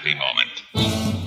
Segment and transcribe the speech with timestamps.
[0.00, 1.19] happy moment.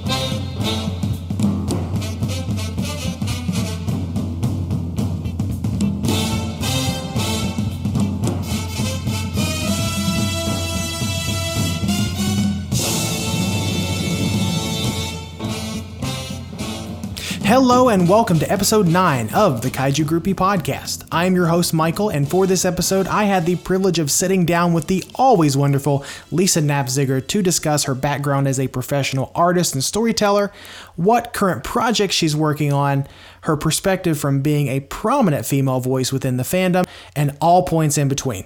[17.54, 21.05] Hello and welcome to episode 9 of the Kaiju Groupie podcast.
[21.11, 24.43] I am your host, Michael, and for this episode, I had the privilege of sitting
[24.43, 29.75] down with the always wonderful Lisa Naffziger to discuss her background as a professional artist
[29.75, 30.51] and storyteller,
[30.95, 33.05] what current projects she's working on,
[33.42, 38.08] her perspective from being a prominent female voice within the fandom, and all points in
[38.08, 38.45] between.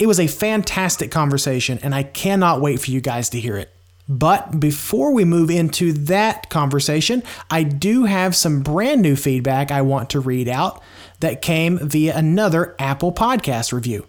[0.00, 3.73] It was a fantastic conversation, and I cannot wait for you guys to hear it.
[4.08, 9.80] But before we move into that conversation, I do have some brand new feedback I
[9.82, 10.82] want to read out
[11.20, 14.06] that came via another Apple Podcast review.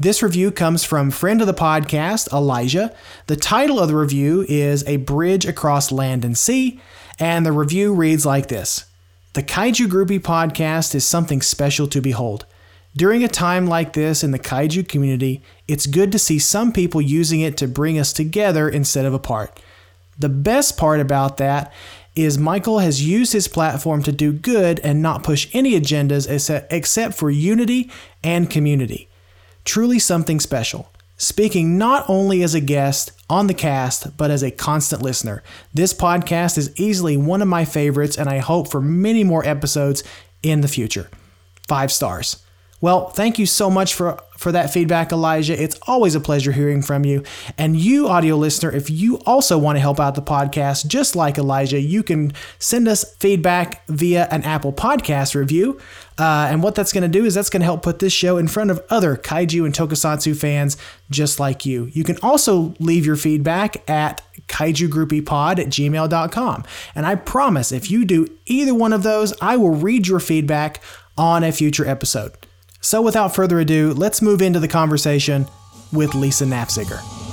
[0.00, 2.94] This review comes from friend of the podcast, Elijah.
[3.26, 6.80] The title of the review is A Bridge Across Land and Sea,
[7.18, 8.84] and the review reads like this
[9.34, 12.46] The Kaiju Groupie podcast is something special to behold.
[12.98, 17.00] During a time like this in the kaiju community, it's good to see some people
[17.00, 19.60] using it to bring us together instead of apart.
[20.18, 21.72] The best part about that
[22.16, 26.28] is Michael has used his platform to do good and not push any agendas
[26.72, 27.88] except, for unity
[28.24, 29.08] and community.
[29.64, 30.90] Truly something special.
[31.18, 35.44] Speaking not only as a guest on the cast, but as a constant listener.
[35.72, 40.02] This podcast is easily one of my favorites, and I hope for many more episodes
[40.42, 41.08] in the future.
[41.68, 42.42] Five stars.
[42.80, 45.60] Well, thank you so much for for that feedback, Elijah.
[45.60, 47.24] It's always a pleasure hearing from you.
[47.58, 51.38] And you, audio listener, if you also want to help out the podcast, just like
[51.38, 55.80] Elijah, you can send us feedback via an Apple Podcast review.
[56.18, 58.36] Uh, and what that's going to do is that's going to help put this show
[58.36, 60.76] in front of other kaiju and tokusatsu fans
[61.10, 61.86] just like you.
[61.86, 66.64] You can also leave your feedback at kaijugroupiepod at gmail.com.
[66.94, 70.80] And I promise if you do either one of those, I will read your feedback
[71.16, 72.36] on a future episode.
[72.88, 75.46] So, without further ado, let's move into the conversation
[75.92, 77.27] with Lisa Naffziger.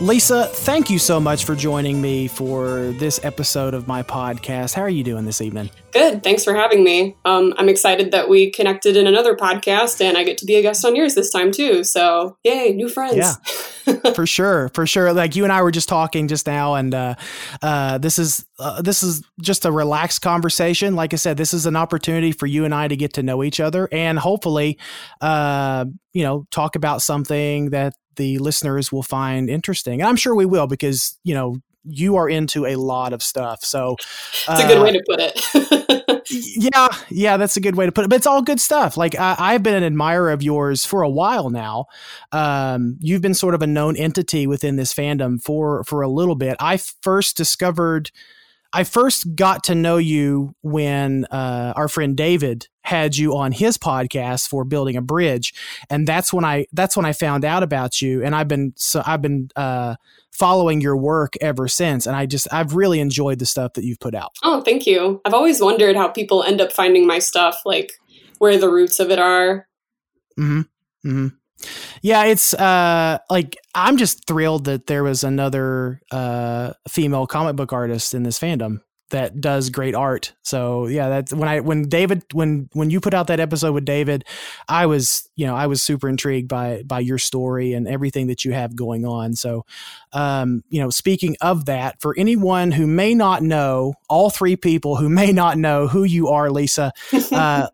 [0.00, 4.72] Lisa, thank you so much for joining me for this episode of my podcast.
[4.72, 5.68] How are you doing this evening?
[5.92, 6.22] Good.
[6.22, 7.16] Thanks for having me.
[7.24, 10.62] Um, I'm excited that we connected in another podcast and I get to be a
[10.62, 11.84] guest on yours this time too.
[11.84, 13.16] So, yay, new friends.
[13.16, 14.68] Yeah, for sure.
[14.70, 15.12] For sure.
[15.12, 17.14] Like you and I were just talking just now, and uh,
[17.62, 20.94] uh, this is uh, this is just a relaxed conversation.
[20.94, 23.42] Like I said, this is an opportunity for you and I to get to know
[23.42, 24.78] each other and hopefully,
[25.20, 30.00] uh, you know, talk about something that the listeners will find interesting.
[30.00, 33.64] And I'm sure we will because, you know, you are into a lot of stuff.
[33.64, 33.96] So
[34.48, 36.20] it's a good way to put it.
[36.30, 38.08] yeah, yeah, that's a good way to put it.
[38.08, 38.96] But it's all good stuff.
[38.96, 41.86] Like I, have been an admirer of yours for a while now.
[42.32, 46.36] Um, you've been sort of a known entity within this fandom for for a little
[46.36, 46.56] bit.
[46.60, 48.10] I first discovered.
[48.72, 53.76] I first got to know you when uh, our friend David had you on his
[53.76, 55.52] podcast for building a bridge,
[55.88, 58.22] and that's when I that's when I found out about you.
[58.22, 59.96] And I've been so I've been uh,
[60.40, 64.00] following your work ever since, and I just I've really enjoyed the stuff that you've
[64.00, 64.32] put out.
[64.42, 65.20] Oh, thank you.
[65.26, 67.92] I've always wondered how people end up finding my stuff, like
[68.38, 69.68] where the roots of it are.
[70.36, 70.62] Hmm.
[71.02, 71.28] Hmm.
[72.00, 77.74] Yeah, it's uh like I'm just thrilled that there was another uh female comic book
[77.74, 78.80] artist in this fandom
[79.10, 80.34] that does great art.
[80.42, 83.84] So yeah, that's when I when David when when you put out that episode with
[83.84, 84.24] David,
[84.68, 88.44] I was you know I was super intrigued by by your story and everything that
[88.44, 89.34] you have going on.
[89.34, 89.64] So,
[90.12, 94.96] um, you know, speaking of that, for anyone who may not know, all three people
[94.96, 96.92] who may not know who you are, Lisa,
[97.32, 97.68] uh,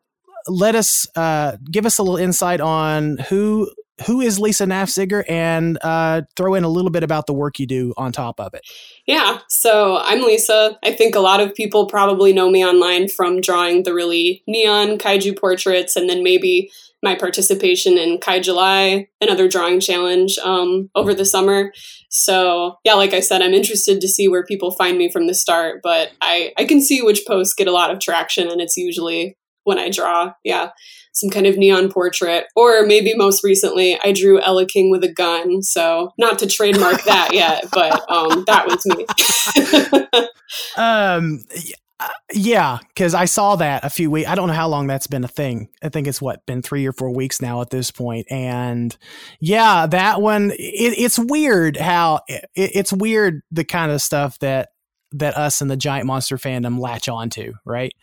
[0.48, 3.70] let us uh, give us a little insight on who
[4.06, 7.66] who is Lisa Naffziger and uh, throw in a little bit about the work you
[7.66, 8.62] do on top of it.
[9.06, 10.78] Yeah, so I'm Lisa.
[10.84, 14.98] I think a lot of people probably know me online from drawing the really neon
[14.98, 16.70] kaiju portraits and then maybe
[17.04, 21.72] my participation in Kai July, another drawing challenge um, over the summer.
[22.10, 25.34] So yeah, like I said, I'm interested to see where people find me from the
[25.34, 28.76] start, but I, I can see which posts get a lot of traction and it's
[28.76, 30.32] usually when I draw.
[30.42, 30.70] Yeah
[31.16, 32.46] some kind of neon portrait.
[32.54, 35.62] Or maybe most recently, I drew Eleking with a gun.
[35.62, 39.06] So not to trademark that yet, but um, that was me.
[40.76, 41.42] um,
[41.98, 44.28] Uh, yeah, because I saw that a few weeks.
[44.28, 45.70] I don't know how long that's been a thing.
[45.82, 48.26] I think it's what been three or four weeks now at this point.
[48.30, 48.94] And
[49.40, 50.50] yeah, that one.
[50.50, 54.70] It, it's weird how it, it's weird the kind of stuff that
[55.12, 57.94] that us and the giant monster fandom latch onto, right?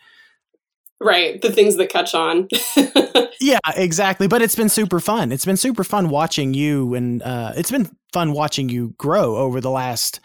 [1.00, 2.48] Right, the things that catch on.
[3.40, 4.28] yeah, exactly.
[4.28, 5.32] But it's been super fun.
[5.32, 9.60] It's been super fun watching you, and uh, it's been fun watching you grow over
[9.60, 10.20] the last.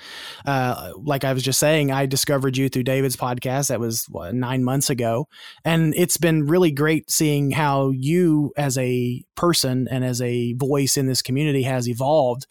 [0.45, 3.69] Uh, like I was just saying, I discovered you through David's podcast.
[3.69, 5.27] That was what, nine months ago,
[5.65, 10.97] and it's been really great seeing how you, as a person and as a voice
[10.97, 12.45] in this community, has evolved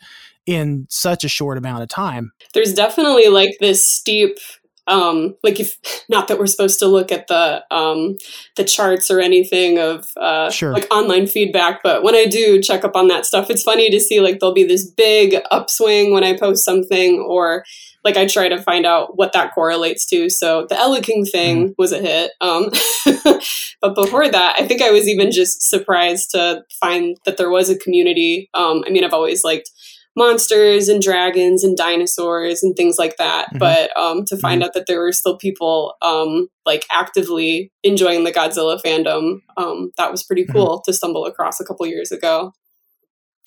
[0.48, 2.32] in such a short amount of time.
[2.54, 4.38] There's definitely like this steep
[4.88, 5.76] um, like if
[6.08, 8.17] not that we're supposed to look at the um,
[8.56, 10.73] the charts or anything of uh, sure.
[10.73, 14.00] like online feedback, but when I do check up on that stuff, it's funny to
[14.00, 17.64] see like there'll be this big upswing when I post something, or
[18.05, 20.31] like I try to find out what that correlates to.
[20.31, 21.75] So the Eleking thing mm.
[21.76, 22.70] was a hit, um,
[23.82, 27.69] but before that, I think I was even just surprised to find that there was
[27.69, 28.49] a community.
[28.55, 29.70] Um, I mean, I've always liked
[30.16, 33.49] monsters and dragons and dinosaurs and things like that.
[33.49, 33.58] Mm-hmm.
[33.58, 34.66] But um, to find mm-hmm.
[34.66, 40.10] out that there were still people um, like actively enjoying the Godzilla fandom, um, that
[40.10, 40.52] was pretty mm-hmm.
[40.52, 40.90] cool mm-hmm.
[40.90, 42.52] to stumble across a couple years ago.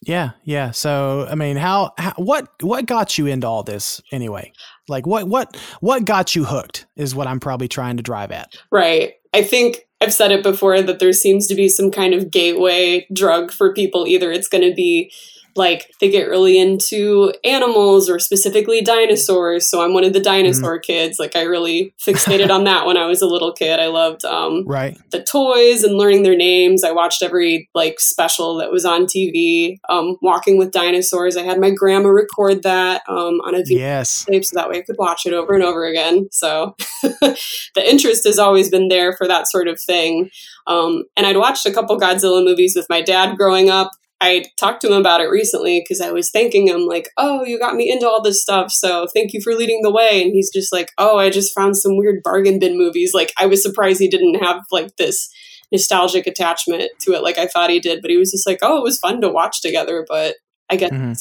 [0.04, 0.72] Yeah, yeah.
[0.72, 4.52] So, I mean, how, how what what got you into all this anyway?
[4.88, 8.56] Like what what what got you hooked is what I'm probably trying to drive at.
[8.72, 9.14] Right.
[9.34, 13.06] I think I've said it before that there seems to be some kind of gateway
[13.14, 14.08] drug for people.
[14.08, 15.14] Either it's going to be
[15.56, 19.70] like they get really into animals or specifically dinosaurs.
[19.70, 20.92] So i'm one of the dinosaur mm-hmm.
[20.92, 21.20] kids.
[21.20, 23.80] Like i really fixated on that when i was a little kid.
[23.80, 24.98] I loved um, right.
[25.12, 26.84] the toys and learning their names.
[26.84, 31.38] I watched every like special that was on tv um, walking with dinosaurs.
[31.38, 34.26] I had my grandma record that um, on a VHS yes.
[34.26, 36.28] tape so that way i could watch it over and over again.
[36.32, 40.30] So the interest has always been there for that sort of thing.
[40.68, 43.92] Um, and I'd watched a couple Godzilla movies with my dad growing up.
[44.22, 47.58] I talked to him about it recently because I was thanking him, like, oh, you
[47.58, 48.72] got me into all this stuff.
[48.72, 50.22] So thank you for leading the way.
[50.22, 53.16] And he's just like, oh, I just found some weird bargain bin movies.
[53.16, 55.28] Like, I was surprised he didn't have like this
[55.72, 58.02] nostalgic attachment to it like I thought he did.
[58.02, 60.06] But he was just like, oh, it was fun to watch together.
[60.08, 60.36] But
[60.70, 61.14] I guess mm-hmm.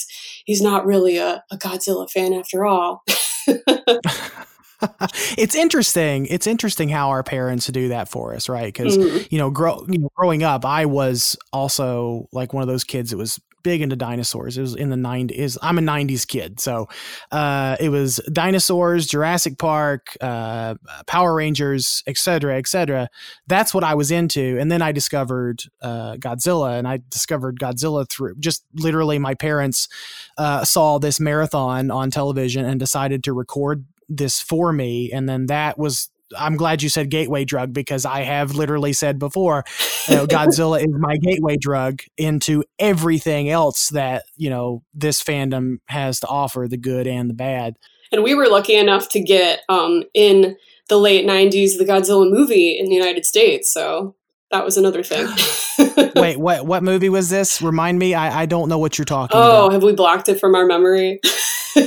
[0.44, 3.02] he's not really a, a Godzilla fan after all.
[5.38, 6.26] it's interesting.
[6.26, 8.72] It's interesting how our parents do that for us, right?
[8.72, 9.26] Because mm-hmm.
[9.30, 13.10] you know, grow, you know, growing up, I was also like one of those kids
[13.10, 14.56] that was big into dinosaurs.
[14.56, 15.56] It was in the 90s.
[15.62, 16.60] I'm a 90s kid.
[16.60, 16.88] So
[17.30, 20.74] uh, it was dinosaurs, Jurassic Park, uh,
[21.06, 23.08] Power Rangers, etc., etc.
[23.46, 24.58] That's what I was into.
[24.58, 29.88] And then I discovered uh, Godzilla, and I discovered Godzilla through just literally my parents
[30.38, 35.10] uh, saw this marathon on television and decided to record this for me.
[35.12, 39.18] And then that was I'm glad you said gateway drug because I have literally said
[39.18, 39.64] before,
[40.08, 45.78] you know, Godzilla is my gateway drug into everything else that, you know, this fandom
[45.86, 47.76] has to offer, the good and the bad.
[48.12, 50.56] And we were lucky enough to get um, in
[50.88, 53.72] the late 90s the Godzilla movie in the United States.
[53.72, 54.14] So
[54.50, 55.26] that was another thing.
[56.16, 57.62] Wait, what what movie was this?
[57.62, 58.14] Remind me.
[58.14, 59.62] I, I don't know what you're talking oh, about.
[59.62, 61.20] Oh, have we blocked it from our memory?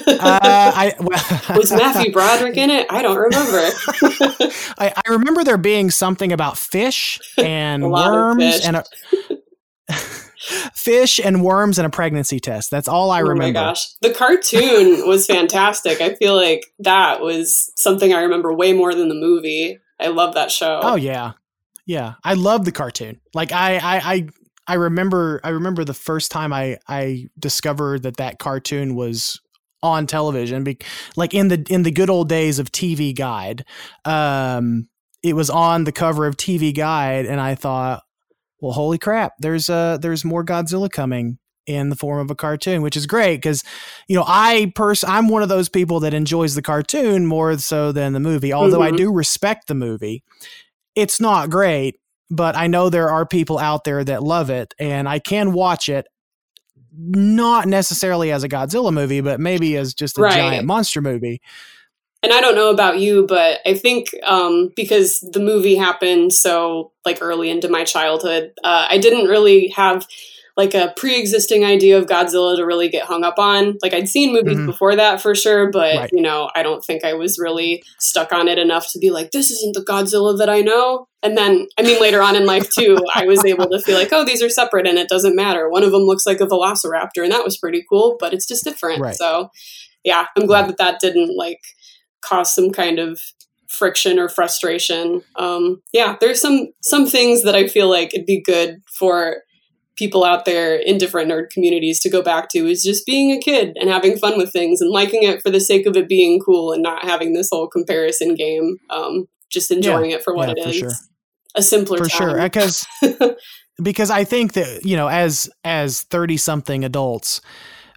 [0.07, 2.87] uh, I, well, was Matthew Broderick in it?
[2.89, 3.57] I don't remember.
[4.77, 8.65] I, I, remember there being something about fish and worms fish.
[8.65, 8.83] and a,
[10.73, 12.71] fish and worms and a pregnancy test.
[12.71, 13.59] That's all I remember.
[13.59, 16.01] Oh my gosh, the cartoon was fantastic.
[16.01, 19.79] I feel like that was something I remember way more than the movie.
[19.99, 20.79] I love that show.
[20.83, 21.33] Oh yeah,
[21.85, 22.13] yeah.
[22.23, 23.21] I love the cartoon.
[23.33, 24.27] Like I, I, I
[24.67, 29.41] I remember I remember the first time I I discovered that that cartoon was
[29.83, 30.79] on television, be,
[31.15, 33.65] like in the in the good old days of TV Guide.
[34.05, 34.87] Um,
[35.21, 38.01] it was on the cover of TV Guide, and I thought,
[38.59, 39.33] well, holy crap!
[39.39, 43.37] There's uh there's more Godzilla coming in the form of a cartoon, which is great
[43.37, 43.63] because,
[44.07, 47.91] you know, I pers- I'm one of those people that enjoys the cartoon more so
[47.91, 48.51] than the movie.
[48.51, 48.93] Although mm-hmm.
[48.93, 50.23] I do respect the movie,
[50.95, 51.95] it's not great,
[52.29, 55.87] but I know there are people out there that love it, and I can watch
[55.89, 56.05] it
[56.97, 60.33] not necessarily as a Godzilla movie, but maybe as just a right.
[60.33, 61.41] giant monster movie.
[62.21, 66.93] And I don't know about you, but I think um, because the movie happened so
[67.03, 70.07] like early into my childhood, uh, I didn't really have
[70.55, 73.77] like a pre-existing idea of Godzilla to really get hung up on.
[73.81, 74.67] Like I'd seen movies mm-hmm.
[74.67, 76.09] before that for sure, but right.
[76.13, 79.31] you know, I don't think I was really stuck on it enough to be like,
[79.31, 81.07] this isn't the Godzilla that I know.
[81.23, 84.09] And then, I mean, later on in life too, I was able to feel like,
[84.11, 85.69] oh, these are separate and it doesn't matter.
[85.69, 88.63] One of them looks like a Velociraptor, and that was pretty cool, but it's just
[88.63, 89.01] different.
[89.01, 89.15] Right.
[89.15, 89.49] So,
[90.03, 91.61] yeah, I'm glad that that didn't like
[92.21, 93.19] cause some kind of
[93.69, 95.23] friction or frustration.
[95.35, 99.37] Um, yeah, there's some some things that I feel like it'd be good for
[99.95, 103.39] people out there in different nerd communities to go back to is just being a
[103.39, 106.39] kid and having fun with things and liking it for the sake of it being
[106.39, 108.77] cool and not having this whole comparison game.
[108.89, 110.75] Um, just enjoying yeah, it for what yeah, it is.
[110.75, 110.91] Sure.
[111.55, 112.29] A simpler for time.
[112.29, 112.87] sure because
[113.83, 117.41] because I think that you know as as thirty something adults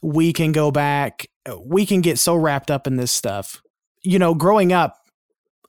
[0.02, 1.26] we can go back
[1.64, 3.62] we can get so wrapped up in this stuff.
[4.02, 4.96] You know, growing up,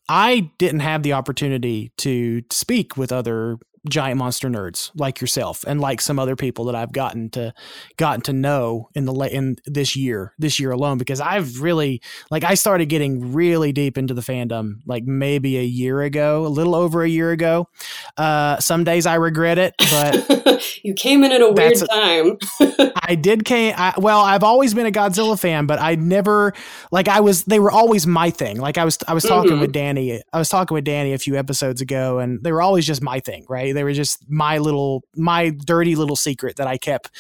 [0.10, 3.58] I didn't have the opportunity to speak with other
[3.90, 7.54] giant monster nerds like yourself and like some other people that I've gotten to
[7.98, 12.44] gotten to know in the in this year this year alone because I've really like
[12.44, 16.76] I started getting really deep into the fandom like maybe a year ago a little
[16.76, 17.70] over a year ago.
[18.18, 22.38] Uh some days I regret it but you came in at a weird time.
[23.04, 26.54] I did came I, well I've always been a Godzilla fan but I never
[26.92, 28.60] like I was they were always my thing.
[28.60, 29.62] Like I was I was talking mm-hmm.
[29.62, 32.86] with Danny I was talking with Danny a few episodes ago and they were always
[32.86, 36.78] just my thing right they were just my little, my dirty little secret that I
[36.78, 37.12] kept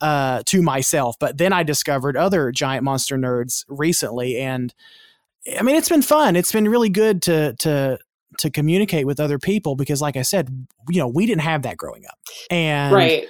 [0.00, 1.16] uh, to myself.
[1.18, 4.74] But then I discovered other giant monster nerds recently, and
[5.58, 6.36] I mean, it's been fun.
[6.36, 7.98] It's been really good to to
[8.38, 11.76] to communicate with other people because, like I said, you know, we didn't have that
[11.76, 12.18] growing up,
[12.50, 13.28] and right.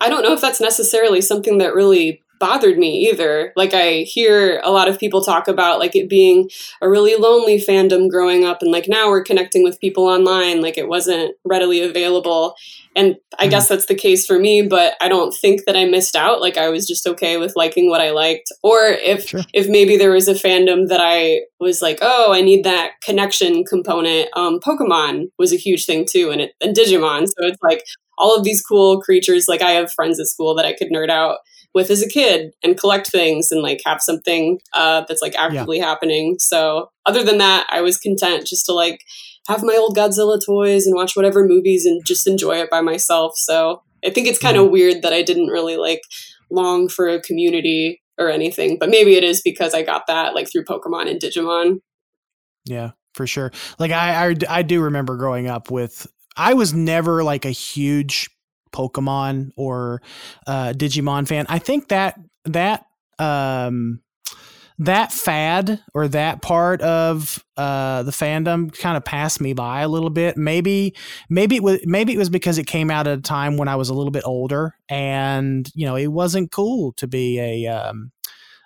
[0.00, 3.52] I don't know if that's necessarily something that really bothered me either.
[3.54, 7.56] Like I hear a lot of people talk about like it being a really lonely
[7.56, 11.82] fandom growing up and like now we're connecting with people online like it wasn't readily
[11.82, 12.56] available.
[12.96, 13.50] And I mm-hmm.
[13.50, 16.40] guess that's the case for me, but I don't think that I missed out.
[16.40, 18.48] Like I was just okay with liking what I liked.
[18.64, 19.42] Or if sure.
[19.54, 23.62] if maybe there was a fandom that I was like, "Oh, I need that connection
[23.62, 27.28] component." Um Pokemon was a huge thing too and it and Digimon.
[27.28, 27.84] So it's like
[28.18, 31.08] all of these cool creatures like I have friends at school that I could nerd
[31.08, 31.38] out
[31.74, 35.78] with as a kid and collect things and like have something uh, that's like actively
[35.78, 35.86] yeah.
[35.86, 36.36] happening.
[36.38, 39.00] So other than that, I was content just to like
[39.48, 43.32] have my old Godzilla toys and watch whatever movies and just enjoy it by myself.
[43.36, 44.72] So I think it's kind of mm-hmm.
[44.72, 46.02] weird that I didn't really like
[46.50, 50.50] long for a community or anything, but maybe it is because I got that like
[50.50, 51.80] through Pokemon and Digimon.
[52.64, 53.50] Yeah, for sure.
[53.78, 58.30] Like I, I, I do remember growing up with I was never like a huge
[58.72, 60.02] Pokemon or
[60.46, 61.46] uh, Digimon fan.
[61.48, 62.86] I think that that
[63.18, 64.00] um,
[64.78, 69.88] that fad or that part of uh, the fandom kind of passed me by a
[69.88, 70.36] little bit.
[70.36, 70.94] Maybe
[71.28, 73.76] maybe it was maybe it was because it came out at a time when I
[73.76, 78.10] was a little bit older, and you know it wasn't cool to be a um,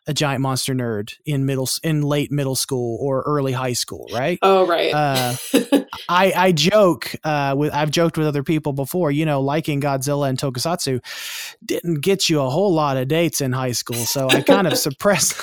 [0.07, 4.39] a giant monster nerd in middle in late middle school or early high school, right?
[4.43, 4.93] Oh, right.
[4.93, 5.35] Uh,
[6.09, 9.11] I I joke uh, with I've joked with other people before.
[9.11, 11.03] You know, liking Godzilla and Tokusatsu
[11.65, 14.79] didn't get you a whole lot of dates in high school, so I kind of
[14.79, 15.35] suppressed.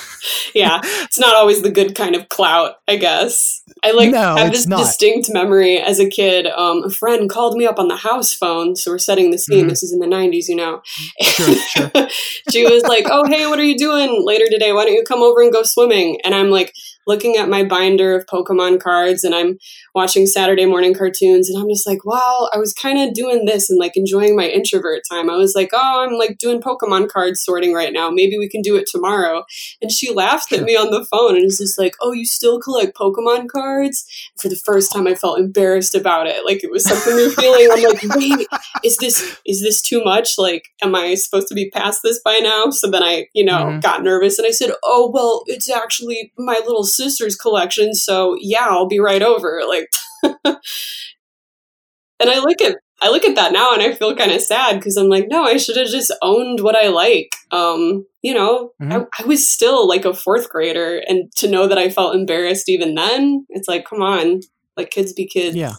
[0.56, 3.63] yeah, it's not always the good kind of clout, I guess.
[3.84, 4.80] I like no, have this not.
[4.80, 6.48] distinct memory as a kid.
[6.48, 9.62] Um, a friend called me up on the house phone, so we're setting the scene.
[9.62, 9.70] Mm-hmm.
[9.70, 10.82] This is in the '90s, you know.
[11.22, 11.92] Sure, sure.
[12.52, 14.74] she was like, "Oh, hey, what are you doing later today?
[14.74, 16.74] Why don't you come over and go swimming?" And I'm like
[17.08, 19.58] looking at my binder of Pokemon cards and I'm
[19.96, 23.70] watching Saturday morning cartoons and I'm just like, wow, I was kind of doing this
[23.70, 25.30] and like enjoying my introvert time.
[25.30, 28.10] I was like, oh, I'm like doing Pokemon card sorting right now.
[28.10, 29.44] Maybe we can do it tomorrow.
[29.82, 32.60] And she laughed at me on the phone and is just like, oh, you still
[32.60, 34.06] collect Pokemon cards?
[34.38, 36.46] For the first time, I felt embarrassed about it.
[36.46, 37.70] Like it was something new feeling.
[37.72, 38.48] I'm like, wait,
[38.84, 40.38] is this is this too much?
[40.38, 42.70] Like, am I supposed to be past this by now?
[42.70, 43.80] So then I, you know, mm-hmm.
[43.80, 47.94] got nervous and I said, oh, well, it's actually my little sister's collection.
[47.94, 49.62] So yeah, I'll be right over.
[49.68, 49.88] Like,
[50.46, 54.78] and I look at I look at that now and I feel kind of sad
[54.78, 57.36] because I'm like, no, I should have just owned what I like.
[57.52, 58.94] Um, you know, mm-hmm.
[58.94, 62.70] I, I, was still like a fourth grader, and to know that I felt embarrassed
[62.70, 64.40] even then, it's like, come on,
[64.78, 65.56] like kids be kids.
[65.56, 65.74] Yeah.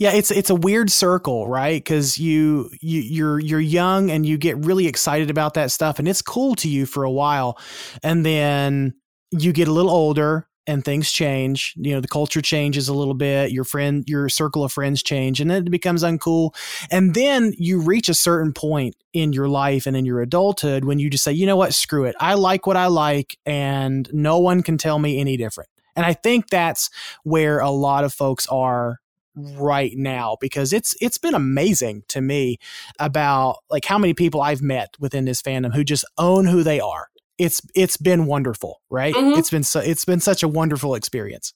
[0.00, 1.82] Yeah, it's it's a weird circle, right?
[1.82, 6.06] Because you you you're you're young and you get really excited about that stuff, and
[6.06, 7.58] it's cool to you for a while,
[8.04, 8.94] and then
[9.30, 11.74] you get a little older and things change.
[11.76, 13.50] You know, the culture changes a little bit.
[13.50, 16.54] Your friend, your circle of friends change, and it becomes uncool.
[16.90, 20.98] And then you reach a certain point in your life and in your adulthood when
[20.98, 22.14] you just say, you know what, screw it.
[22.20, 25.70] I like what I like, and no one can tell me any different.
[25.96, 26.90] And I think that's
[27.24, 29.00] where a lot of folks are
[29.34, 32.58] right now because it's it's been amazing to me
[32.98, 36.80] about like how many people I've met within this fandom who just own who they
[36.80, 37.07] are
[37.38, 39.14] it's it's been wonderful, right?
[39.14, 39.38] Mm-hmm.
[39.38, 41.54] It's been so it's been such a wonderful experience.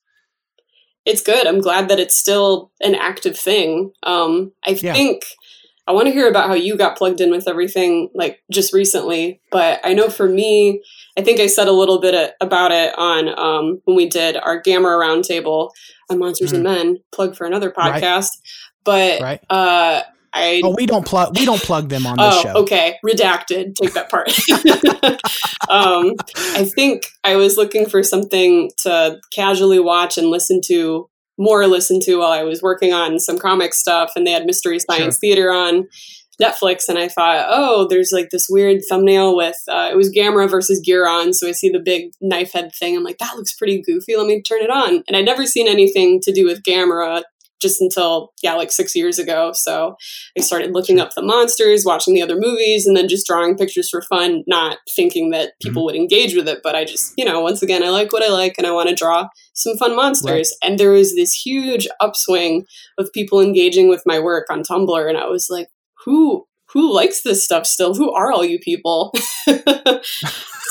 [1.05, 1.47] It's good.
[1.47, 3.93] I'm glad that it's still an active thing.
[4.05, 4.93] Um, I yeah.
[4.93, 5.25] think
[5.89, 9.41] I want to hear about how you got plugged in with everything, like just recently.
[9.51, 10.81] But I know for me,
[11.19, 14.61] I think I said a little bit about it on um, when we did our
[14.61, 15.71] Gamma Roundtable
[16.09, 16.67] on Monsters mm-hmm.
[16.67, 16.99] and Men.
[17.13, 18.29] Plug for another podcast, right.
[18.85, 19.41] but right.
[19.51, 20.03] Uh,
[20.35, 22.53] I oh we don't plug we don't plug them on this oh, show.
[22.63, 23.75] Okay, redacted.
[23.75, 24.29] Take that part.
[25.69, 26.15] um,
[26.57, 31.09] I think I was looking for something to casually watch and listen to
[31.39, 34.79] more listen to while I was working on some comic stuff, and they had Mystery
[34.79, 35.21] Science sure.
[35.21, 35.89] Theater on
[36.41, 40.49] Netflix, and I thought, oh, there's like this weird thumbnail with uh, it was Gamera
[40.49, 42.97] versus Guiron, so I see the big knife head thing.
[42.97, 44.17] I'm like, that looks pretty goofy.
[44.17, 47.23] Let me turn it on, and I'd never seen anything to do with Gamera
[47.63, 49.53] just until yeah like six years ago.
[49.55, 49.95] So
[50.37, 53.89] i started looking up the monsters watching the other movies and then just drawing pictures
[53.89, 55.87] for fun not thinking that people mm-hmm.
[55.87, 56.61] would engage with it.
[56.63, 58.89] But i just you know once again i like what i like and i want
[58.89, 60.53] to draw some fun monsters.
[60.63, 60.71] Right.
[60.71, 62.65] and there was this huge upswing
[62.99, 65.69] of people engaging with my work on tumblr and i was like
[66.05, 67.95] who who likes this stuff still?
[67.95, 69.13] Who are all you people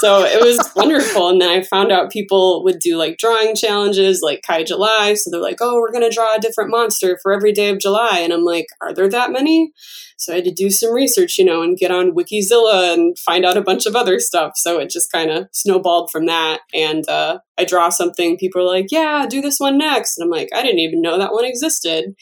[0.01, 1.29] so it was wonderful.
[1.29, 5.13] And then I found out people would do like drawing challenges like Kai July.
[5.13, 7.77] So they're like, oh, we're going to draw a different monster for every day of
[7.77, 8.17] July.
[8.19, 9.71] And I'm like, are there that many?
[10.17, 13.45] So I had to do some research, you know, and get on Wikizilla and find
[13.45, 14.53] out a bunch of other stuff.
[14.55, 16.61] So it just kind of snowballed from that.
[16.73, 20.17] And uh, I draw something, people are like, yeah, do this one next.
[20.17, 22.15] And I'm like, I didn't even know that one existed.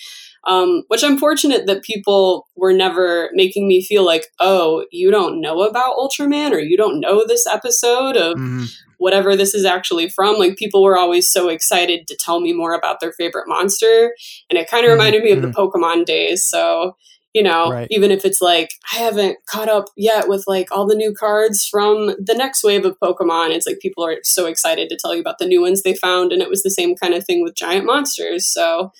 [0.48, 5.42] Um, which I'm fortunate that people were never making me feel like, oh, you don't
[5.42, 8.64] know about Ultraman or you don't know this episode of mm-hmm.
[8.98, 10.38] whatever this is actually from.
[10.38, 14.16] Like people were always so excited to tell me more about their favorite monster.
[14.50, 15.00] And it kind of mm-hmm.
[15.00, 15.60] reminded me of the mm-hmm.
[15.60, 16.50] Pokemon days.
[16.50, 16.96] So,
[17.34, 17.88] you know, right.
[17.92, 21.68] even if it's like, I haven't caught up yet with like all the new cards
[21.70, 25.22] from the next wave of Pokemon, it's like people are so excited to tell you
[25.22, 26.32] about the new ones they found.
[26.32, 28.48] And it was the same kind of thing with giant monsters.
[28.48, 28.92] So,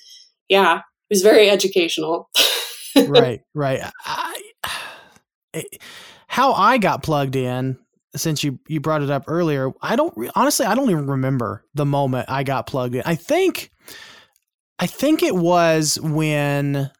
[0.48, 2.30] yeah, it was very educational.
[3.08, 3.82] right, right.
[4.06, 4.42] I,
[6.28, 7.78] how I got plugged in,
[8.16, 11.86] since you you brought it up earlier, I don't honestly I don't even remember the
[11.86, 13.04] moment I got plugged in.
[13.06, 13.72] I think,
[14.78, 16.92] I think it was when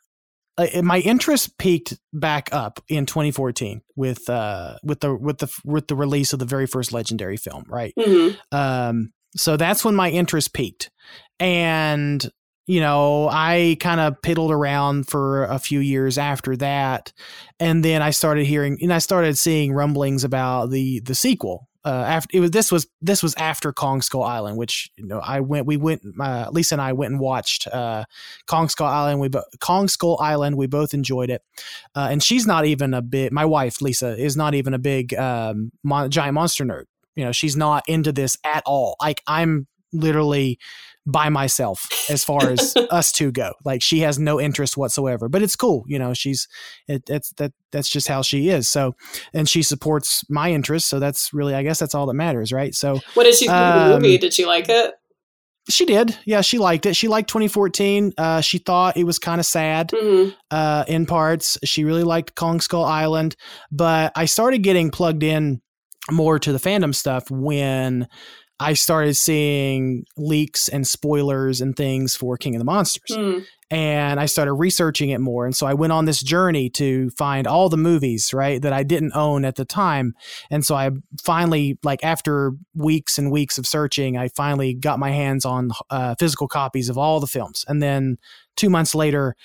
[0.58, 5.88] uh, my interest peaked back up in 2014 with uh with the with the with
[5.88, 8.36] the release of the very first legendary film right mm-hmm.
[8.56, 10.92] um so that's when my interest peaked
[11.40, 12.30] and
[12.70, 17.12] you know, I kind of piddled around for a few years after that,
[17.60, 21.68] and then I started hearing and I started seeing rumblings about the the sequel.
[21.84, 25.18] Uh, after it was this was this was after Kong Skull Island, which you know
[25.18, 28.04] I went we went uh, Lisa and I went and watched uh,
[28.46, 29.20] Kong Skull Island.
[29.20, 30.56] We bo- Kong Skull Island.
[30.56, 31.42] We both enjoyed it,
[31.96, 33.32] uh, and she's not even a big.
[33.32, 36.84] My wife Lisa is not even a big um, mon- giant monster nerd.
[37.16, 38.96] You know, she's not into this at all.
[39.02, 40.60] Like I'm literally
[41.06, 43.54] by myself as far as us two go.
[43.66, 45.84] Like she has no interest whatsoever, but it's cool.
[45.88, 46.48] You know, she's
[46.88, 48.70] it, it's that that's just how she is.
[48.70, 48.96] So,
[49.34, 50.90] and she supports my interests.
[50.90, 52.52] So that's really, I guess that's all that matters.
[52.52, 52.74] Right.
[52.74, 54.18] So what did she think um, of the movie?
[54.18, 54.94] Did she like it?
[55.70, 56.18] She did.
[56.26, 56.96] Yeah, she liked it.
[56.96, 58.14] She liked 2014.
[58.18, 60.32] Uh, she thought it was kind of sad mm-hmm.
[60.50, 61.60] uh, in parts.
[61.64, 63.36] She really liked Kong Skull Island,
[63.72, 65.62] but I started getting plugged in
[66.10, 68.08] more to the fandom stuff when
[68.60, 73.18] I started seeing leaks and spoilers and things for King of the Monsters.
[73.18, 73.46] Mm.
[73.72, 75.46] And I started researching it more.
[75.46, 78.82] And so I went on this journey to find all the movies, right, that I
[78.82, 80.14] didn't own at the time.
[80.50, 80.90] And so I
[81.24, 86.16] finally, like after weeks and weeks of searching, I finally got my hands on uh,
[86.18, 87.64] physical copies of all the films.
[87.68, 88.18] And then
[88.56, 89.36] two months later,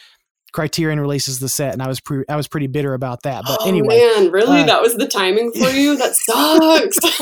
[0.55, 3.43] Criterion releases the set, and I was pre- I was pretty bitter about that.
[3.45, 5.97] But oh, anyway, man, really, uh, that was the timing for you.
[5.97, 6.97] That sucks.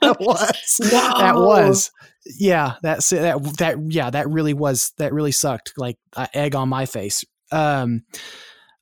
[0.00, 0.88] that was no.
[0.88, 1.90] that was
[2.24, 2.76] yeah.
[2.82, 4.08] That's that that yeah.
[4.08, 5.74] That really was that really sucked.
[5.76, 7.26] Like uh, egg on my face.
[7.50, 8.04] Um,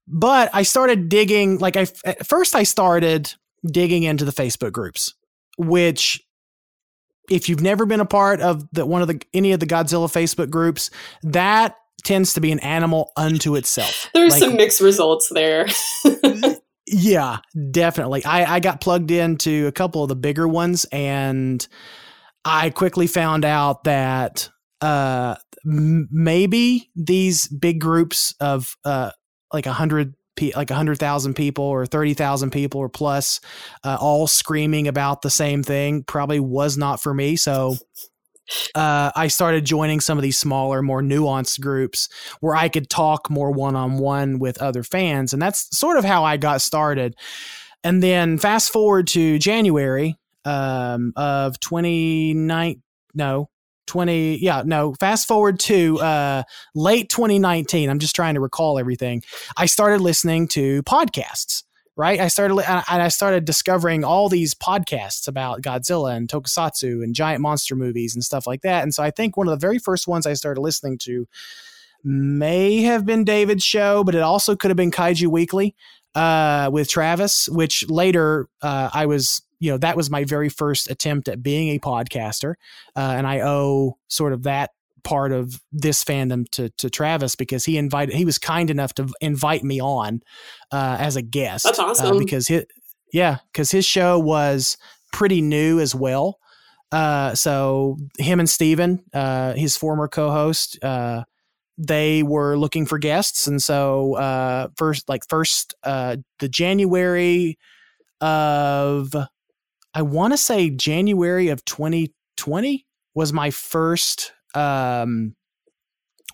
[0.07, 1.59] but I started digging.
[1.59, 3.35] Like I at first I started
[3.67, 5.15] digging into the Facebook groups,
[5.59, 6.23] which
[7.29, 10.07] if you've never been a part of the one of the any of the Godzilla
[10.07, 10.91] Facebook groups,
[11.25, 14.11] that tends to be an animal unto itself.
[14.15, 15.67] There's like, some mixed results there.
[16.87, 17.39] yeah,
[17.71, 18.25] definitely.
[18.25, 21.67] I, I got plugged into a couple of the bigger ones and
[22.45, 25.37] I quickly found out that uh,
[25.67, 29.11] m- maybe these big groups of uh,
[29.53, 30.15] like a hundred
[30.57, 33.41] like a 100,000 people or 30,000 people or plus
[33.85, 37.37] uh, all screaming about the same thing probably was not for me.
[37.37, 37.77] So
[38.75, 42.09] uh, I started joining some of these smaller, more nuanced groups
[42.41, 45.33] where I could talk more one on one with other fans.
[45.33, 47.17] And that's sort of how I got started.
[47.83, 52.83] And then fast forward to January um, of 2019,
[53.15, 53.49] no,
[53.87, 56.45] 20 yeah no fast forward to uh
[56.77, 59.21] late 2019 i'm just trying to recall everything
[59.57, 61.65] i started listening to podcasts
[61.97, 62.21] right?
[62.21, 67.41] I started and i started discovering all these podcasts about godzilla and tokusatsu and giant
[67.41, 68.83] monster movies and stuff like that.
[68.83, 71.27] And so i think one of the very first ones i started listening to
[72.03, 75.77] may have been david's show but it also could have been kaiju weekly
[76.15, 80.91] uh with travis which later uh i was you know that was my very first
[80.91, 82.55] attempt at being a podcaster,
[82.97, 84.71] uh, and I owe sort of that
[85.03, 89.09] part of this fandom to to Travis because he invited he was kind enough to
[89.21, 90.21] invite me on
[90.73, 91.65] uh, as a guest.
[91.65, 92.17] That's awesome.
[92.17, 92.65] Uh, because his,
[93.13, 94.77] yeah, because his show was
[95.13, 96.39] pretty new as well.
[96.93, 101.23] Uh, so him and Steven, uh, his former co-host, uh,
[101.79, 107.59] they were looking for guests, and so uh, first, like first, uh, the January
[108.21, 109.15] of
[109.95, 115.35] I want to say January of 2020 was my first um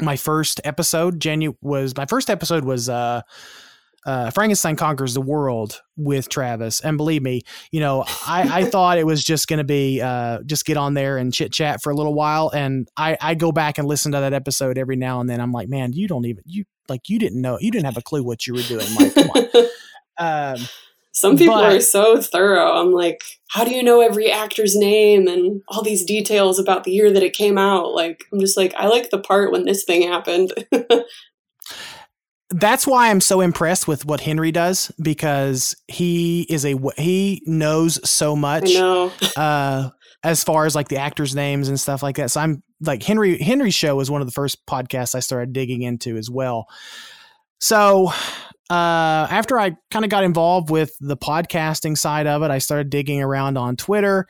[0.00, 1.20] my first episode.
[1.20, 3.22] Janu was my first episode was uh
[4.06, 8.98] uh, Frankenstein conquers the world with Travis, and believe me, you know, I, I thought
[8.98, 11.90] it was just going to be uh, just get on there and chit chat for
[11.90, 15.20] a little while, and I, I go back and listen to that episode every now
[15.20, 15.40] and then.
[15.40, 18.02] I'm like, man, you don't even you like you didn't know you didn't have a
[18.02, 19.66] clue what you were doing, on.
[20.18, 20.56] Um,
[21.16, 22.72] some people but, are so thorough.
[22.72, 26.90] I'm like, how do you know every actor's name and all these details about the
[26.90, 27.94] year that it came out?
[27.94, 30.52] Like, I'm just like, I like the part when this thing happened.
[32.50, 37.98] that's why I'm so impressed with what Henry does because he is a he knows
[38.08, 38.74] so much.
[38.74, 39.10] Know.
[39.38, 39.88] uh,
[40.22, 42.30] as far as like the actors' names and stuff like that.
[42.30, 45.80] So I'm like Henry Henry's show was one of the first podcasts I started digging
[45.80, 46.66] into as well.
[47.58, 48.12] So
[48.68, 52.90] uh, after I kind of got involved with the podcasting side of it, I started
[52.90, 54.26] digging around on Twitter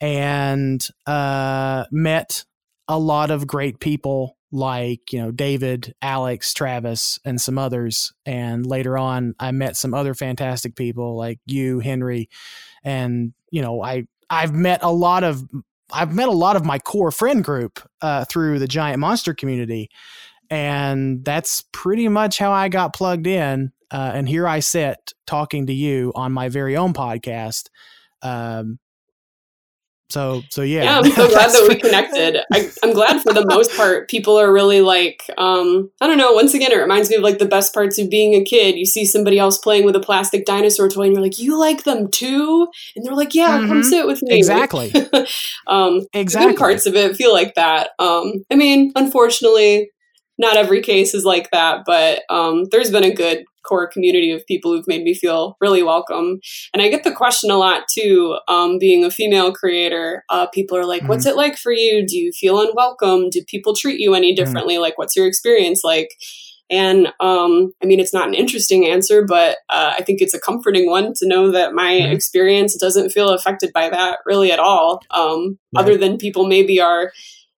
[0.00, 2.44] and uh, met
[2.86, 8.12] a lot of great people like, you know, David, Alex, Travis, and some others.
[8.24, 12.28] And later on, I met some other fantastic people like you, Henry.
[12.84, 15.44] And, you know, I, I've met a lot of
[15.92, 19.90] I've met a lot of my core friend group uh, through the giant monster community,
[20.48, 25.66] and that's pretty much how I got plugged in uh, and here I sit talking
[25.66, 27.68] to you on my very own podcast.
[28.22, 28.78] Um,
[30.10, 30.82] so so yeah.
[30.82, 32.42] Yeah, I'm so glad that we connected.
[32.52, 36.32] I, am glad for the most part, people are really like, um, I don't know.
[36.32, 38.76] Once again, it reminds me of like the best parts of being a kid.
[38.76, 41.84] You see somebody else playing with a plastic dinosaur toy, and you're like, you like
[41.84, 43.68] them too, and they're like, yeah, mm-hmm.
[43.68, 44.36] come sit with me.
[44.36, 44.92] Exactly.
[45.68, 46.52] um, exactly.
[46.52, 47.90] Good parts of it feel like that.
[47.98, 49.90] Um, I mean, unfortunately,
[50.38, 54.46] not every case is like that, but um, there's been a good core community of
[54.46, 56.40] people who've made me feel really welcome.
[56.72, 60.24] And I get the question a lot too, um, being a female creator.
[60.28, 61.08] Uh, people are like, mm-hmm.
[61.08, 62.06] what's it like for you?
[62.06, 63.30] Do you feel unwelcome?
[63.30, 64.44] Do people treat you any mm-hmm.
[64.44, 64.74] differently?
[64.74, 64.82] Mm-hmm.
[64.82, 66.10] Like, what's your experience like?
[66.70, 70.40] And um, I mean, it's not an interesting answer, but uh, I think it's a
[70.40, 72.12] comforting one to know that my mm-hmm.
[72.12, 75.00] experience doesn't feel affected by that really at all.
[75.10, 75.82] Um, right.
[75.82, 77.10] Other than people maybe are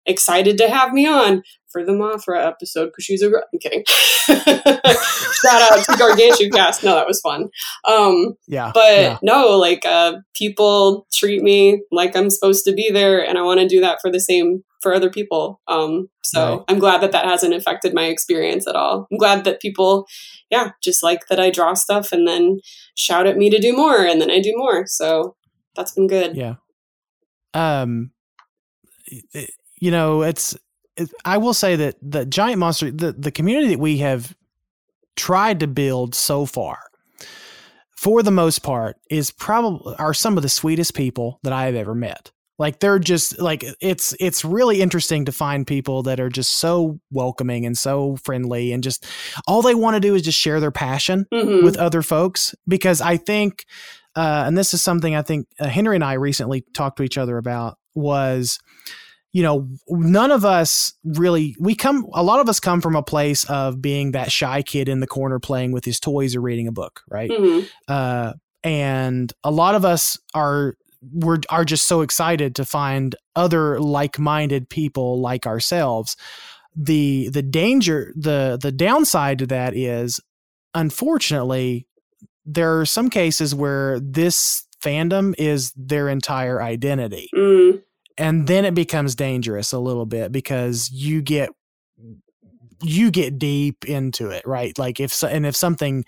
[0.06, 3.28] excited to have me on for the Mothra episode because she's a.
[3.28, 3.84] I'm kidding.
[4.28, 6.84] Shout out to Gargantuan Cast.
[6.84, 7.50] No, that was fun.
[7.88, 8.72] Um, yeah.
[8.74, 9.18] But yeah.
[9.22, 13.60] no, like uh, people treat me like I'm supposed to be there, and I want
[13.60, 15.62] to do that for the same for other people.
[15.68, 16.66] Um, so right.
[16.68, 19.08] I'm glad that that hasn't affected my experience at all.
[19.12, 20.08] I'm glad that people,
[20.50, 22.60] yeah, just like that I draw stuff and then
[22.96, 24.86] shout at me to do more, and then I do more.
[24.88, 25.36] So
[25.76, 26.36] that's been good.
[26.36, 26.56] Yeah.
[27.54, 28.12] Um.
[29.82, 30.56] You know, it's
[31.26, 34.36] I will say that the giant monster, the, the community that we have
[35.16, 36.80] tried to build so far,
[37.92, 41.76] for the most part, is probably are some of the sweetest people that I have
[41.76, 42.32] ever met.
[42.60, 47.00] Like they're just like it's it's really interesting to find people that are just so
[47.10, 49.04] welcoming and so friendly and just
[49.48, 51.66] all they want to do is just share their passion mm-hmm.
[51.66, 53.66] with other folks because I think
[54.16, 57.18] uh, and this is something I think uh, Henry and I recently talked to each
[57.18, 58.60] other about was
[59.34, 63.04] you know, none of us really, we come, a lot of us come from a
[63.04, 66.68] place of being that shy kid in the corner playing with his toys or reading
[66.68, 67.30] a book, right?
[67.30, 67.66] Mm-hmm.
[67.88, 70.76] Uh, and a lot of us are,
[71.14, 76.18] we're, are just so excited to find other like-minded people like ourselves.
[76.76, 80.20] The, the danger, the, the downside to that is,
[80.76, 81.88] unfortunately,
[82.46, 87.30] there are some cases where this fandom is their entire identity.
[87.34, 87.82] Mm
[88.22, 91.50] and then it becomes dangerous a little bit because you get
[92.84, 96.04] you get deep into it right like if and if something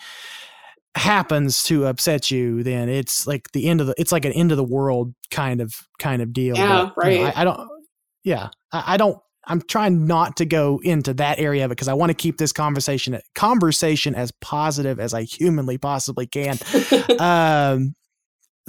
[0.96, 4.52] happens to upset you then it's like the end of the it's like an end
[4.52, 7.44] of the world kind of kind of deal yeah but, right you know, I, I,
[7.44, 7.70] don't
[8.24, 9.20] yeah, I, I don't.
[9.46, 12.38] I'm trying not to go into that area of it because I want to keep
[12.38, 16.58] this conversation conversation as positive as I humanly possibly can.
[17.20, 17.94] um,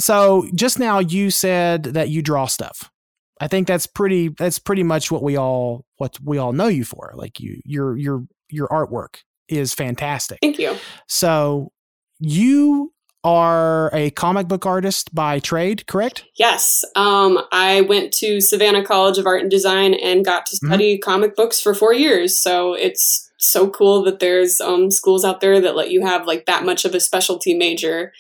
[0.00, 2.90] so just now you said that you draw stuff.
[3.40, 4.28] I think that's pretty.
[4.28, 7.12] That's pretty much what we all what we all know you for.
[7.14, 10.38] Like you, your your your artwork is fantastic.
[10.40, 10.76] Thank you.
[11.08, 11.72] So
[12.20, 12.92] you
[13.24, 16.24] are a comic book artist by trade, correct?
[16.36, 16.84] Yes.
[16.94, 21.10] Um, I went to Savannah College of Art and Design and got to study mm-hmm.
[21.10, 22.36] comic books for four years.
[22.36, 26.44] So it's so cool that there's um, schools out there that let you have like
[26.46, 28.12] that much of a specialty major.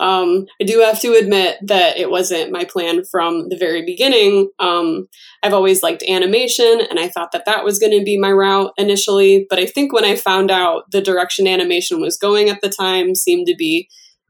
[0.00, 4.48] Um, I do have to admit that it wasn't my plan from the very beginning.
[4.58, 5.08] Um,
[5.42, 8.72] I've always liked animation, and I thought that that was going to be my route
[8.78, 9.46] initially.
[9.48, 13.14] But I think when I found out the direction animation was going at the time
[13.14, 13.88] seemed to be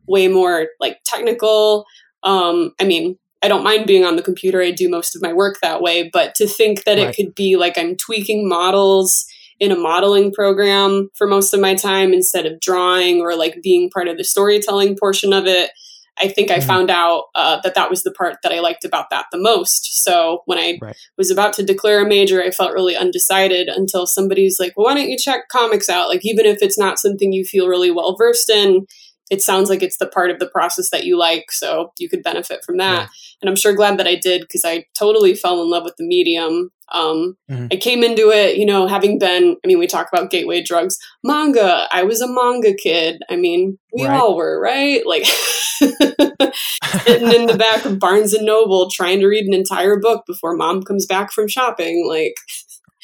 [0.09, 1.87] way more like technical.
[2.25, 4.61] Um, I mean, I don't mind being on the computer.
[4.61, 7.09] I do most of my work that way, but to think that right.
[7.09, 9.25] it could be like I'm tweaking models
[9.61, 13.91] in a modeling program for most of my time instead of drawing or like being
[13.91, 15.71] part of the storytelling portion of it.
[16.19, 16.61] I think mm-hmm.
[16.61, 19.39] I found out uh, that that was the part that I liked about that the
[19.39, 20.03] most.
[20.03, 20.97] So when I right.
[21.17, 24.95] was about to declare a major, I felt really undecided until somebody's like, well, why
[24.95, 26.09] don't you check comics out?
[26.09, 28.87] Like, even if it's not something you feel really well versed in,
[29.31, 31.53] it sounds like it's the part of the process that you like.
[31.53, 33.03] So you could benefit from that.
[33.03, 33.09] Yeah.
[33.41, 36.07] And I'm sure glad that I did because I totally fell in love with the
[36.07, 36.71] medium.
[36.93, 37.67] Um, mm-hmm.
[37.71, 40.99] I came into it, you know, having been, I mean, we talk about gateway drugs,
[41.23, 41.87] manga.
[41.91, 43.23] I was a manga kid.
[43.31, 44.19] I mean, we right.
[44.19, 45.07] all were, right?
[45.07, 45.25] Like
[45.85, 50.57] sitting in the back of Barnes and Noble trying to read an entire book before
[50.57, 52.07] mom comes back from shopping.
[52.09, 52.35] Like,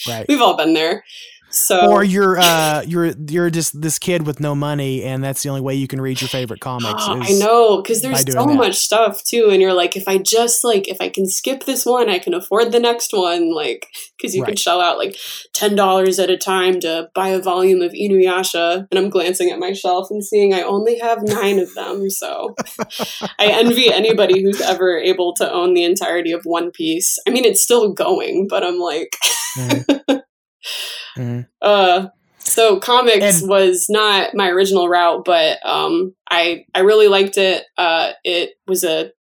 [0.09, 0.27] right.
[0.29, 1.05] we've all been there.
[1.51, 5.49] So or you're uh you're you're just this kid with no money and that's the
[5.49, 7.03] only way you can read your favorite comics.
[7.07, 8.55] I know because there's so that.
[8.55, 11.87] much stuff too, and you're like, if I just like if I can skip this
[11.87, 13.55] one, I can afford the next one.
[13.55, 14.49] Like because you right.
[14.49, 15.17] can shell out like
[15.53, 19.59] ten dollars at a time to buy a volume of Inuyasha, and I'm glancing at
[19.59, 22.11] my shelf and seeing I only have nine of them.
[22.11, 22.57] So
[23.39, 27.19] I envy anybody who's ever able to own the entirety of One Piece.
[27.27, 29.17] I mean, it's still going, but I'm like.
[29.57, 30.23] Mm.
[31.17, 31.41] Mm-hmm.
[31.63, 32.07] Uh,
[32.39, 37.65] so comics and- was not my original route, but um, I I really liked it.
[37.77, 39.11] Uh, it was a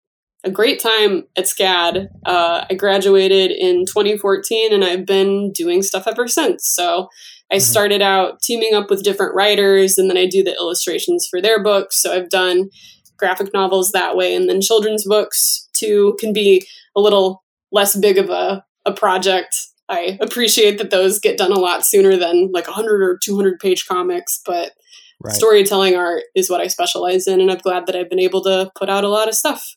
[0.44, 2.06] a great time at SCAD.
[2.24, 6.68] Uh, I graduated in 2014, and I've been doing stuff ever since.
[6.68, 7.08] So
[7.50, 7.60] I mm-hmm.
[7.60, 11.62] started out teaming up with different writers, and then I do the illustrations for their
[11.62, 12.00] books.
[12.00, 12.70] So I've done
[13.16, 18.16] graphic novels that way, and then children's books too can be a little less big
[18.16, 19.56] of a, a project
[19.88, 23.86] I appreciate that those get done a lot sooner than like 100 or 200 page
[23.86, 24.72] comics, but
[25.20, 25.34] right.
[25.34, 28.70] storytelling art is what I specialize in, and I'm glad that I've been able to
[28.74, 29.76] put out a lot of stuff.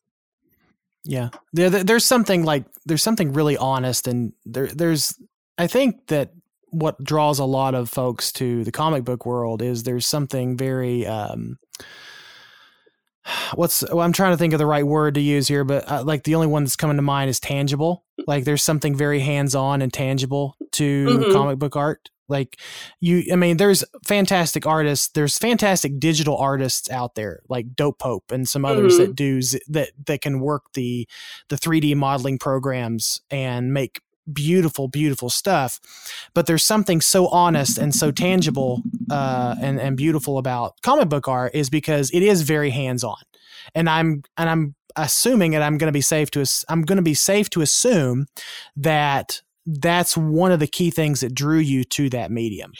[1.06, 5.20] Yeah, there, there's something like there's something really honest, and there, there's
[5.58, 6.32] I think that
[6.72, 11.06] what draws a lot of folks to the comic book world is there's something very
[11.06, 11.58] um,
[13.56, 16.04] what's well, I'm trying to think of the right word to use here, but uh,
[16.04, 18.06] like the only one that's coming to mind is tangible.
[18.28, 21.32] Like there's something very hands on and tangible to mm-hmm.
[21.32, 22.10] comic book art.
[22.30, 22.60] Like
[23.00, 25.10] you, I mean, there's fantastic artists.
[25.10, 29.06] There's fantastic digital artists out there, like Dope Pope and some others mm-hmm.
[29.06, 31.08] that do that that can work the
[31.50, 34.02] the 3D modeling programs and make
[34.34, 35.80] beautiful, beautiful stuff.
[36.34, 41.28] But there's something so honest and so tangible uh, and and beautiful about comic book
[41.28, 43.18] art is because it is very hands on,
[43.76, 47.04] and I'm and I'm assuming and I'm going to be safe to I'm going to
[47.04, 48.28] be safe to assume
[48.76, 52.72] that that's one of the key things that drew you to that medium.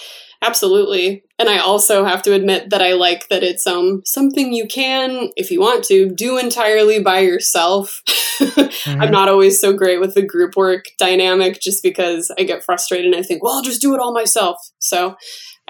[0.42, 1.24] Absolutely.
[1.38, 5.30] And I also have to admit that I like that it's um something you can
[5.36, 8.02] if you want to do entirely by yourself.
[8.08, 9.02] mm-hmm.
[9.02, 13.08] I'm not always so great with the group work dynamic just because I get frustrated
[13.08, 14.58] and I think, well, I'll just do it all myself.
[14.80, 15.16] So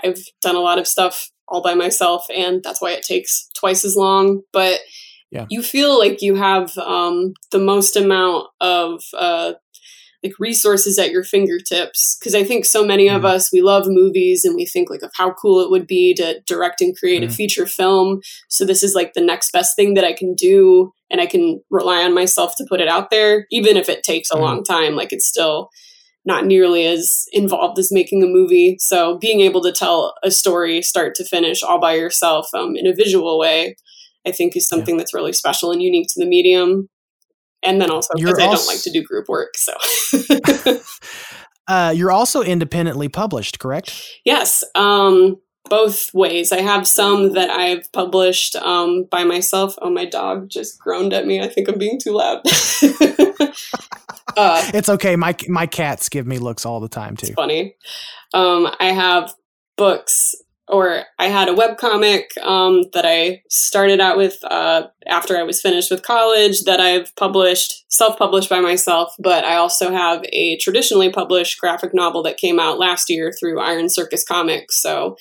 [0.04, 3.84] I've done a lot of stuff all by myself and that's why it takes twice
[3.84, 4.80] as long, but
[5.32, 5.46] yeah.
[5.50, 9.54] you feel like you have um, the most amount of uh,
[10.24, 13.16] like resources at your fingertips because i think so many mm.
[13.16, 13.36] of mm-hmm.
[13.36, 16.42] us we love movies and we think like of how cool it would be to
[16.46, 17.26] direct and create mm.
[17.26, 17.36] a mm-hmm.
[17.36, 21.22] feature film so this is like the next best thing that i can do and
[21.22, 24.36] i can rely on myself to put it out there even if it takes a
[24.36, 24.42] mm.
[24.42, 25.70] long time like it's still
[26.26, 30.82] not nearly as involved as making a movie so being able to tell a story
[30.82, 33.76] start to finish all by yourself um, in a visual way
[34.28, 35.00] i think is something yeah.
[35.00, 36.90] that's really special and unique to the medium
[37.64, 39.56] and then also because I don't like to do group work.
[39.58, 39.74] So.
[41.68, 43.94] uh, you're also independently published, correct?
[44.26, 45.38] Yes, um,
[45.70, 46.52] both ways.
[46.52, 49.76] I have some that I've published um, by myself.
[49.82, 51.40] Oh, my dog just groaned at me.
[51.42, 52.38] I think I'm being too loud.
[54.38, 55.16] uh, it's okay.
[55.16, 57.28] My my cats give me looks all the time too.
[57.28, 57.76] it's funny.
[58.34, 59.34] Um, I have
[59.78, 60.36] books,
[60.70, 65.62] or I had a webcomic um, that I started out with uh, after I was
[65.62, 70.58] finished with college that I've published, self published by myself, but I also have a
[70.58, 74.82] traditionally published graphic novel that came out last year through Iron Circus Comics.
[74.82, 75.18] So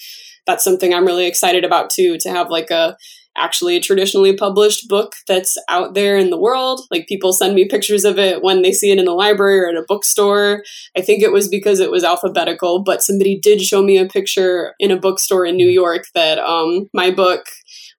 [0.46, 2.96] that's something I'm really excited about too, to have like a
[3.36, 6.80] actually a traditionally published book that's out there in the world.
[6.90, 9.68] Like people send me pictures of it when they see it in the library or
[9.68, 10.62] at a bookstore.
[10.96, 14.74] I think it was because it was alphabetical, but somebody did show me a picture
[14.78, 17.46] in a bookstore in New York that um, my book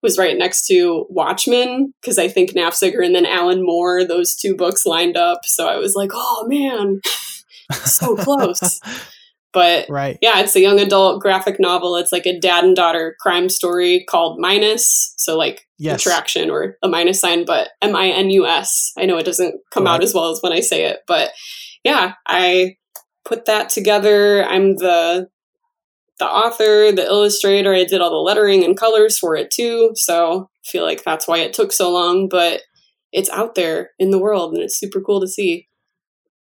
[0.02, 4.56] was right next to Watchmen because I think Naffziger and then Alan Moore, those two
[4.56, 5.42] books lined up.
[5.46, 7.02] So I was like, oh man,
[7.72, 8.80] so close.
[9.52, 10.18] But right.
[10.22, 11.96] yeah, it's a young adult graphic novel.
[11.96, 15.14] It's like a dad and daughter crime story called Minus.
[15.18, 16.06] So like Yes.
[16.06, 18.92] attraction or a minus sign, but M I N U S.
[18.98, 21.32] I know it doesn't come out as well as when I say it, but
[21.86, 22.76] yeah, I
[23.24, 24.44] put that together.
[24.44, 25.30] I'm the
[26.20, 27.74] the author, the illustrator.
[27.74, 29.92] I did all the lettering and colors for it too.
[29.96, 32.64] So I feel like that's why it took so long, but
[33.14, 35.70] it's out there in the world and it's super cool to see.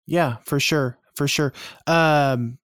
[0.07, 1.53] Yeah, for sure, for sure.
[1.85, 2.57] Um,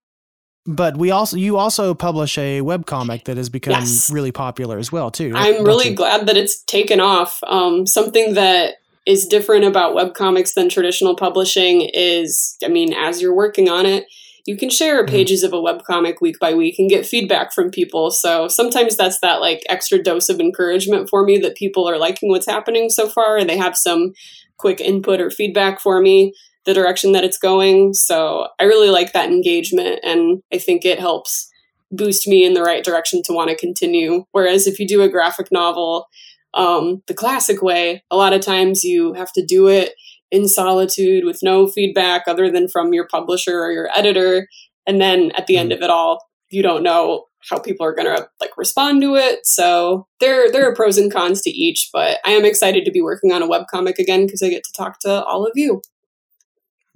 [0.66, 4.10] but we also you also publish a webcomic that has become Yes.
[4.12, 5.32] really popular as well too.
[5.36, 5.96] I'm really you?
[5.96, 7.40] glad that it's taken off.
[7.48, 8.76] Um, something that
[9.06, 14.08] is different about webcomics than traditional publishing is, I mean, as you're working on it,
[14.48, 15.10] you can share Mhm.
[15.10, 18.10] pages of a webcomic week by week and get feedback from people.
[18.12, 22.30] So sometimes that's that like extra dose of encouragement for me that people are liking
[22.30, 24.14] what's happening so far and they have some
[24.58, 26.34] quick input or feedback for me
[26.66, 27.94] the direction that it's going.
[27.94, 31.50] So I really like that engagement and I think it helps
[31.92, 34.26] boost me in the right direction to want to continue.
[34.32, 36.08] Whereas if you do a graphic novel
[36.54, 39.94] um, the classic way, a lot of times you have to do it
[40.32, 44.48] in solitude with no feedback other than from your publisher or your editor.
[44.88, 48.08] And then at the end of it all, you don't know how people are going
[48.08, 49.46] to like respond to it.
[49.46, 53.02] So there there are pros and cons to each, but I am excited to be
[53.02, 55.82] working on a webcomic again because I get to talk to all of you.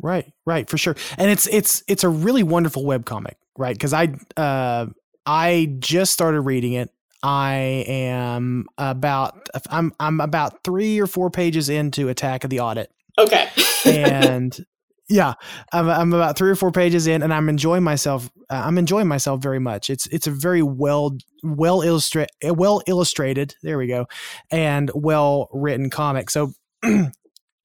[0.01, 0.95] Right, right, for sure.
[1.17, 3.75] And it's it's it's a really wonderful webcomic, right?
[3.75, 4.87] Because I uh
[5.25, 6.89] I just started reading it.
[7.21, 12.89] I am about I'm I'm about three or four pages into Attack of the Audit,
[13.17, 13.49] Okay.
[13.85, 14.57] and
[15.09, 15.33] yeah,
[15.73, 18.29] I'm I'm about three or four pages in, and I'm enjoying myself.
[18.49, 19.89] Uh, I'm enjoying myself very much.
[19.89, 23.53] It's it's a very well well illustrate well illustrated.
[23.63, 24.07] There we go,
[24.49, 26.29] and well written comic.
[26.29, 26.53] So.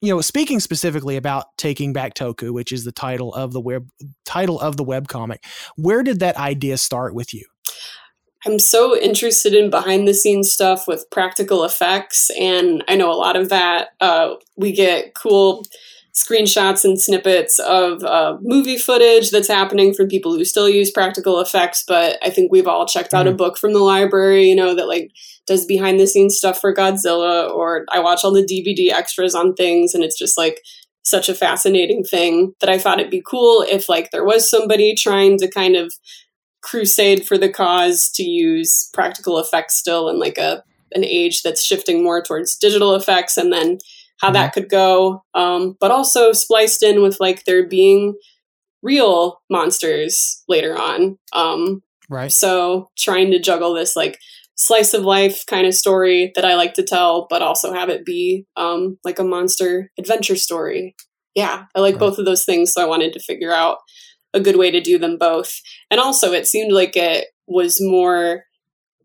[0.00, 3.88] You know, speaking specifically about taking back Toku, which is the title of the web
[4.24, 5.38] title of the webcomic,
[5.76, 7.44] where did that idea start with you?
[8.46, 13.16] I'm so interested in behind the scenes stuff with practical effects, and I know a
[13.16, 13.88] lot of that.
[14.00, 15.64] Uh, we get cool
[16.14, 21.40] screenshots and snippets of uh, movie footage that's happening from people who still use practical
[21.40, 21.82] effects.
[21.86, 23.36] But I think we've all checked out a Mhm.
[23.36, 25.10] book from the library, you know, that like
[25.46, 29.54] does behind the scenes stuff for Godzilla, or I watch all the DVD extras on
[29.54, 30.62] things, and it's just like
[31.02, 34.94] such a fascinating thing that I thought it'd be cool if like there was somebody
[34.94, 35.92] trying to kind of
[36.62, 40.62] crusade for the cause to use practical effects still in like a
[40.94, 43.78] an age that's shifting more towards digital effects and then
[44.20, 48.14] how that could go um, but also spliced in with like there being
[48.82, 52.30] real monsters later on um, Right.
[52.30, 54.18] so trying to juggle this like
[54.56, 58.04] slice of life kind of story that I like to tell, but also have it
[58.04, 60.94] be um, like a monster adventure story.
[61.34, 62.00] Yeah, I like Right.
[62.00, 63.78] both of those things, so I wanted to figure out
[64.32, 65.52] a good way to do them both.
[65.90, 68.44] And also, it seemed like it was more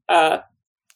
[0.07, 0.39] uh,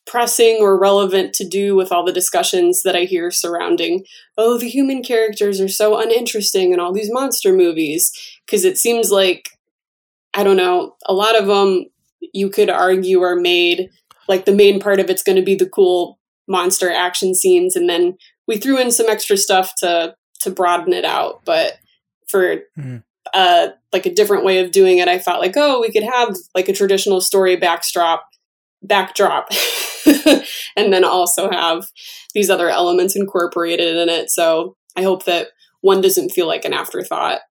[0.06, 4.06] pressing or relevant to do with all the discussions that I hear surrounding,
[4.38, 8.12] oh, the human characters are so uninteresting in all these monster movies.
[8.46, 9.50] Because it seems like,
[10.34, 11.86] I don't know, a lot of them
[12.34, 13.90] you could argue are made
[14.28, 17.90] like the main part of it's going to be the cool monster action scenes and
[17.90, 21.78] then we threw in some extra stuff to to broaden it out but
[22.28, 23.04] for Mhm.
[23.34, 26.36] uh like a different way of doing it i thought like oh we could have
[26.54, 28.28] like a traditional story backdrop
[28.84, 29.48] backdrop
[30.76, 31.88] and then also have
[32.34, 35.48] these other elements incorporated in it so i hope that
[35.82, 37.42] one doesn't feel like an afterthought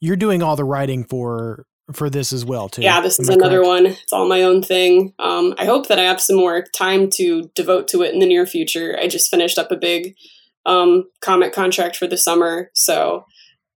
[0.00, 2.82] You're doing all the writing for for this as well too.
[2.82, 3.68] Yeah, this Am is I another correct?
[3.68, 3.86] one.
[3.86, 5.12] It's all my own thing.
[5.18, 8.26] Um, I hope that I have some more time to devote to it in the
[8.26, 8.98] near future.
[9.00, 10.16] I just finished up a big
[10.64, 13.24] um, comic contract for the summer, so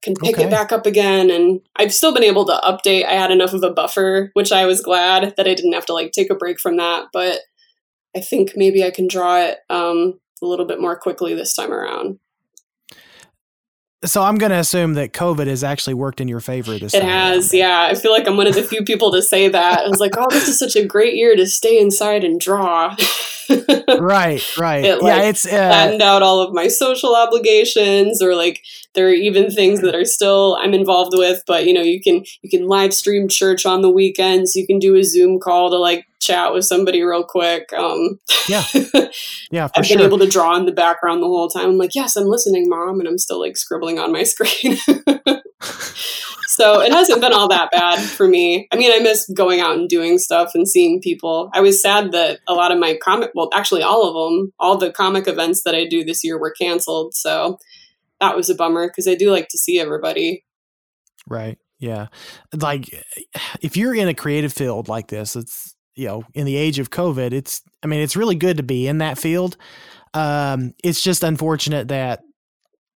[0.02, 0.44] can pick Okay.
[0.46, 1.30] it back up again.
[1.30, 3.04] And I've still been able to update.
[3.04, 5.94] I had enough of a buffer, which I was glad that I didn't have to
[5.94, 7.06] like take a break from that.
[7.12, 7.40] But
[8.16, 11.72] I think maybe I can draw it um, a little bit more quickly this time
[11.72, 12.18] around.
[14.04, 17.02] So I'm going to assume that COVID has actually worked in your favor this it
[17.02, 17.88] has, yeah.
[17.90, 19.80] I feel like I'm one of the few people to say that.
[19.80, 22.96] I was like, oh, this is such a great year to stay inside and draw.
[23.98, 24.84] right, right.
[24.84, 28.62] It, like, yeah, it's uh, flattened out all of my social obligations, or like
[28.94, 31.42] there are even things that are still I'm involved with.
[31.46, 34.54] But you know, you can you can live stream church on the weekends.
[34.54, 37.72] You can do a Zoom call to like chat with somebody real quick.
[37.72, 38.64] Um, yeah,
[39.50, 39.68] yeah.
[39.74, 39.96] I've sure.
[39.96, 41.66] been able to draw in the background the whole time.
[41.66, 44.76] I'm like, yes, I'm listening, mom, and I'm still like scribbling on my screen.
[46.46, 48.68] so it hasn't been all that bad for me.
[48.70, 51.50] I mean, I miss going out and doing stuff and seeing people.
[51.54, 54.76] I was sad that a lot of my comic, well, actually all of them, all
[54.76, 57.14] the comic events that I do this year were canceled.
[57.14, 57.58] So
[58.20, 60.44] that was a bummer because I do like to see everybody.
[61.26, 61.58] Right.
[61.78, 62.08] Yeah.
[62.54, 62.90] Like
[63.62, 65.69] if you're in a creative field like this, it's
[66.00, 68.88] you know, in the age of COVID, it's I mean, it's really good to be
[68.88, 69.58] in that field.
[70.14, 72.22] Um, it's just unfortunate that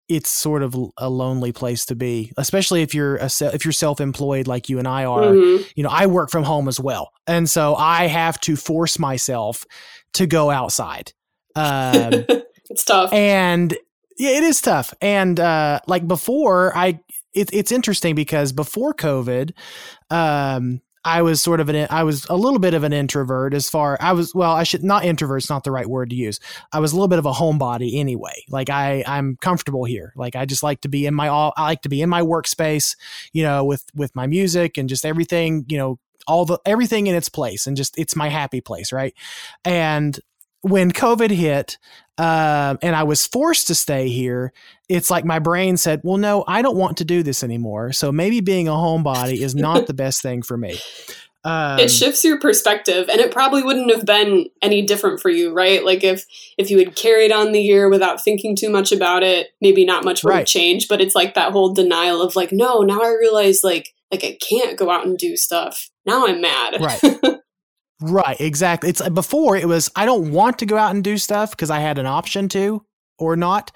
[0.09, 4.47] it's sort of a lonely place to be, especially if you're a if you're self-employed
[4.47, 5.25] like you and I are.
[5.25, 5.65] Mm-hmm.
[5.77, 9.67] You know, I work from home as well, and so I have to force myself
[10.15, 11.13] to go outside.
[11.55, 12.25] Um,
[12.71, 13.77] it's tough, and
[14.17, 14.95] yeah, it is tough.
[15.03, 17.01] And uh, like before, I
[17.35, 19.53] it, it's interesting because before COVID,
[20.09, 23.69] um, I was sort of an I was a little bit of an introvert as
[23.69, 26.41] far I was well I should not introvert's not the right word to use.
[26.73, 28.45] I was a little bit of a homebody anyway.
[28.49, 30.13] Like I I'm comfortable here.
[30.17, 32.23] Like I just like to be in my all I like to be in my
[32.23, 32.97] workspace,
[33.33, 37.15] you know, with with my music and just everything, you know, all the everything in
[37.15, 39.15] its place and just it's my happy place, right?
[39.65, 40.19] And
[40.65, 41.79] when COVID hit,
[42.19, 44.53] um, and I was forced to stay here,
[44.89, 47.93] it's like my brain said, "Well, no, I don't want to do this anymore.
[47.93, 50.79] So maybe being a homebody is not the best thing for me."
[51.47, 55.53] Um, it shifts your perspective, and it probably wouldn't have been any different for you,
[55.53, 55.85] right?
[55.85, 56.25] Like if
[56.57, 60.05] if you had carried on the year without thinking too much about it, maybe not
[60.07, 60.39] much would Right.
[60.39, 60.89] have changed.
[60.89, 64.39] But it's like that whole denial of like, no, now I realize like like I
[64.41, 65.91] can't go out and do stuff.
[66.07, 66.81] Now I'm mad.
[66.81, 67.03] Right.
[68.01, 68.91] Right, exactly.
[68.91, 71.79] It's before it was I don't want to go out and do stuff because I
[71.81, 72.85] had an option to
[73.19, 73.71] or not,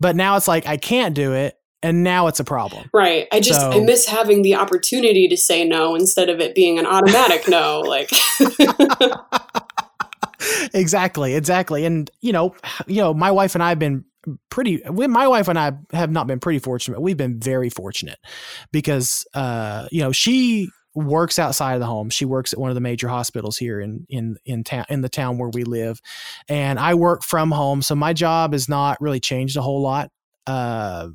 [0.00, 2.88] but now it's like I can't do it, and now it's a problem.
[2.94, 3.26] Right.
[3.32, 6.86] I just I miss having the opportunity to say no instead of it being an
[6.86, 7.80] automatic no.
[7.80, 8.10] Like
[10.74, 11.84] exactly, exactly.
[11.84, 12.54] And you know,
[12.86, 14.04] you know, my wife and I have been
[14.50, 14.82] pretty.
[14.90, 17.00] we- My wife and I have not been pretty fortunate.
[17.00, 18.18] We've been very fortunate
[18.72, 22.10] because, uh, you know, she works outside of the home.
[22.10, 25.08] She works at one of the major hospitals here in in in town in the
[25.08, 26.00] town where we live,
[26.48, 27.82] and I work from home.
[27.82, 30.10] So my job has not really changed a whole lot.
[30.46, 31.08] Uh,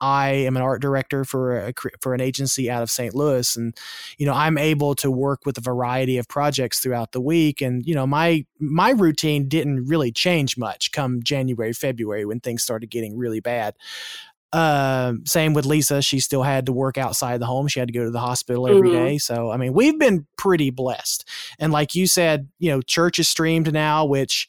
[0.00, 3.14] I am an art director for a for an agency out of St.
[3.14, 3.76] Louis, and
[4.16, 7.60] you know I'm able to work with a variety of projects throughout the week.
[7.60, 12.62] And you know my my routine didn't really change much come January February when things
[12.62, 13.74] started getting really bad.
[14.52, 17.68] Um, same with Lisa; she still had to work outside the home.
[17.68, 18.92] She had to go to the hospital every Mhm.
[18.92, 19.18] day.
[19.18, 21.28] So I mean, we've been pretty blessed.
[21.58, 24.48] And like you said, you know, church is streamed now, which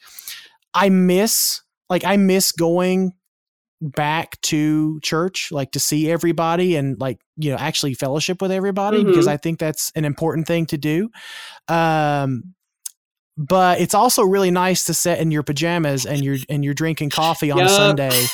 [0.73, 1.61] I miss.
[1.89, 3.13] Like I miss going
[3.81, 9.05] back to church like to see everybody and like you know actually fellowship with everybody
[9.05, 9.31] because Mhm.
[9.31, 11.09] i think that's an important thing to do
[11.69, 12.43] um
[13.37, 17.09] but it's also really nice to sit in your pajamas and you're and you're drinking
[17.09, 18.25] coffee on a sunday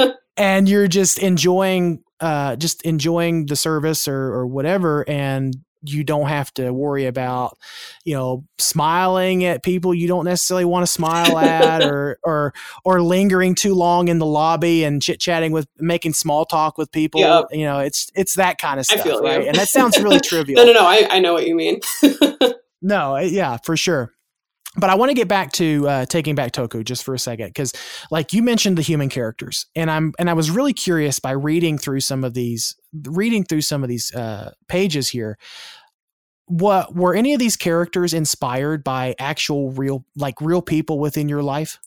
[0.40, 6.28] and you're just enjoying uh just enjoying the service or or whatever and you don't
[6.28, 7.56] have to worry about
[8.04, 12.52] you know smiling at people you don't necessarily want to smile at or or
[12.84, 16.92] or lingering too long in the lobby and chit chatting with making small talk with
[16.92, 17.44] people Yep.
[17.52, 19.26] you know it's it's that kind of I stuff feel you.
[19.28, 20.86] right and that sounds really trivial no, no, no.
[20.86, 21.80] I, I know what you mean.
[22.82, 24.12] no, yeah, for sure.
[24.76, 27.48] But I want to get back to uh, taking back Toku just for a second
[27.48, 27.72] because,
[28.12, 31.76] like you mentioned, the human characters, and I'm and I was really curious by reading
[31.76, 35.38] through some of these, reading through some of these uh, pages here.
[36.50, 41.44] What were any of these characters inspired by actual real, like real people within your
[41.44, 41.78] life?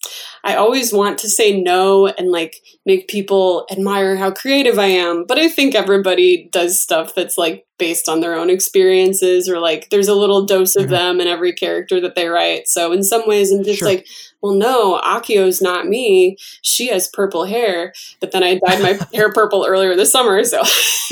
[0.45, 2.55] I always want to say no and like
[2.85, 7.65] make people admire how creative I am, but I think everybody does stuff that's like
[7.77, 10.89] based on their own experiences or like there's a little dose of Mhm.
[10.91, 12.69] them in every character that they write.
[12.69, 13.87] So in some ways I'm just Sure.
[13.89, 14.07] like,
[14.41, 16.37] well no, Akio's not me.
[16.61, 17.91] She has purple hair,
[18.21, 20.61] but then I dyed my hair purple earlier this summer, so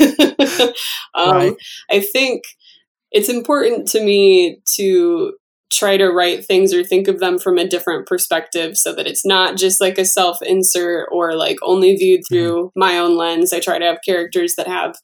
[1.14, 1.54] um Right.
[1.90, 2.44] I think
[3.12, 5.34] it's important to me to
[5.72, 9.24] try to write things or think of them from a different perspective so that it's
[9.24, 12.34] not just like a self insert or like only viewed mm-hmm.
[12.34, 13.52] through my own lens.
[13.52, 14.96] I try to have characters that have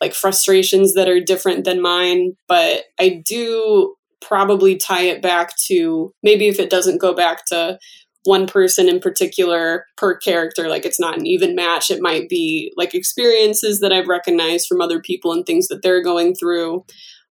[0.00, 6.12] like frustrations that are different than mine, but I do probably tie it back to
[6.22, 7.78] maybe if it doesn't go back to
[8.24, 10.68] one person in particular per character.
[10.68, 11.90] Like it's not an even match.
[11.90, 16.02] It might be like experiences that I've recognized from other people and things that they're
[16.02, 16.84] going through.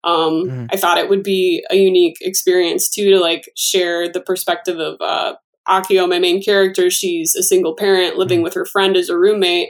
[0.04, 0.66] Um, mm-hmm.
[0.72, 4.98] I thought it would be a unique experience too to like share the perspective of
[5.00, 5.36] uh,
[5.68, 6.90] Akio, my main character.
[6.90, 8.44] She's a single parent living mm-hmm.
[8.44, 9.70] with her friend as a roommate,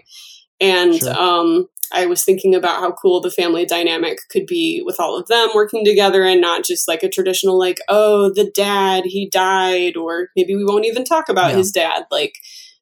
[0.59, 1.13] and sure.
[1.13, 5.27] um, I was thinking about how cool the family dynamic could be with all of
[5.27, 9.95] them working together and not just like a traditional like oh the dad he died
[9.95, 11.57] or maybe we won't even talk about yeah.
[11.57, 12.33] his dad like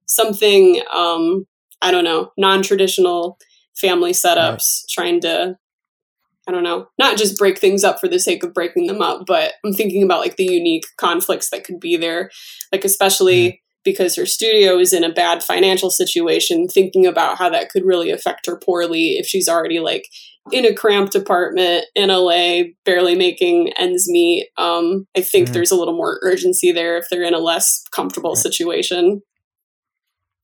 [0.06, 1.46] something um
[1.82, 3.38] I don't know non-traditional
[3.76, 4.84] family setups right.
[4.90, 5.58] trying to
[6.48, 9.26] I don't know, not just break things up for the sake of breaking them up,
[9.28, 12.32] but I'm thinking about like the unique conflicts that could be there.
[12.72, 13.60] Like, especially mm.
[13.84, 18.10] because her studio is in a bad financial situation, thinking about how that could really
[18.10, 20.08] affect her poorly if she's already like
[20.52, 24.48] in a cramped apartment in LA, barely making ends meet.
[24.58, 25.54] Um, I think mm.
[25.54, 28.42] there's a little more urgency there if they're in a less comfortable right.
[28.42, 29.22] situation.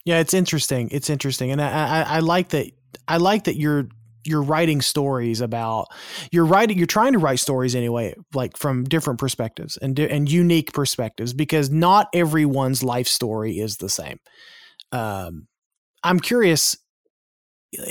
[0.05, 0.89] Yeah, it's interesting.
[0.91, 2.67] It's interesting, and I, I, I like that.
[3.09, 3.89] I like that you're
[4.27, 5.87] you're writing stories about
[6.31, 10.73] you're writing you're trying to write stories anyway like from different perspectives and and unique
[10.73, 14.19] perspectives because not everyone's life story is the same.
[14.91, 15.47] Um,
[16.03, 16.77] i'm curious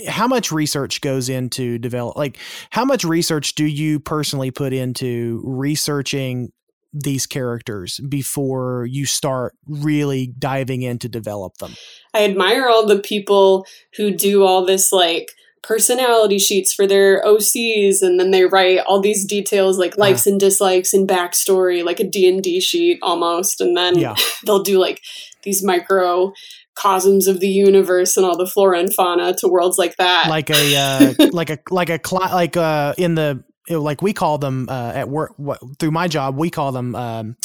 [0.09, 2.39] how much research goes into develop like
[2.71, 6.51] how much research do you personally put into researching
[6.93, 11.75] these characters before you start really diving in to develop them?
[12.15, 13.67] I admire all the people
[13.97, 15.33] who do all this like
[15.67, 20.31] personality sheets for their OCs and then they write all these details like likes uh,
[20.31, 24.15] and dislikes and backstory like a D&D sheet almost and then yeah.
[24.47, 25.03] they'll do like
[25.43, 26.33] these micro
[26.77, 30.29] cosms of the universe and all the flora and fauna to worlds like that.
[30.29, 34.39] Like a uh, like a like a cl- like uh in the like we call
[34.39, 37.37] them uh, at work what, through my job we call them um,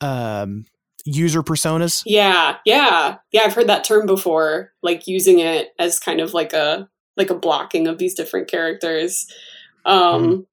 [0.00, 0.64] um,
[1.04, 2.02] user personas.
[2.06, 6.52] Yeah yeah yeah i've heard that term before like using it as kind of like
[6.52, 6.88] a
[7.20, 9.26] like a blocking of these different characters.
[9.84, 10.46] Um, mm.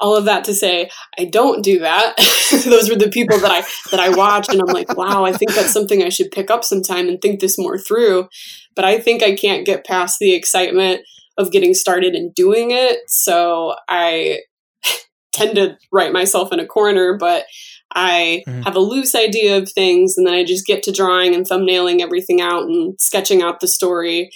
[0.00, 2.16] All of that to say, I don't do that.
[2.64, 3.60] Those were the people that I
[3.90, 6.64] that I watch, and I'm like, wow, I think that's something I should pick up
[6.64, 8.28] sometime and think this more through.
[8.74, 11.02] But I think I can't get past the excitement
[11.38, 13.00] of getting started and doing it.
[13.08, 14.40] So I
[15.32, 17.44] tend to write myself in a corner, but
[17.94, 18.62] I mm-hmm.
[18.62, 22.00] have a loose idea of things and then I just get to drawing and thumbnailing
[22.00, 24.30] everything out and sketching out the story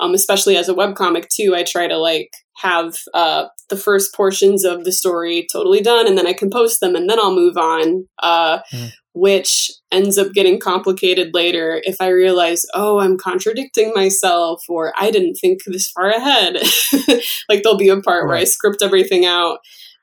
[0.00, 4.64] um, especially as a webcomic too i try to like have uh, the first portions
[4.64, 7.56] of the story totally done and then i can post them and then i'll move
[7.56, 8.90] on uh, mm.
[9.14, 15.10] which ends up getting complicated later if i realize oh i'm contradicting myself or i
[15.10, 16.56] didn't think this far ahead
[17.48, 18.28] like there'll be a part right.
[18.28, 19.58] where i script everything out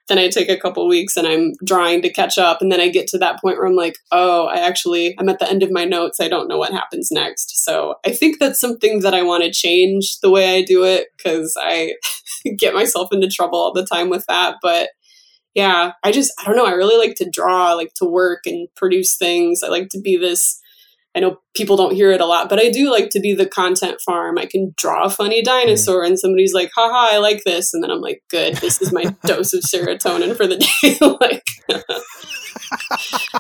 [0.10, 2.62] then I take a couple weeks and I'm drawing to catch up.
[2.62, 5.40] And then I get to that point where I'm like, oh, I actually, I'm at
[5.40, 6.20] the end of my notes.
[6.20, 7.64] I don't know what happens next.
[7.64, 11.08] So I think that's something that I want to change the way I do it
[11.18, 11.94] because I
[12.58, 14.58] get myself into trouble all the time with that.
[14.62, 14.90] But
[15.54, 16.66] yeah, I just, I don't know.
[16.66, 19.62] I really like to draw, I like to work and produce things.
[19.64, 20.60] I like to be this
[21.16, 23.46] I know people don't hear it a lot, but I do like to be the
[23.46, 24.38] content farm.
[24.38, 26.08] I can draw a funny dinosaur mm.
[26.08, 27.74] and somebody's like, haha, I like this.
[27.74, 30.98] And then I'm like, good, this is my dose of serotonin for the day.
[31.22, 31.44] like,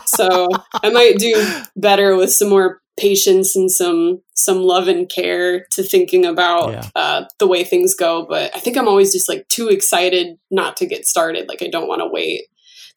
[0.06, 0.48] so
[0.84, 1.34] I might do
[1.76, 6.90] better with some more patience and some some love and care to thinking about yeah.
[6.96, 8.26] uh, the way things go.
[8.28, 11.48] But I think I'm always just like too excited not to get started.
[11.48, 12.44] Like I don't want to wait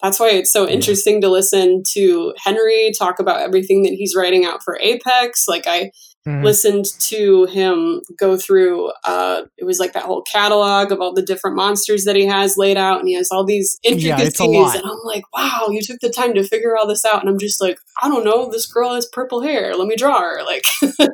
[0.03, 4.44] that's why it's so interesting to listen to Henry talk about everything that he's writing
[4.44, 5.47] out for Apex.
[5.49, 5.90] Like I
[6.26, 6.44] mm-hmm.
[6.44, 11.22] listened to him go through uh it was like that whole catalog of all the
[11.22, 14.84] different monsters that he has laid out and he has all these intricacies yeah, and
[14.84, 17.61] I'm like, wow, you took the time to figure all this out and I'm just
[17.61, 19.74] like, I don't know, this girl has purple hair.
[19.76, 20.42] Let me draw her.
[20.44, 20.66] Like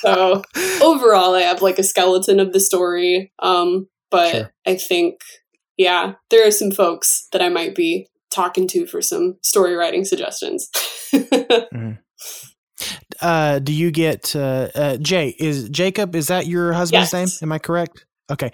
[0.00, 0.42] so
[0.82, 3.32] overall I have like a skeleton of the story.
[3.38, 4.52] Um but sure.
[4.66, 5.20] I think
[5.76, 10.04] yeah, there are some folks that I might be talking to for some story writing
[10.04, 10.68] suggestions.
[11.14, 11.98] mm.
[13.20, 15.34] uh, do you get uh, uh, Jay?
[15.38, 16.14] Is Jacob?
[16.14, 17.42] Is that your husband's yes.
[17.42, 17.48] name?
[17.48, 18.06] Am I correct?
[18.30, 18.50] Okay.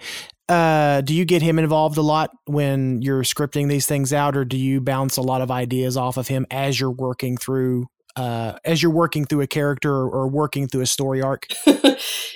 [0.47, 4.43] Uh, do you get him involved a lot when you're scripting these things out, or
[4.43, 7.87] do you bounce a lot of ideas off of him as you're working through
[8.19, 11.47] uh, as you're working through a character or working through a story arc?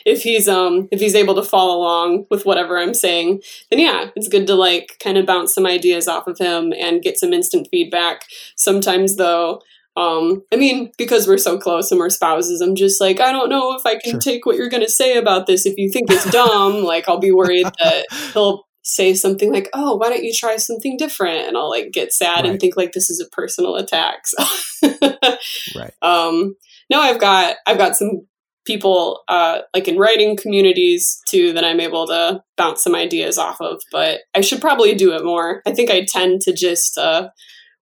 [0.05, 4.09] if he's um if he's able to follow along with whatever I'm saying, then yeah,
[4.15, 7.33] it's good to like kind of bounce some ideas off of him and get some
[7.33, 8.23] instant feedback.
[8.55, 9.61] Sometimes though,
[9.97, 13.49] um, I mean, because we're so close and we're spouses, I'm just like, I don't
[13.49, 14.19] know if I can sure.
[14.21, 15.65] take what you're gonna say about this.
[15.65, 19.95] If you think it's dumb, like I'll be worried that he'll say something like, "Oh,
[19.95, 22.51] why don't you try something different?" and I'll like get sad Right.
[22.51, 24.23] and think like this is a personal attack.
[24.83, 25.37] So
[25.75, 25.93] Right.
[26.01, 26.55] um
[26.89, 28.27] no, I've got I've got some
[28.65, 33.59] people uh like in writing communities too that I'm able to bounce some ideas off
[33.61, 35.61] of, but I should probably do it more.
[35.65, 37.29] I think I tend to just uh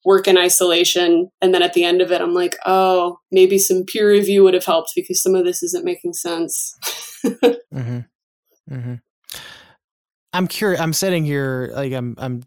[0.04, 3.84] work in isolation and then at the end of it I'm like, "Oh, maybe some
[3.84, 6.74] peer review would have helped because some of this isn't making sense."
[7.72, 8.00] Mm-hmm.
[8.74, 8.94] Mm-hmm.
[10.32, 10.80] I'm curious.
[10.80, 12.42] I'm sitting here, like I'm, I'm,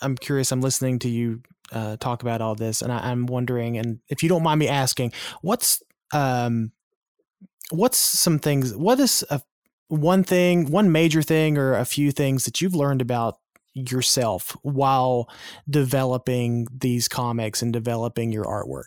[0.00, 0.52] I'm curious.
[0.52, 4.22] I'm listening to you uh, talk about all this, and I, I'm wondering, and if
[4.22, 5.12] you don't mind me asking,
[5.42, 5.82] what's,
[6.12, 6.72] um,
[7.70, 8.74] what's some things?
[8.74, 9.40] What is a
[9.88, 13.38] one thing, one major thing, or a few things that you've learned about
[13.74, 15.28] yourself while
[15.68, 18.86] developing these comics and developing your artwork?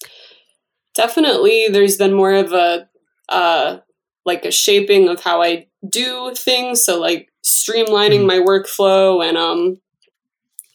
[0.99, 2.87] definitely there's been more of a
[3.29, 3.77] uh
[4.25, 8.27] like a shaping of how I do things so like streamlining Mhm.
[8.27, 9.77] my workflow and um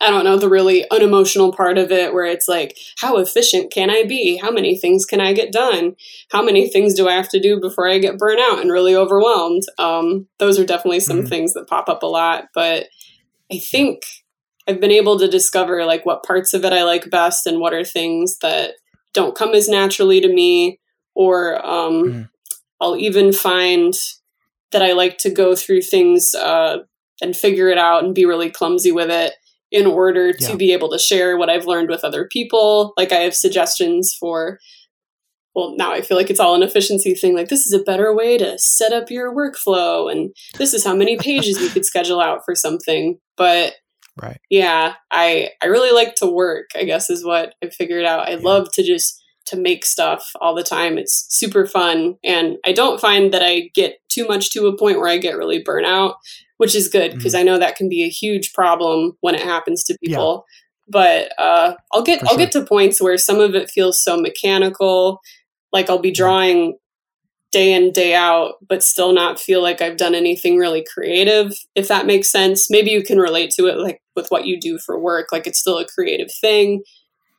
[0.01, 3.91] I don't know the really unemotional part of it where it's like how efficient can
[3.91, 5.95] I be how many things can I get done
[6.31, 8.95] how many things do I have to do before I get burnt out and really
[8.97, 11.29] overwhelmed um those are definitely some Mhm.
[11.29, 12.89] things that pop up a lot but
[13.53, 14.03] I think
[14.67, 17.75] I've been able to discover like what parts of it I like best and what
[17.75, 18.75] are things that
[19.13, 20.81] don't come as naturally to me
[21.15, 22.29] or um, Mhm.
[22.81, 23.95] I'll even find
[24.73, 26.79] that I like to go through things uh,
[27.23, 29.35] and figure it out and be really clumsy with it
[29.71, 30.57] in order to Yeah.
[30.57, 32.93] be able to share what I've learned with other people.
[32.97, 34.59] Like I have suggestions for
[35.57, 37.37] well, now I feel like it's all an efficiency thing.
[37.37, 40.97] Like, this is a better way to set up your workflow, and this is how
[40.97, 43.19] many pages you could schedule out for something.
[43.37, 43.75] But
[44.21, 44.41] Right.
[44.51, 46.71] yeah, I I really like to work.
[46.75, 48.29] I guess is what I figured out.
[48.29, 48.39] I Yeah.
[48.43, 50.99] love to just to make stuff all the time.
[50.99, 54.99] It's super fun, and I don't find that I get too much to a point
[54.99, 56.15] where I get really burnout,
[56.59, 59.85] which is good because I know that can be a huge problem when it happens
[59.85, 60.11] to Mm-hmm.
[60.11, 60.17] Yeah.
[60.17, 60.45] people.
[60.89, 62.39] But uh, I'll get For I'll sure.
[62.39, 65.21] get to points where some of it feels so mechanical,
[65.73, 66.17] like I'll be Mhm.
[66.17, 66.79] drawing
[67.53, 71.87] day in day out but still not feel like i've done anything really creative if
[71.87, 74.99] that makes sense maybe you can relate to it like with what you do for
[74.99, 76.83] work like it's still a creative thing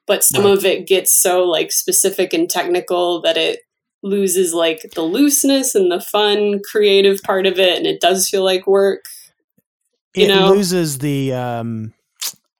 [0.08, 3.62] but some of it gets so like specific and technical that it
[4.04, 8.44] loses like the looseness and the fun creative part of it and it does feel
[8.44, 9.04] like work
[10.16, 10.50] You it know?
[10.54, 11.94] loses the um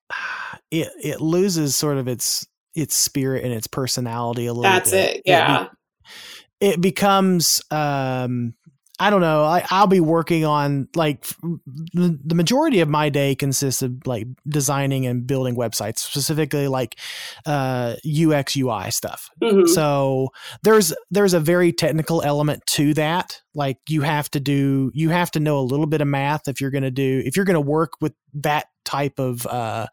[0.72, 4.70] it it loses sort of its its spirit and its personality a little bit.
[4.74, 5.16] that's bit.
[5.18, 8.56] it yeah be- it becomes um
[8.98, 9.44] I don't know.
[9.44, 14.28] I, I'll be working on like the, the majority of my day consists of like
[14.48, 16.98] designing and building websites, specifically like
[17.46, 19.30] uh, UX UI stuff.
[19.44, 19.68] Mhm.
[19.68, 20.30] So
[20.64, 23.42] there's there's a very technical element to that.
[23.54, 26.62] Like you have to do you have to know a little bit of math if
[26.62, 29.88] you're going to do if you're going to work with that type of uh,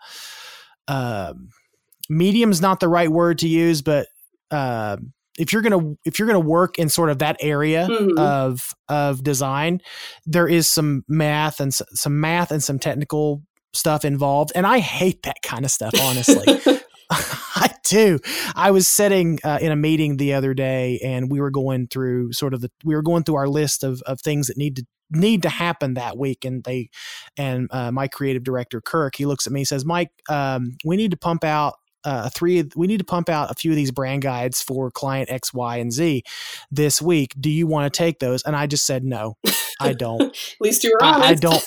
[0.86, 1.48] um
[2.08, 4.06] medium's not the right word to use, but
[4.50, 4.96] uh,
[5.42, 8.18] if you're gonna if you're gonna work in sort of that area Mhm.
[8.18, 9.80] of of design,
[10.24, 13.42] there is some math and s- some math and some technical
[13.74, 16.46] stuff involved, and I hate that kind of stuff honestly.
[17.10, 18.18] I do.
[18.54, 22.32] I was sitting uh, in a meeting the other day, and we were going through
[22.32, 24.86] sort of the we were going through our list of of things that need to
[25.10, 26.88] need to happen that week, and they
[27.36, 30.96] and uh, my creative director Kirk he looks at me and says, "Mike, um, we
[30.96, 31.74] need to pump out."
[32.04, 32.64] Uh, three.
[32.74, 35.76] We need to pump out a few of these brand guides for client X, Y,
[35.76, 36.22] and Z
[36.70, 37.34] this week.
[37.38, 38.42] Do you want to take those?
[38.42, 39.36] And I just said no.
[39.80, 40.22] I don't.
[40.22, 41.64] At least you were I- I don't-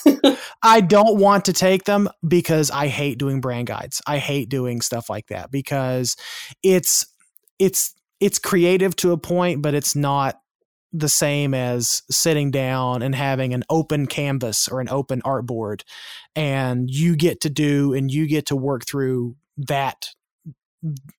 [0.64, 4.02] I don't want to take them because I hate doing brand guides.
[4.08, 6.16] I hate doing stuff like that because
[6.64, 7.06] it's
[7.60, 10.40] it's it's creative to a point, but it's not
[10.92, 15.82] the same as sitting down and having an open canvas or an open artboard
[16.38, 20.10] and you get to do and you get to work through that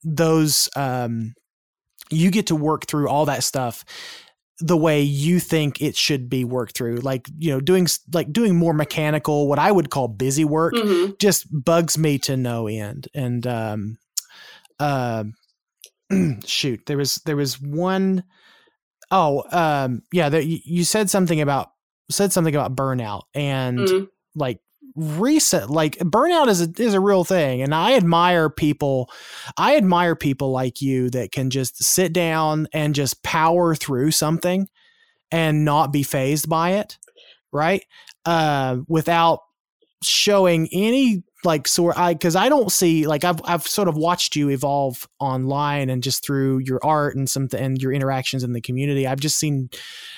[0.05, 1.35] those um
[2.11, 3.85] you get to work through all that stuff
[4.61, 8.55] the way you think it should be worked through like you know doing like doing
[8.57, 11.19] more mechanical what i would call busy work Mhm.
[11.19, 13.99] just bugs me to no end and um
[14.79, 15.35] um
[16.45, 18.25] shoot there was there was one
[19.11, 21.71] oh um yeah there, you, said something about
[22.11, 24.09] said something about burnout and Mhm.
[24.35, 24.61] like
[24.97, 29.11] recent like burnout is a is a real thing and I admire people
[29.59, 34.69] I admire people like you that can just sit down and just power through something
[35.31, 36.99] and not be fazed by it
[37.53, 37.85] right?
[38.25, 39.41] Uh without
[40.03, 44.35] showing any like sort I cuz I don't see like I've I've sort of watched
[44.35, 48.63] you evolve online and just through your art and some and your interactions in the
[48.63, 49.07] community.
[49.07, 49.69] I've just seen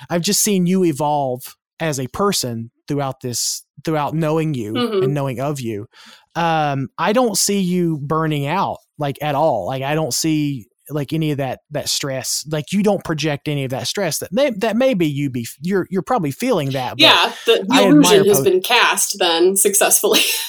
[0.09, 5.05] I've just seen you evolve as a person throughout this throughout knowing you Mhm.
[5.05, 5.86] and knowing of you
[6.34, 11.12] um i don't see you burning out like at all like i don't see like
[11.12, 14.51] any of that that stress like you don't project any of that stress that may
[14.51, 18.39] that maybe you be you're you're probably feeling that but yeah, the, the illusion has
[18.39, 20.20] po- been cast then successfully.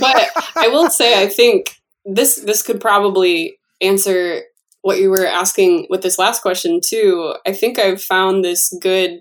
[0.00, 4.42] but I will say, I think this this could probably answer
[4.82, 7.34] what you were asking with this last question too.
[7.46, 9.20] I think I've found this good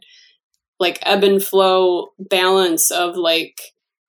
[0.80, 3.60] like ebb and flow balance of like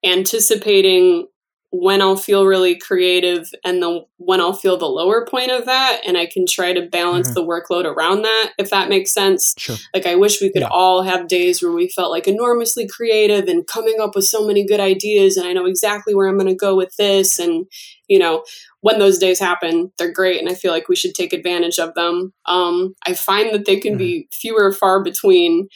[0.04, 1.26] anticipating
[1.72, 6.00] when I'll feel really creative and the when I'll feel the lower point of that
[6.04, 7.34] and I can try to balance Mhm.
[7.34, 9.54] the workload around that if that makes sense.
[9.56, 10.68] sure Like I wish we could Yeah.
[10.72, 14.64] all have days where we felt like enormously creative and coming up with so many
[14.64, 17.66] good ideas and I know exactly where I'm going to go with this and
[18.08, 18.42] you know
[18.80, 21.94] when those days happen they're great and I feel like we should take advantage of
[21.94, 22.32] them.
[22.46, 25.68] Um I find that they can be fewer far between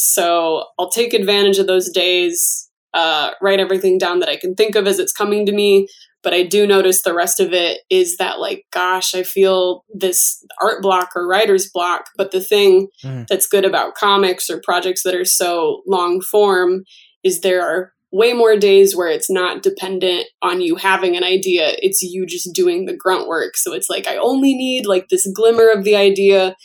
[0.00, 4.76] so I'll take advantage of those days uh write everything down that I can think
[4.76, 5.88] of as it's coming to me.
[6.22, 10.42] But I do notice the rest of it is that like gosh I feel this
[10.62, 12.06] art block or writer's block.
[12.16, 13.26] But the thing Mhm.
[13.28, 16.84] that's good about comics or projects that are so long form
[17.24, 21.74] is there are way more days where it's not dependent on you having an idea.
[21.82, 23.56] It's you just doing the grunt work.
[23.56, 26.56] So it's like I only need like this glimmer of the idea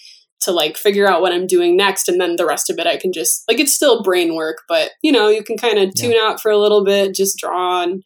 [0.43, 2.97] to like figure out what I'm doing next and then the rest of it I
[2.97, 6.01] can just like it's still brain work but you know you can kind of Yeah.
[6.09, 8.03] tune out for a little bit just draw and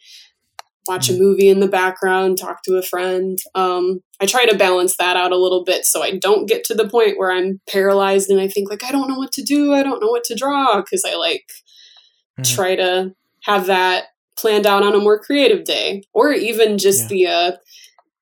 [0.88, 4.96] watch a movie in the background talk to a friend um I try to balance
[4.98, 8.30] that out a little bit so I don't get to the point where I'm paralyzed
[8.30, 10.36] and I think like I don't know what to do I don't know what to
[10.36, 11.44] draw because I like
[12.40, 12.56] Mhm.
[12.56, 13.14] try to
[13.44, 14.06] have that
[14.38, 17.08] planned out on a more creative day or even just Yeah.
[17.08, 17.52] the uh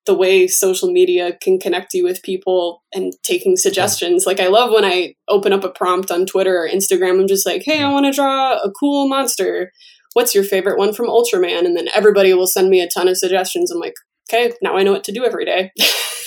[0.06, 4.26] the way social media can connect you with people and taking suggestions.
[4.26, 7.20] Like I love when I open up a prompt on Twitter or Instagram.
[7.20, 9.72] I'm just like, hey, I want to draw a cool monster.
[10.14, 11.66] What's your favorite one from Ultraman?
[11.66, 13.72] And then everybody will send me a ton of suggestions.
[13.72, 13.96] I'm like,
[14.30, 15.72] okay, now I know what to do every day.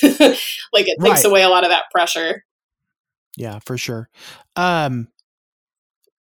[0.03, 1.25] like it takes Right.
[1.25, 2.45] away a lot of that pressure.
[3.37, 4.09] Yeah, for sure.
[4.57, 5.09] Um,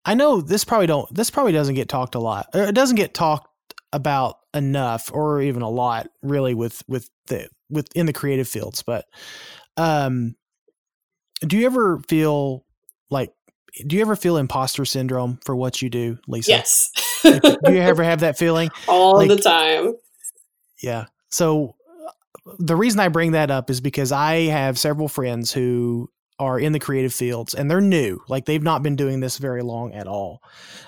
[0.05, 1.13] I know this probably don't.
[1.15, 2.47] This probably doesn't get talked a lot.
[2.55, 7.89] It doesn't get talked about enough, or even a lot, really, with with the with
[7.95, 8.83] in the creative fields.
[8.83, 9.07] But,
[9.77, 10.35] um,
[11.41, 12.65] do you ever feel
[13.11, 13.33] like?
[13.87, 16.51] Do you ever feel imposter syndrome for what you do, Lisa?
[16.51, 16.91] Yes.
[17.23, 18.71] Like, do you ever have that feeling?
[18.89, 19.95] All like- the time.
[20.83, 21.07] Yeah.
[21.31, 21.75] So
[22.47, 26.59] uh, the reason I bring that up is because I have several friends who are
[26.59, 28.21] in the creative fields and they're new.
[28.29, 30.43] Like they've not been doing this very long at all.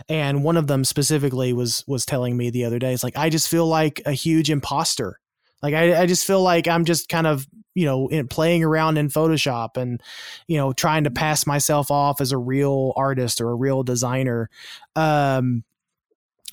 [0.08, 3.30] And one of them specifically was was telling me the other day, it's like I
[3.30, 5.18] just feel like a huge imposter.
[5.62, 8.96] Like I, I just feel like I'm just kind of, you know, in, playing around
[8.96, 10.00] in Photoshop and,
[10.46, 14.48] you know, trying to pass myself off as a real artist or a real designer.
[14.96, 15.64] Um,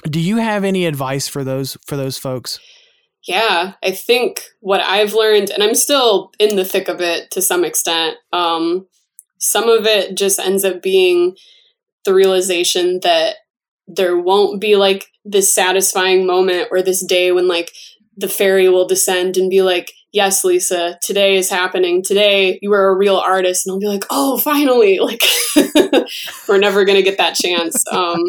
[0.04, 2.60] do you have any advice for those for those folks?
[3.28, 7.42] Yeah, I think what I've learned, and I'm still in the thick of it to
[7.42, 8.88] some extent, um,
[9.38, 11.36] some of it just ends up being
[12.06, 13.36] the realization that
[13.88, 17.72] there won't be like this satisfying moment or this day when like
[18.16, 22.02] the fairy will descend and be like, Yes, Lisa, today is happening.
[22.02, 23.68] Today you are a real artist.
[23.68, 25.00] And I'll be like, Oh, finally.
[25.08, 25.22] Like,
[26.48, 27.84] we're never going to get that chance.
[27.92, 28.20] Um,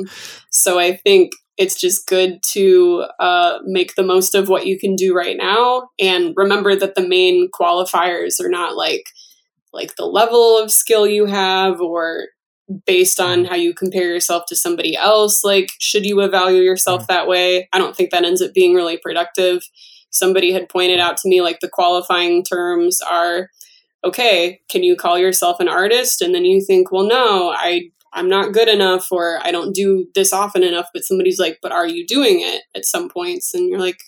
[0.51, 4.95] so I think it's just good to uh, make the most of what you can
[4.95, 9.05] do right now and remember that the main qualifiers are not like
[9.73, 12.29] like the level of skill you have or
[12.87, 15.43] based on how you compare yourself to somebody else.
[15.45, 17.69] Like should you evaluate yourself that way?
[17.73, 19.63] I don't think that ends up being really productive.
[20.11, 23.51] Somebody had pointed out to me like the qualifying terms are
[24.05, 26.23] okay can you call yourself an artist?
[26.23, 30.09] And then you think well no i I'm not good enough or I don't do
[30.17, 33.55] this often enough, but somebody's like, but are you doing it at some points?
[33.55, 34.03] And you're like,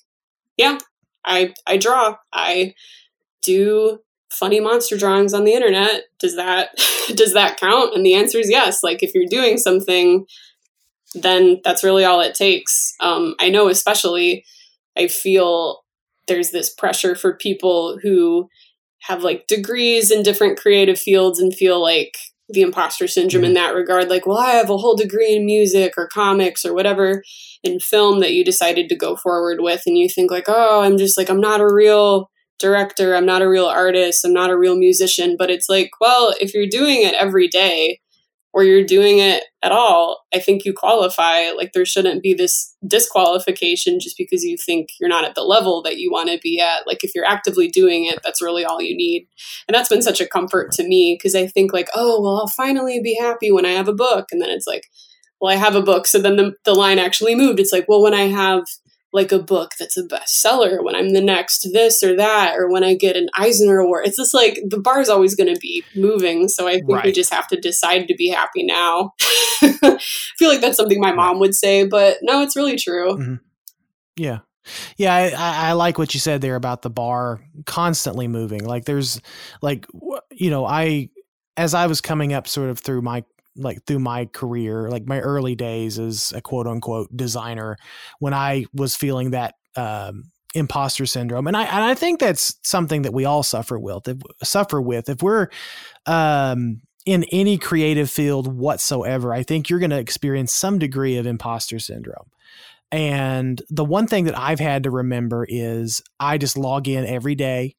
[0.57, 0.79] yeah,
[1.25, 2.17] I, I draw.
[2.33, 2.75] I
[3.45, 4.01] do
[4.33, 6.07] funny monster drawings on the internet.
[6.19, 6.71] Does that,
[7.15, 7.95] does that count?
[7.95, 8.83] And the answer is yes.
[8.83, 10.27] Like if you're doing something,
[11.15, 12.95] then that's really all it takes.
[12.99, 14.45] Um, I know, especially,
[14.99, 15.85] I feel
[16.27, 18.49] there's this pressure for people who
[19.03, 22.17] have like degrees in different creative fields and feel like
[22.53, 23.55] the imposter syndrome in mm-hmm.
[23.57, 24.09] that regard.
[24.09, 27.23] Like well i have a whole degree in music or comics or whatever
[27.63, 30.99] in film that you decided to go forward with and you think like oh i'm
[30.99, 34.59] just like i'm not a real director i'm not a real artist i'm not a
[34.59, 35.37] real musician.
[35.39, 38.00] But it's like well if you're doing it every day
[38.53, 42.75] or you're doing it at all i think you qualify like there shouldn't be this
[42.87, 46.61] disqualification just because you think you're not at the level that you want to be
[46.61, 49.27] at like if you're actively doing it that's really all you need
[49.69, 52.49] and that's been such a comfort to me because I think like, oh, well, I'll
[52.49, 54.85] finally be happy when I have a book, and then it's like,
[55.41, 56.07] well, I have a book.
[56.07, 57.61] So then the, the line actually moved.
[57.61, 58.65] It's like, well, when I have
[59.13, 62.85] like a book that's a bestseller, when I'm the next this or that, or when
[62.85, 65.85] I get an Eisner Award, it's just like the bar is always going to be
[65.97, 66.49] moving.
[66.49, 67.05] So I think right.
[67.05, 69.13] we just have to decide to be happy now.
[69.63, 69.99] I
[70.39, 73.17] feel like that's something my mom would say, but no, it's really true.
[73.17, 73.35] Mm-hmm.
[74.17, 74.39] Yeah.
[74.97, 78.65] Yeah, I, I, like what you said there about the bar constantly moving.
[78.65, 79.21] Like there's
[79.63, 79.87] like
[80.31, 81.09] you know, I
[81.57, 83.25] as I was coming up sort of through my
[83.61, 87.77] like through my career, like my early days as a quote unquote designer,
[88.19, 93.03] when I was feeling that um, imposter syndrome, and I and I think that's something
[93.03, 94.09] that we all suffer with.
[94.09, 95.49] If, suffer with if we're
[96.07, 101.27] um, in any creative field whatsoever, I think you're going to experience some degree of
[101.27, 102.31] imposter syndrome.
[102.93, 107.37] And the one thing that I've had to remember is I just log in every
[107.37, 107.77] day.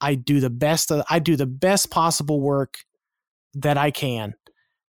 [0.00, 2.78] I do the best I do the best possible work
[3.54, 4.34] that I can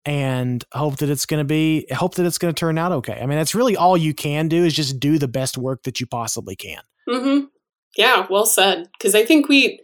[0.06, 3.20] and hope that it's going to be hope that it's going to turn out okay.
[3.22, 6.00] I mean, that's really all you can do is just do the best work that
[6.00, 6.82] you possibly can.
[7.08, 7.48] Mhm.
[7.98, 8.90] Yeah, well said.
[9.00, 9.80] Cuz I think we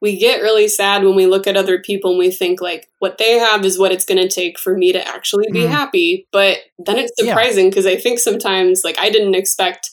[0.00, 3.18] we get really sad when we look at other people and we think like what
[3.18, 5.68] they have is what it's going to take for me to actually be mm.
[5.68, 7.92] happy but then it's surprising because yeah.
[7.92, 9.90] i think sometimes like i didn't expect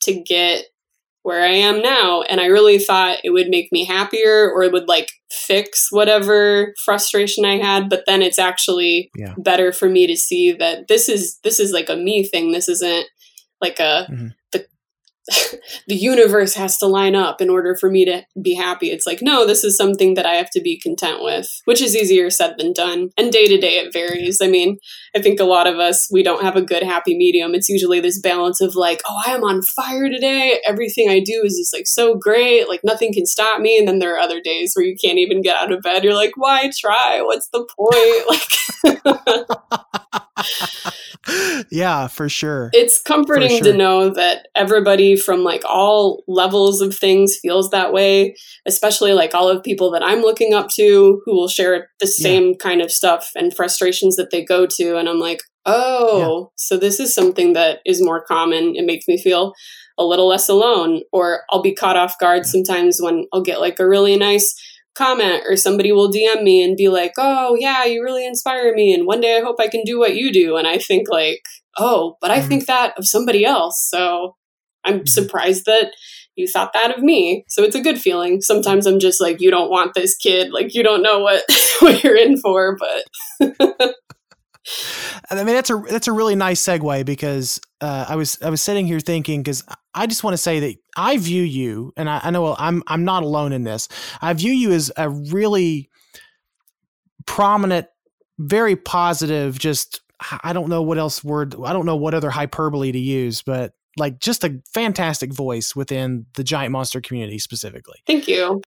[0.00, 0.64] to get
[1.22, 4.72] where i am now and i really thought it would make me happier or it
[4.72, 9.34] would like fix whatever frustration i had but then it's actually yeah.
[9.38, 12.68] better for me to see that this is this is like a me thing this
[12.68, 13.06] isn't
[13.60, 14.28] like a mm-hmm.
[15.86, 18.90] the universe has to line up in order for me to be happy.
[18.90, 21.94] It's like, no, this is something that I have to be content with, which is
[21.94, 23.10] easier said than done.
[23.16, 24.40] And day to day, it varies.
[24.40, 24.78] I mean,
[25.14, 27.54] I think a lot of us, we don't have a good happy medium.
[27.54, 30.60] It's usually this balance of like, oh, I am on fire today.
[30.66, 32.68] Everything I do is just like so great.
[32.68, 33.78] Like nothing can stop me.
[33.78, 36.04] And then there are other days where you can't even get out of bed.
[36.04, 37.20] You're like, why try?
[37.22, 38.26] What's the point?
[38.30, 38.96] Like,
[41.70, 42.70] yeah, for sure.
[42.72, 43.72] It's comforting sure.
[43.72, 48.34] to know that everybody from like all levels of things feels that way,
[48.66, 52.48] especially like all of people that I'm looking up to who will share the same
[52.48, 52.56] yeah.
[52.60, 54.96] kind of stuff and frustrations that they go to.
[54.96, 56.48] And I'm like, oh, yeah.
[56.56, 58.74] so this is something that is more common.
[58.76, 59.54] It makes me feel
[59.98, 61.02] a little less alone.
[61.12, 64.54] Or I'll be caught off guard sometimes when I'll get like a really nice
[64.96, 68.92] comment or somebody will DM me and be like, "Oh, yeah, you really inspire me
[68.92, 71.42] and one day I hope I can do what you do." And I think like,
[71.78, 72.48] "Oh, but I mm-hmm.
[72.48, 74.36] think that of somebody else." So
[74.84, 75.06] I'm mm-hmm.
[75.06, 75.92] surprised that
[76.36, 77.44] you thought that of me.
[77.48, 78.40] So it's a good feeling.
[78.40, 80.52] Sometimes I'm just like, "You don't want this kid.
[80.52, 81.44] Like you don't know what
[81.80, 83.94] what you're in for." But
[85.30, 88.62] I mean, that's a that's a really nice segue because uh, I was I was
[88.62, 89.64] sitting here thinking because
[89.94, 93.04] I just want to say that I view you, and I, I know I'm I'm
[93.04, 93.88] not alone in this.
[94.20, 95.90] I view you as a really
[97.26, 97.86] prominent,
[98.38, 99.58] very positive.
[99.58, 100.00] Just
[100.42, 103.72] I don't know what else word I don't know what other hyperbole to use, but
[104.00, 107.98] like just a fantastic voice within the giant monster community specifically.
[108.06, 108.60] Thank you.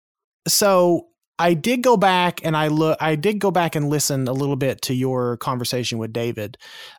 [0.48, 1.08] So
[1.38, 2.96] I did go back and I look.
[3.00, 6.56] I did go back and listen a little bit to your conversation with David,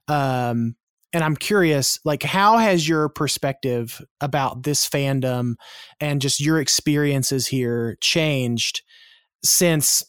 [0.08, 0.76] um,
[1.14, 5.54] and I'm curious, like, how has your perspective about this fandom
[6.02, 8.82] and just your experiences here changed
[9.42, 10.04] since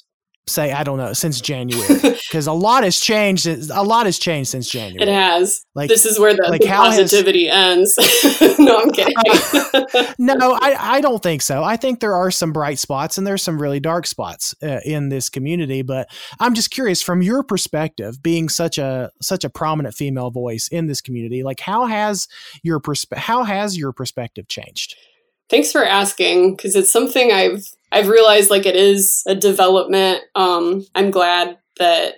[0.48, 3.46] say I don't know since January because a lot has changed.
[3.46, 5.08] A lot has changed since January.
[5.08, 5.64] It has.
[5.74, 8.58] Like this is where the, like the positivity has, ends.
[8.58, 9.14] no, I'm kidding.
[10.18, 11.64] no, I I don't think so.
[11.64, 15.08] I think there are some bright spots and there's some really dark spots uh, in
[15.08, 15.82] this community.
[15.82, 20.68] But I'm just curious from your perspective, being such a such a prominent female voice
[20.68, 22.28] in this community, like how has
[22.62, 24.96] your perspe- how has your perspective changed?
[25.48, 30.22] Thanks for asking because it's something I've I've realized like it is a development.
[30.34, 32.16] Um, I'm glad that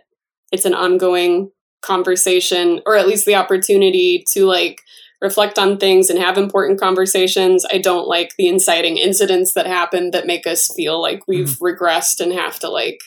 [0.51, 1.51] it's an ongoing
[1.83, 4.81] conversation, or at least the opportunity to like
[5.21, 7.67] reflect on things and have important conversations.
[7.73, 11.65] I don't like the inciting incidents that happen that make us feel like we've mm-hmm.
[11.65, 13.01] regressed and have to like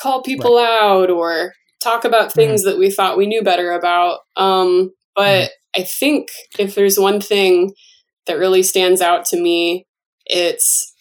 [0.00, 0.80] call people right.
[0.82, 2.70] out or talk about things mm-hmm.
[2.70, 4.20] that we thought we knew better about.
[4.36, 5.82] Um, but mm-hmm.
[5.82, 6.28] I think
[6.58, 7.74] if there's one thing
[8.26, 9.86] that really stands out to me,
[10.26, 10.92] it's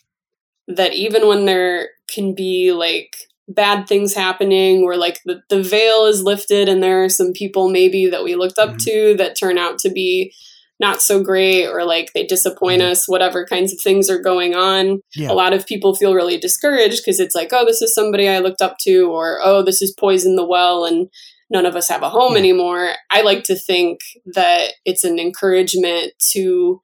[0.67, 3.15] that even when there can be like
[3.47, 7.69] bad things happening or like the, the veil is lifted and there are some people
[7.69, 8.77] maybe that we looked up mm-hmm.
[8.77, 10.33] to that turn out to be
[10.79, 12.91] not so great or like they disappoint mm-hmm.
[12.91, 15.31] us whatever kinds of things are going on yeah.
[15.31, 18.39] a lot of people feel really discouraged because it's like oh this is somebody i
[18.39, 21.07] looked up to or oh this is poison the well and
[21.51, 22.39] none of us have a home yeah.
[22.39, 26.81] anymore i like to think that it's an encouragement to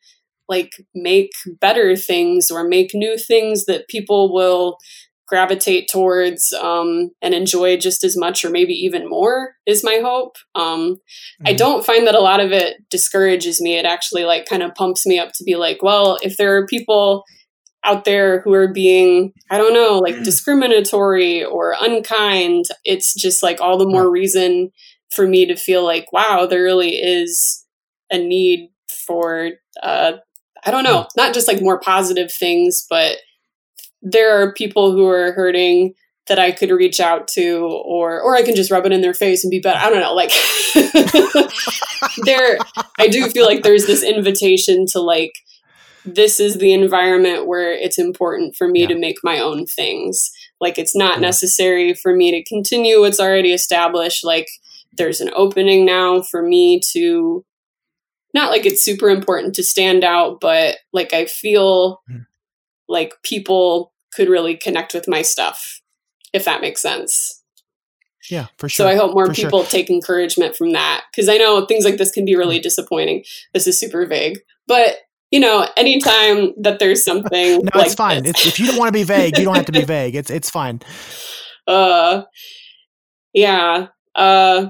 [0.52, 4.78] like make better things or make new things that people will
[5.26, 10.36] gravitate towards um, and enjoy just as much or maybe even more is my hope
[10.56, 11.48] um, mm-hmm.
[11.48, 14.76] i don't find that a lot of it discourages me it actually like kind of
[14.76, 17.24] pumps me up to be like well if there are people
[17.86, 20.24] out there who are being i don't know like mm.
[20.26, 24.70] discriminatory or unkind it's just like all the more reason
[25.16, 27.66] for me to feel like wow there really is
[28.12, 28.70] a need
[29.06, 30.14] for uh,
[30.66, 33.18] i don't know not just like more positive things but
[34.02, 35.94] there are people who are hurting
[36.28, 39.14] that I could reach out to or or I can just rub it in their
[39.14, 39.80] face and be better.
[39.80, 40.14] I don't know.
[40.14, 40.32] Like
[42.26, 42.58] there
[43.00, 45.34] I do feel like there's this invitation to like
[46.06, 48.88] this is the environment where it's important for me yeah.
[48.88, 50.32] to make my own things.
[50.60, 51.28] Like it's not yeah.
[51.28, 54.24] necessary for me to continue what's already established.
[54.24, 54.48] Like
[54.94, 57.44] there's an opening now for me to
[58.34, 62.26] not like it's super important to stand out, but like I feel mm.
[62.88, 65.82] like people could really connect with my stuff,
[66.34, 67.44] if that makes sense.
[68.30, 68.86] Yeah, for sure.
[68.86, 69.70] So I hope more for people sure.
[69.70, 73.24] take encouragement from that because I know things like this can be really disappointing.
[73.54, 74.98] This is super vague, but
[75.32, 78.26] you know, anytime that there's something, no, like it's fine.
[78.26, 80.16] It's, if you don't want to be vague, you don't have to be vague.
[80.16, 80.82] It's it's fine.
[81.66, 82.24] Uh,
[83.34, 83.88] yeah.
[84.14, 84.70] Uh,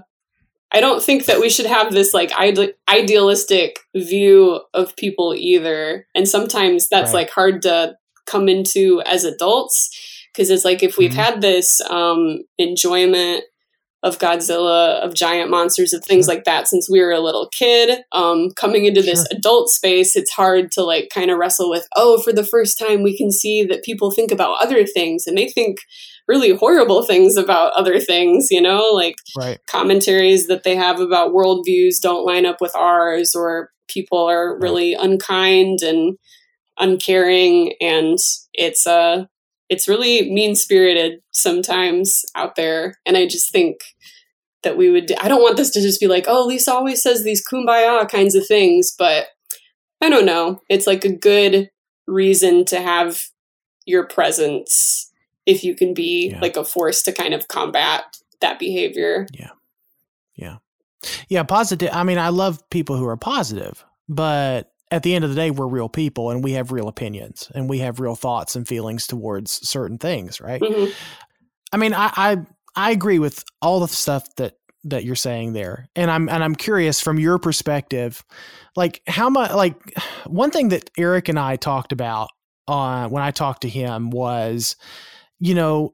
[0.73, 6.05] I don't think that we should have this like ide- idealistic view of people either,
[6.15, 7.21] and sometimes that's right.
[7.21, 7.95] like hard to
[8.25, 9.89] come into as adults
[10.33, 11.19] because it's like if we've mm-hmm.
[11.19, 13.43] had this um, enjoyment
[14.03, 16.35] of Godzilla, of giant monsters, of things sure.
[16.35, 17.99] like that since we were a little kid.
[18.11, 22.19] Um, coming into this adult space, it's hard to like kind of wrestle with, oh,
[22.21, 25.47] for the first time, we can see that people think about other things and they
[25.47, 25.77] think
[26.31, 29.59] really horrible things about other things, you know, like right.
[29.67, 34.95] commentaries that they have about worldviews don't line up with ours, or people are really
[34.95, 35.03] right.
[35.03, 36.17] unkind and
[36.79, 38.17] uncaring and
[38.53, 39.25] it's uh
[39.69, 43.75] it's really mean spirited sometimes out there and i just think
[44.63, 47.23] that we would i don't want this to just be like oh lisa always says
[47.23, 49.27] these kumbaya kinds of things but
[50.01, 51.69] i don't know it's like a good
[52.07, 53.21] reason to have
[53.85, 55.10] your presence
[55.45, 56.39] if you can be yeah.
[56.39, 59.49] like a force to kind of combat that behavior yeah
[60.35, 60.57] yeah
[61.29, 65.29] yeah positive i mean i love people who are positive but at the end of
[65.29, 68.55] the day, we're real people and we have real opinions and we have real thoughts
[68.55, 70.61] and feelings towards certain things, right?
[70.61, 70.91] Mm-hmm.
[71.71, 72.37] I mean, I, I
[72.75, 76.55] I agree with all the stuff that that you're saying there, and I'm and I'm
[76.55, 78.23] curious from your perspective,
[78.75, 79.75] like how much like
[80.25, 82.29] one thing that Eric and I talked about
[82.67, 84.75] uh, when I talked to him was,
[85.41, 85.93] you know,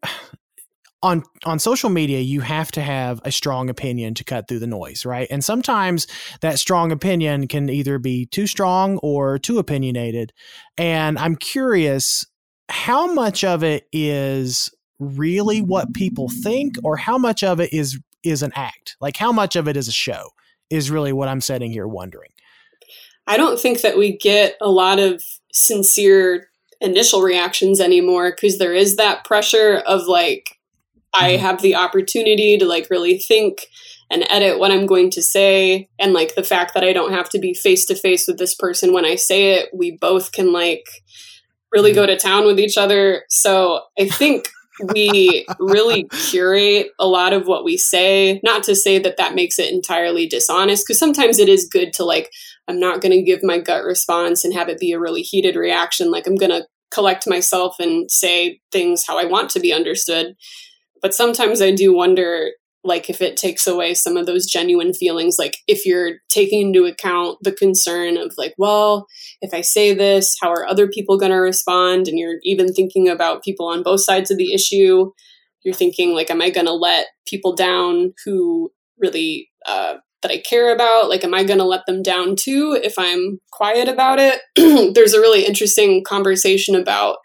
[1.03, 4.67] on on social media you have to have a strong opinion to cut through the
[4.67, 5.27] noise right?
[5.29, 6.07] And sometimes
[6.41, 10.33] that strong opinion can either be too strong or too opinionated.
[10.77, 12.25] And i'm curious
[12.69, 14.69] how much of it is
[14.99, 18.97] really what people think or how much of it is is an act?
[18.99, 20.31] Like how much of it is a show
[20.69, 22.31] is really what i'm sitting here wondering.
[23.27, 25.23] I don't think that we get a lot of
[25.53, 26.49] sincere
[26.81, 30.57] initial reactions anymore because there is that pressure of like
[31.13, 31.45] I mm-hmm.
[31.45, 33.67] have the opportunity to like really think
[34.09, 35.89] and edit what I'm going to say.
[35.99, 38.55] And like the fact that I don't have to be face to face with this
[38.55, 40.85] person when I say it, we both can like
[41.73, 42.11] really go mm-hmm.
[42.11, 43.23] to town with each other.
[43.29, 44.47] So I think
[44.93, 48.39] we really curate a lot of what we say.
[48.43, 52.05] Not to say that that makes it entirely dishonest, because sometimes it is good to
[52.05, 52.31] like,
[52.67, 55.55] I'm not going to give my gut response and have it be a really heated
[55.55, 56.11] reaction.
[56.11, 60.35] Like, I'm going to collect myself and say things how I want to be understood.
[61.01, 62.49] But sometimes I do wonder
[62.83, 66.85] like if it takes away some of those genuine feelings like if you're taking into
[66.85, 69.07] account the concern of like well
[69.41, 73.09] if i say this how are other people going to respond and you're even thinking
[73.09, 75.11] about people on both sides of the issue
[75.63, 80.37] you're thinking like am i going to let people down who really uh, that i
[80.37, 84.19] care about like am i going to let them down too if i'm quiet about
[84.19, 84.41] it
[84.95, 87.17] there's a really interesting conversation about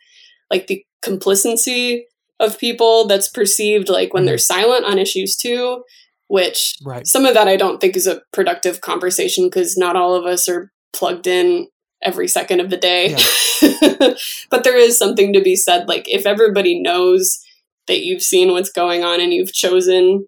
[0.51, 2.07] like the complacency
[2.41, 4.63] of people that's perceived like when they're mm-hmm.
[4.63, 5.83] silent on issues too
[6.29, 7.07] which right.
[7.07, 10.49] some of that i don't think is a productive conversation because not all of us
[10.49, 11.67] are plugged in
[12.03, 14.15] every second of the day yeah.
[14.51, 17.39] but there is something to be said like if everybody knows
[17.87, 20.27] that you've seen what's going on and you've chosen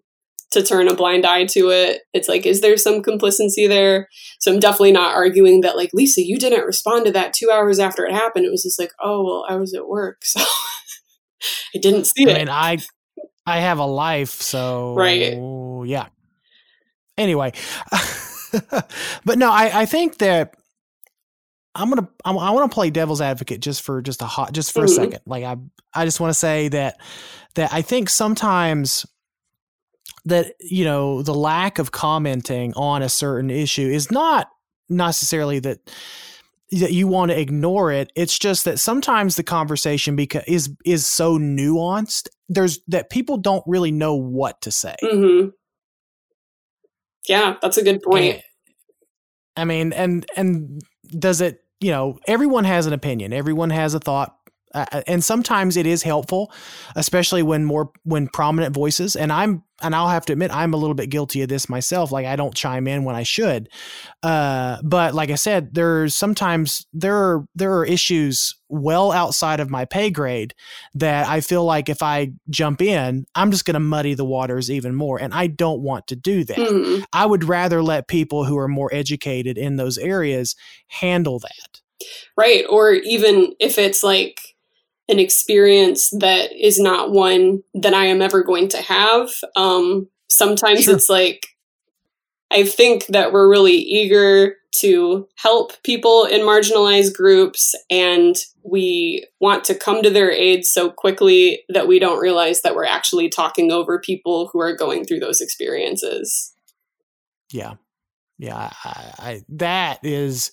[0.55, 4.07] to turn a blind eye to it it's like is there some complacency there
[4.39, 7.77] so i'm definitely not arguing that like lisa you didn't respond to that two hours
[7.79, 10.41] after it happened it was just like oh well i was at work so
[11.75, 12.35] I didn't see I it.
[12.35, 12.77] I mean, I
[13.45, 15.37] I have a life, so right.
[15.87, 16.07] Yeah.
[17.17, 17.51] Anyway,
[19.25, 20.55] but no, I I think that
[21.75, 24.71] I'm gonna I, I want to play devil's advocate just for just a hot just
[24.71, 24.85] for Mhm.
[24.85, 25.19] a second.
[25.27, 25.57] Like I
[25.93, 26.99] I just want to say that
[27.55, 29.05] that I think sometimes
[30.25, 34.49] that you know the lack of commenting on a certain issue is not
[34.89, 35.79] necessarily that
[36.71, 38.11] that you want to ignore it.
[38.15, 42.27] It's just that sometimes the conversation because is is so nuanced.
[42.49, 44.95] There's that people don't really know what to say.
[45.01, 45.47] hmm
[47.27, 48.35] Yeah, that's a good point.
[48.35, 48.43] And-
[49.57, 50.81] I mean, and and
[51.17, 51.63] does it?
[51.79, 53.31] You know, everyone has an opinion.
[53.31, 54.35] Everyone has a thought,
[54.75, 56.51] uh, and sometimes it is helpful,
[56.95, 59.15] especially when more when prominent voices.
[59.15, 62.11] And I'm and I'll have to admit I'm a little bit guilty of this myself.
[62.11, 63.69] Like I don't chime in when I should.
[64.23, 69.69] Uh, but like I said, there's sometimes there are there are issues well outside of
[69.69, 70.53] my pay grade
[70.95, 74.69] that I feel like if I jump in, I'm just going to muddy the waters
[74.69, 76.57] even more, and I don't want to do that.
[76.57, 77.05] Mhm.
[77.13, 80.55] I would rather let people who are more educated in those areas
[80.87, 81.81] handle that.
[82.37, 82.65] Right.
[82.69, 84.44] Or even if it's like
[85.07, 89.29] an experience that is not one that I am ever going to have.
[89.55, 90.95] Um, sometimes Sure.
[90.95, 91.47] it's like,
[92.51, 99.63] I think that we're really eager to help people in marginalized groups and we want
[99.65, 103.71] to come to their aid so quickly that we don't realize that we're actually talking
[103.71, 106.53] over people who are going through those experiences.
[107.51, 107.75] Yeah,
[108.37, 108.71] yeah.
[108.83, 110.51] I, I that is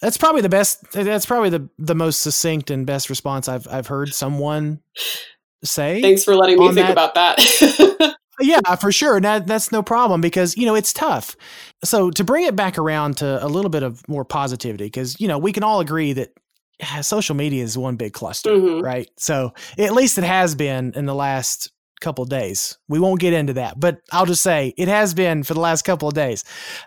[0.00, 0.90] that's probably the best.
[0.92, 4.80] That's probably the the most succinct and best response I've I've heard someone
[5.64, 6.00] say.
[6.02, 8.14] Thanks for letting me think that- about that.
[8.38, 9.18] Yeah, for sure.
[9.18, 11.36] That that's no problem because you know it's tough.
[11.82, 15.26] So to bring it back around to a little bit of more positivity, because you
[15.26, 16.32] know we can all agree that
[17.00, 18.82] social media is one big cluster, Mhm.
[18.82, 19.08] right?
[19.16, 21.72] So at least it has been in the last
[22.02, 22.76] couple of days.
[22.88, 25.86] We won't get into that, but I'll just say it has been for the last
[25.86, 26.44] couple of days.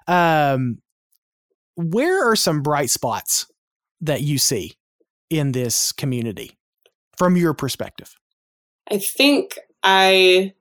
[0.08, 0.78] Um,
[1.80, 3.48] where are some bright spots
[4.02, 4.74] that you see
[5.30, 6.58] in this community
[7.18, 8.14] from your perspective?
[8.92, 10.54] I think I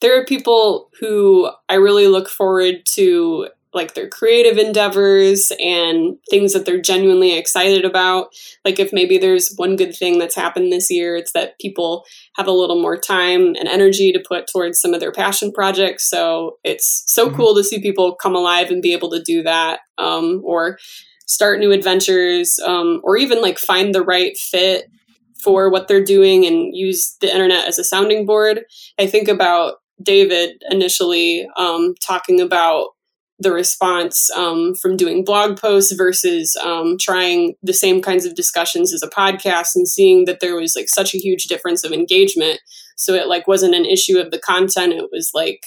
[0.00, 6.52] there are people who I really look forward to like their creative endeavors and things
[6.52, 8.28] that they're genuinely excited about.
[8.64, 12.04] Like if maybe there's one good thing that's happened this year, it's that people
[12.36, 16.08] have a little more time and energy to put towards some of their passion projects.
[16.08, 17.36] So it's so Mhm.
[17.36, 19.80] cool to see people come alive and be able to do that.
[19.98, 20.78] Um, or
[21.26, 24.86] start new adventures, um, or even like find the right fit
[25.42, 28.64] for what they're doing and use the internet as a sounding board.
[28.98, 32.88] I think about David initially um, talking about
[33.42, 38.92] the response um, from doing blog posts versus um, trying the same kinds of discussions
[38.94, 42.60] as a podcast and seeing that there was like such a huge difference of engagement.
[42.96, 45.60] So it like wasn't an issue of the content; it was like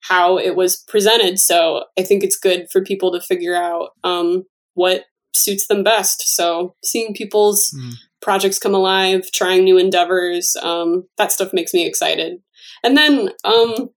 [0.00, 1.38] how it was presented.
[1.38, 4.44] So I think it's good for people to figure out um,
[4.74, 5.04] what
[5.34, 6.36] suits them best.
[6.36, 7.92] So seeing people's Mm.
[8.20, 12.34] projects come alive, trying new endeavors, um, that stuff makes me excited.
[12.82, 13.90] And then, um,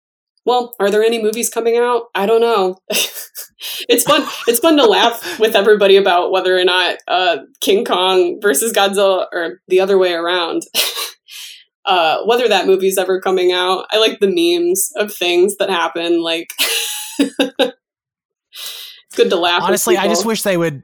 [0.48, 2.06] well, are there any movies coming out?
[2.16, 2.78] I don't know.
[2.89, 4.26] it's fun.
[4.48, 9.28] It's fun to laugh with everybody about whether or not uh, King Kong versus Godzilla,
[9.34, 10.64] or the other way around.
[11.86, 16.22] Uh, whether that movie's ever coming out, I like the memes of things that happen.
[16.22, 16.50] Like,
[17.18, 17.74] it's
[19.16, 19.62] good to laugh.
[19.62, 20.84] with Honestly, I just wish they would.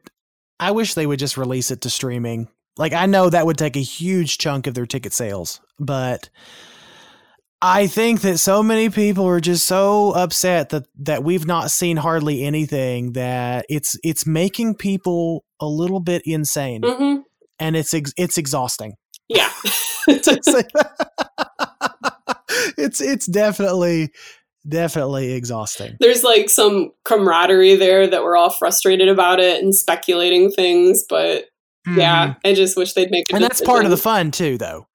[0.61, 2.47] I wish they would just release it to streaming.
[2.77, 6.29] Like I know that would take a huge chunk of their ticket sales, but
[7.65, 11.95] I think that so many people are just so upset that that we've not seen
[11.95, 17.23] hardly anything that it's it's making people a little bit insane, Mhm.
[17.59, 18.95] and it's ex- it's exhausting.
[19.29, 19.49] Yeah.
[22.77, 24.09] it's it's definitely
[24.67, 25.95] definitely exhausting.
[25.99, 31.45] there's like some camaraderie there that we're all frustrated about it and speculating things but
[31.97, 33.35] yeah i just wish they'd make a Mm-hmm.
[33.35, 34.87] and that's part of the fun too, though.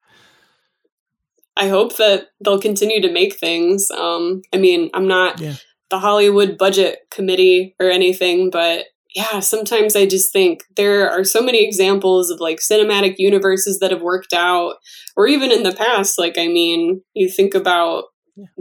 [1.58, 5.54] I hope that they'll continue to make things um i mean i'm not Yeah.
[5.90, 11.42] the hollywood budget committee or anything but yeah sometimes i just think there are so
[11.42, 14.76] many examples of like cinematic universes that have worked out
[15.16, 18.04] or even in the past like i mean you think about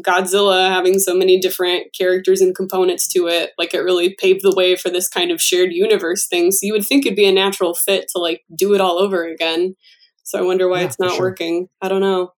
[0.03, 4.53] Godzilla having so many different characters and components to it, like it really paved the
[4.55, 6.51] way for this kind of shared universe thing.
[6.51, 9.23] So you would think it'd be a natural fit to like do it all over
[9.27, 9.75] again.
[10.23, 11.21] So I wonder why Yeah, it's not sure.
[11.29, 11.67] working.
[11.79, 12.31] I don't know.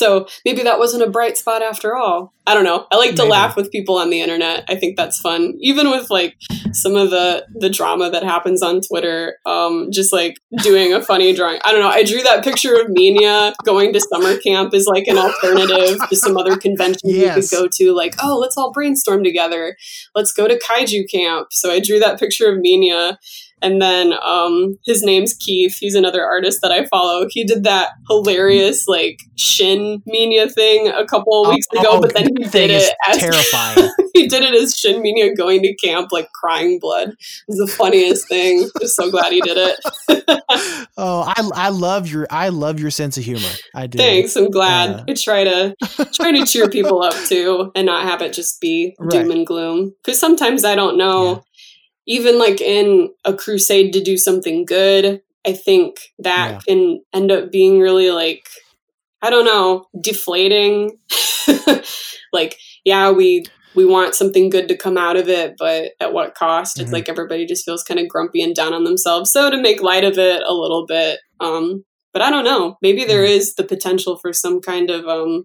[0.00, 2.32] So maybe that wasn't a bright spot after all.
[2.46, 2.86] I don't know.
[2.90, 3.30] I like to Maybe.
[3.30, 4.64] laugh with people on the internet.
[4.68, 5.54] I think that's fun.
[5.60, 6.34] Even with like
[6.72, 11.32] some of the the drama that happens on Twitter, um, just like doing a funny
[11.32, 11.60] drawing.
[11.64, 11.90] I don't know.
[11.90, 16.16] I drew that picture of Minya going to summer camp as like an alternative to
[16.16, 17.36] some other convention Yes.
[17.36, 17.92] you could go to.
[17.94, 19.76] Like, oh, let's all brainstorm together.
[20.16, 21.48] Let's go to kaiju camp.
[21.52, 23.16] So I drew that picture of Minya
[23.62, 25.76] And then um, his name's Keith.
[25.78, 27.26] He's another artist that I follow.
[27.30, 32.00] He did that hilarious like Shin Minya thing a couple of weeks Oh, ago, oh,
[32.00, 33.90] but then he did it as terrifying.
[34.14, 37.10] he did it as Shin Minya going to camp, like crying blood.
[37.10, 37.16] It
[37.48, 38.68] was the funniest thing.
[38.80, 40.42] I'm so glad he did it.
[40.96, 43.48] oh, I I love your I love your sense of humor.
[43.74, 43.98] I do.
[43.98, 44.36] Thanks.
[44.36, 44.90] I'm glad.
[44.90, 45.76] Uh, I try to
[46.12, 49.94] try to cheer people up too, and not have it just be doom and gloom.
[50.04, 51.34] Because sometimes I don't know.
[51.34, 51.40] Yeah.
[52.10, 56.58] Even like in a crusade to do something good, I think that Yeah.
[56.66, 58.46] can end up being really like
[59.22, 60.98] I don't know, deflating.
[62.32, 63.44] like, yeah, we
[63.76, 66.80] we want something good to come out of it, but at what cost?
[66.80, 66.94] It's Mhm.
[66.94, 69.30] like everybody just feels kind of grumpy and down on themselves.
[69.30, 72.76] So to make light of it a little bit, um, but I don't know.
[72.82, 73.38] Maybe there Mm-hmm.
[73.38, 75.44] is the potential for some kind of um,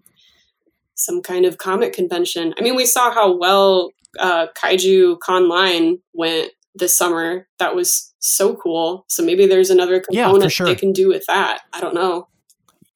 [0.94, 2.52] some kind of comic convention.
[2.58, 7.48] I mean, we saw how well uh, Kaiju Conline went this summer.
[7.58, 9.04] That was so cool.
[9.08, 10.66] So maybe there's another Yeah, component sure.
[10.66, 11.60] they can do with that.
[11.72, 12.28] I don't know.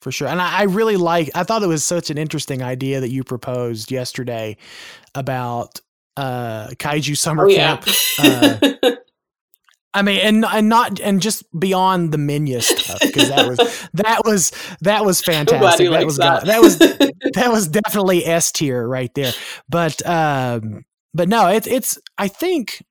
[0.00, 0.28] for sure.
[0.28, 1.30] And I, I really like.
[1.34, 4.56] I thought it was such an interesting idea that you proposed yesterday
[5.14, 5.80] about
[6.16, 7.76] uh kaiju summer Oh yeah.
[7.76, 7.88] camp.
[8.18, 8.92] Uh,
[9.92, 14.22] I mean, and and not and just beyond the Minya stuff because that was that
[14.24, 14.52] was
[14.82, 15.90] that was fantastic.
[15.90, 16.44] that was that.
[16.46, 19.32] that was that was definitely S tier right there.
[19.68, 21.98] But um, but no, it's it's.
[22.18, 22.84] I think,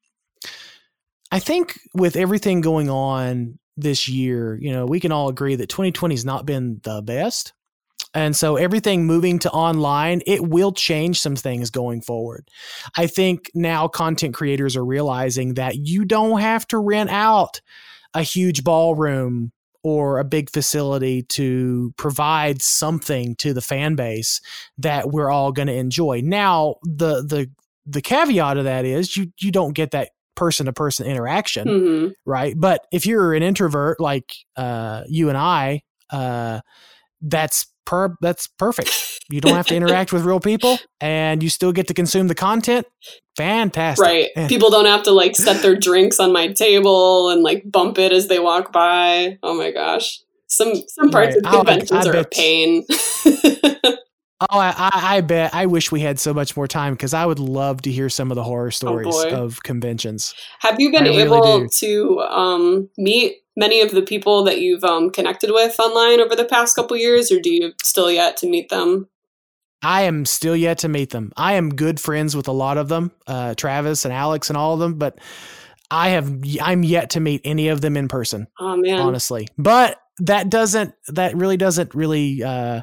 [1.32, 5.70] I think with everything going on this year, you know, we can all agree that
[5.70, 7.54] 2020 has not been the best.
[8.14, 12.48] And so everything moving to online, it will change some things going forward.
[12.98, 17.62] I think now content creators are realizing that you don't have to rent out
[18.16, 19.52] a huge ballroom
[19.84, 24.42] or a big facility to provide something to the fan base
[24.78, 26.22] that we're all going to enjoy.
[26.24, 27.50] Now, the the
[27.86, 30.10] the caveat of that is you you don't get that
[30.40, 32.54] person to person interaction hmm right?
[32.58, 36.62] But if you're an introvert like uh, you and I, uh,
[37.22, 38.92] that's per that's perfect.
[39.32, 42.36] You don't have to interact with real people, and you still get to consume the
[42.36, 42.86] content.
[43.36, 44.50] Fantastic, Right.
[44.50, 48.12] People don't have to like set their drinks on my table and like bump it
[48.12, 49.38] as they walk by.
[49.42, 50.20] Oh my gosh.
[50.48, 51.46] Some some parts Right.
[51.46, 52.86] of conventions I are a pain.
[54.42, 55.54] Oh, I, I, I bet.
[55.54, 58.32] I wish we had so much more time because I would love to hear some
[58.32, 59.32] of the horror stories boy.
[59.32, 60.34] of conventions.
[60.60, 61.68] Have you been I able do.
[61.68, 66.46] to um, meet many of the people that you've um, connected with online over the
[66.46, 69.10] past couple years, or do you still yet to meet them?
[69.82, 71.32] I am still yet to meet them.
[71.38, 74.74] I am good friends with a lot of them, uh, Travis and Alex and all
[74.74, 75.20] of them, but
[75.92, 78.48] I have I'm yet to meet any of them in person.
[78.60, 79.48] Oh man, honestly.
[79.58, 82.82] But that doesn't that really doesn't really uh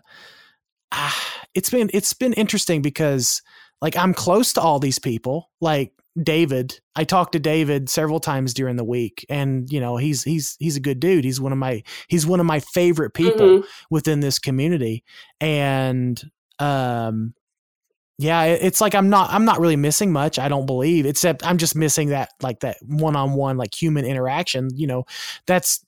[0.92, 3.42] ah, it's been it's been interesting because
[3.82, 5.50] like I'm close to all these people.
[5.60, 5.92] Like
[6.22, 10.56] David, I talked to David several times during the week and you know, he's he's
[10.58, 11.24] he's a good dude.
[11.24, 13.64] He's one of my he's one of my favorite people Mhm.
[13.90, 15.04] within this community
[15.40, 16.22] and
[16.58, 17.34] um
[18.18, 21.58] yeah it's like i'm not i'm not really missing much i don't believe except i'm
[21.58, 25.04] just missing that like that one-on-one like human interaction you know
[25.46, 25.84] that's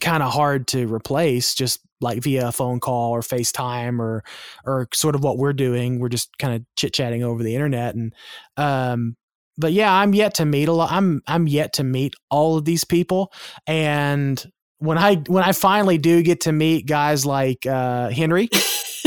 [0.00, 4.22] kind of hard to replace just like via a phone call or facetime or
[4.64, 5.98] or sort of what we're doing.
[5.98, 8.14] We're just kind of chit-chatting over the internet and
[8.56, 9.16] um
[9.56, 12.64] but yeah i'm yet to meet a lot i'm i'm yet to meet all of
[12.64, 13.32] these people.
[13.66, 14.44] And
[14.78, 18.48] when i when i finally do get to meet guys like uh henry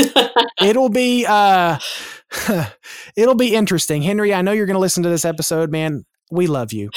[0.61, 1.77] it'll be uh
[3.15, 4.01] it'll be interesting.
[4.01, 6.05] Henry i know you're gonna listen to this episode man.
[6.29, 6.89] We love you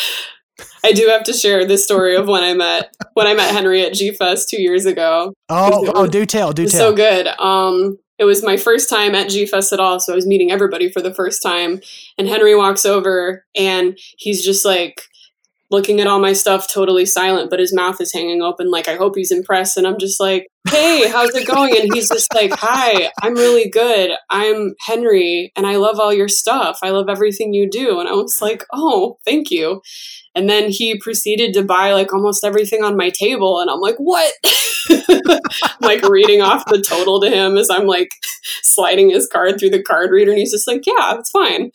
[0.84, 3.84] I do have to share this story of when I met when I met Henry
[3.84, 5.32] at G Fest two years ago.
[5.48, 7.26] oh oh do tell do was tell so good.
[7.38, 10.50] Um, it was my first time at G Fest at all, so I was meeting
[10.50, 11.80] everybody for the first time.
[12.18, 15.02] And Henry walks over, and he's just like
[15.70, 18.96] looking at all my stuff, totally silent, but his mouth is hanging open, like I
[18.96, 19.76] hope he's impressed.
[19.76, 23.68] And I'm just like, "Hey, how's it going?" And he's just like, "Hi, I'm really
[23.68, 24.12] good.
[24.30, 26.80] I'm Henry, and I love all your stuff.
[26.82, 29.80] I love everything you do." And I was like, "Oh, thank you."
[30.34, 33.96] And then he proceeded to buy like almost everything on my table, and I'm like,
[33.98, 34.32] "What?"
[35.80, 38.10] like reading off the total to him as I'm like
[38.62, 41.70] sliding his card through the card reader, and he's just like, "Yeah, it's fine."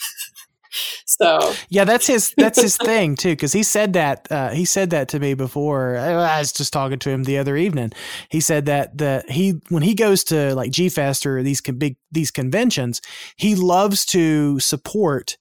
[1.08, 4.90] So Yeah, that's his that's his thing too because he said that uh, he said
[4.90, 5.98] that to me before.
[5.98, 7.92] I was just talking to him the other evening.
[8.30, 11.78] He said that that he when he goes to like G Fest or these con-
[11.78, 13.02] big these conventions,
[13.38, 15.38] he loves to support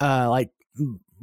[0.00, 0.50] uh, like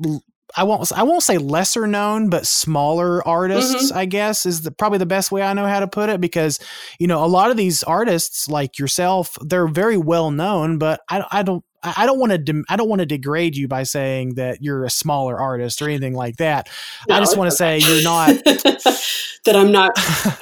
[0.05, 0.23] l-
[0.57, 3.91] I won't I won't say lesser known but smaller artists.
[3.91, 6.59] I guess is the, probably the best way I know how to put it because
[6.99, 11.23] you know a lot of these artists like yourself they're very well known, but I
[11.31, 12.37] I don't I don't want to.
[12.37, 15.85] De- I don't want to degrade you by saying that you're a smaller artist or
[15.85, 16.69] anything like that.
[17.09, 18.29] I just want to say you're not.
[19.45, 19.91] that I'm not.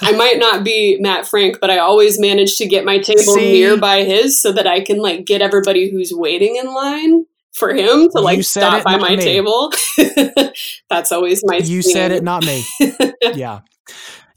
[0.01, 3.53] I might not be Matt Frank, but I always manage to get my table See?
[3.53, 8.09] nearby his so that I can like get everybody who's waiting in line for him
[8.09, 9.23] to like stop it, by my me.
[9.23, 9.72] table.
[10.89, 11.57] That's always my.
[11.57, 12.64] you said it, not me.
[13.34, 13.61] yeah.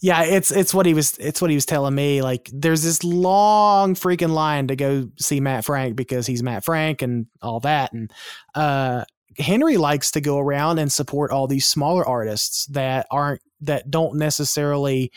[0.02, 2.22] Yeah, it's it's what he was it's what he was telling me.
[2.22, 7.02] Like there's this long freaking line to go see Matt Frank because he's Matt Frank
[7.02, 7.92] and all that.
[7.92, 8.10] And
[8.54, 9.04] uh
[9.38, 14.16] Henry likes to go around and support all these smaller artists that aren't that don't
[14.16, 15.12] necessarily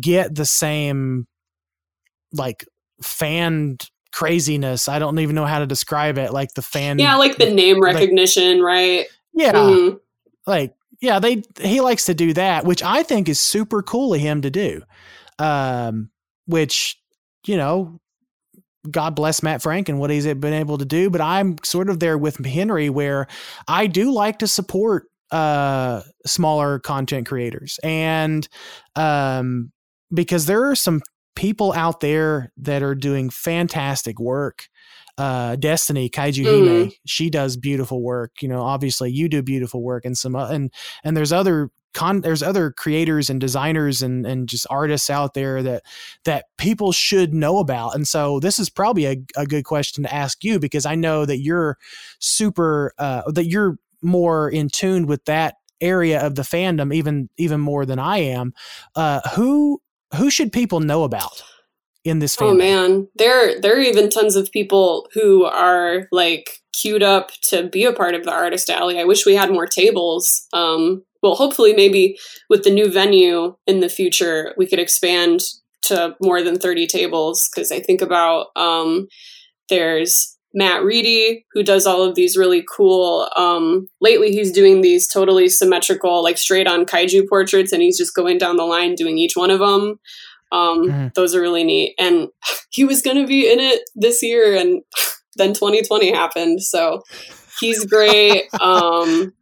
[0.00, 1.26] get the same
[2.32, 2.66] like
[3.02, 3.78] fan
[4.12, 4.88] craziness.
[4.88, 6.32] I don't even know how to describe it.
[6.32, 9.06] Like the fan Yeah, like the name like- recognition, right?
[9.32, 9.98] yeah Mhm.
[10.46, 14.20] like yeah they he likes to do that which i think is super cool of
[14.20, 14.82] him to do
[15.38, 16.10] um
[16.46, 16.96] which
[17.46, 17.98] you know
[18.90, 22.00] god bless matt frank and what he's been able to do but i'm sort of
[22.00, 23.26] there with henry where
[23.68, 28.48] i do like to support uh smaller content creators and
[28.96, 29.70] um
[30.12, 31.00] because there are some
[31.34, 34.68] people out there that are doing fantastic work
[35.18, 40.04] uh destiny kaiju hime she does beautiful work you know obviously you do beautiful work
[40.04, 40.72] and some o- and
[41.04, 45.62] and there's other con there's other creators and designers and and just artists out there
[45.62, 45.84] that
[46.24, 50.12] that people should know about and so this is probably a, a good question to
[50.12, 51.78] ask you because i know that you're
[52.18, 57.60] super uh that you're more in tune with that area of the fandom even even
[57.60, 58.52] more than i am.
[58.94, 59.80] Uh who
[60.16, 61.42] who should people know about
[62.04, 66.60] in this fandom Oh man, there there are even tons of people who are like
[66.72, 69.00] queued up to be a part of the artist alley.
[69.00, 70.46] I wish we had more tables.
[70.52, 72.18] Um, well, hopefully, maybe
[72.50, 75.40] with the new venue in the future, we could expand
[75.82, 77.48] to more than thirty tables.
[77.52, 79.08] Because I think about um,
[79.70, 83.28] there's Matt Reedy who does all of these really cool.
[83.36, 88.14] Um, lately, he's doing these totally symmetrical, like straight on kaiju portraits, and he's just
[88.14, 89.98] going down the line doing each one of them.
[90.54, 91.14] Um, Mhm.
[91.14, 91.94] Those are really neat.
[91.98, 92.28] And
[92.70, 94.82] he was going to be in it this year, and
[95.36, 96.62] then 2020 happened.
[96.62, 97.02] So
[97.60, 98.44] he's great.
[98.60, 99.32] um,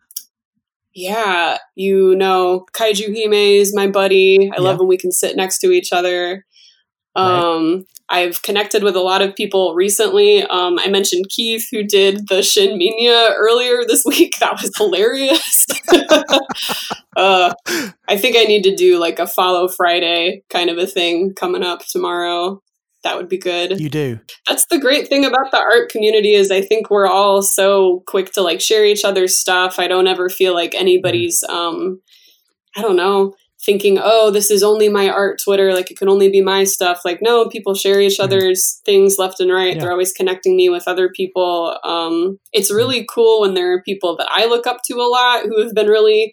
[0.94, 4.51] yeah, you know, Kaiju Hime is my buddy.
[4.55, 6.44] I love when we can sit next to each other.
[7.16, 7.24] Right.
[7.24, 10.43] Um, I've connected with a lot of people recently.
[10.43, 14.39] Um, I mentioned Keith, who did the Shin Minya earlier this week.
[14.39, 15.66] That was hilarious.
[17.16, 17.55] uh,
[18.09, 21.62] I think I need to do like a follow Friday kind of a thing coming
[21.62, 22.60] up tomorrow.
[23.02, 26.52] That would be good you do that's the great thing about the art community is
[26.52, 29.80] I think we're all so quick to like share each other's stuff.
[29.80, 32.01] I don't ever feel like anybody's um
[32.76, 33.34] I don't know,
[33.64, 37.01] thinking, "Oh, this is only my art Twitter, like it can only be my stuff."
[37.05, 38.24] Like no, people share each Mhm.
[38.24, 39.74] other's things left and right.
[39.74, 39.80] Yeah.
[39.82, 41.78] They're always connecting me with other people.
[41.84, 45.44] Um it's really cool when there are people that I look up to a lot
[45.47, 46.32] who have been really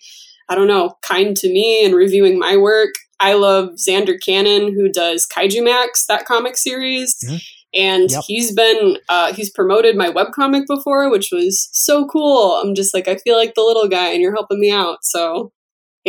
[0.52, 2.90] I don't know, kind to me and reviewing my work.
[3.20, 7.16] I love Zander Cannon, who does Kaiju Max, that comic series.
[7.28, 7.42] Mhm.
[7.76, 8.24] And Yep.
[8.26, 12.54] he's been, uh, he's promoted my webcomic before, which was so cool.
[12.54, 14.98] I'm just like, I feel like the little guy and you're helping me out.
[15.04, 15.52] So,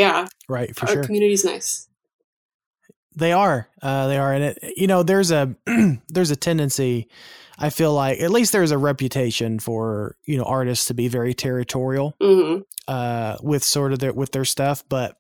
[0.01, 1.87] yeah, right for our sure community's nice.
[3.17, 3.69] They are.
[3.83, 5.55] Uh, they are, and it, you know, there's a
[6.09, 7.09] there's a tendency.
[7.59, 11.35] I feel like at least there's a reputation for you know artists to be very
[11.35, 14.85] territorial hmm uh, with sort of their with their stuff.
[14.89, 15.17] But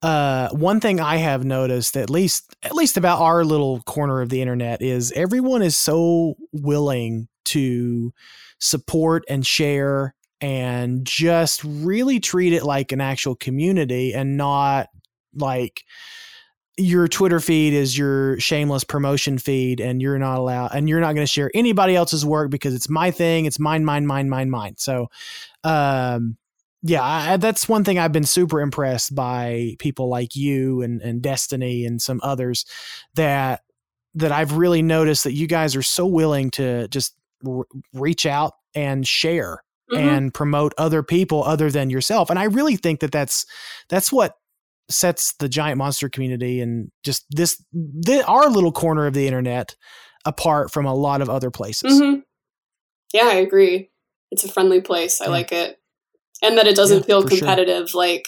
[0.00, 4.28] uh, one thing I have noticed, at least at least about our little corner of
[4.28, 8.12] the internet, is everyone is so willing to
[8.58, 14.88] support and share and just really treat it like an actual community and not
[15.34, 15.84] like
[16.78, 21.14] your Twitter feed is your shameless promotion feed and you're not allowed and you're not
[21.14, 24.48] going to share anybody else's work because it's my thing, it's mine, mine, mine, mine,
[24.48, 24.74] mine.
[24.76, 25.08] So,
[25.64, 26.36] um,
[26.82, 31.20] yeah, I, that's one thing I've been super impressed by people like you and, and
[31.20, 32.64] Destiny and some others
[33.14, 33.62] that
[34.14, 37.14] that I've really noticed that you guys are so willing to just
[37.92, 39.62] reach out and share
[39.92, 39.98] Mhm.
[40.00, 42.30] and promote other people other than yourself.
[42.30, 43.46] And I really think that that's
[43.88, 44.34] that's what
[44.90, 49.74] sets the giant monster community and just this the, our little corner of the internet
[50.24, 52.00] apart from a lot of other places.
[52.00, 52.16] hmm
[53.12, 53.90] Yeah, I agree.
[54.30, 55.20] It's a friendly place.
[55.20, 55.30] I Yeah.
[55.30, 55.78] like it.
[56.42, 57.38] And that it doesn't Yeah, feel for sure.
[57.38, 57.94] competitive.
[57.94, 58.26] Like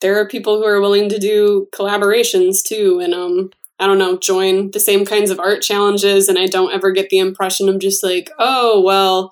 [0.00, 3.50] there are people who are willing to do collaborations too and um
[3.80, 7.10] I don't know, join the same kinds of art challenges and I don't ever get
[7.10, 9.30] the impression of just like, oh, well,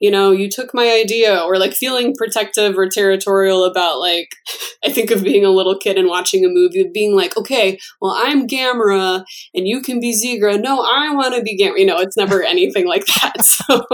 [0.00, 4.30] you know, you took my idea, or like feeling protective or territorial about like,
[4.84, 8.14] I think of being a little kid and watching a movie, being like, okay, well,
[8.16, 9.24] I'm Gamera
[9.54, 10.60] and you can be Zigra.
[10.60, 11.78] No, I want to be Gamera.
[11.78, 13.34] You know, it's never anything like that.
[13.50, 13.86] So.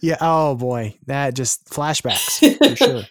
[0.00, 0.16] yeah.
[0.20, 3.02] Oh boy, that just flashbacks for sure.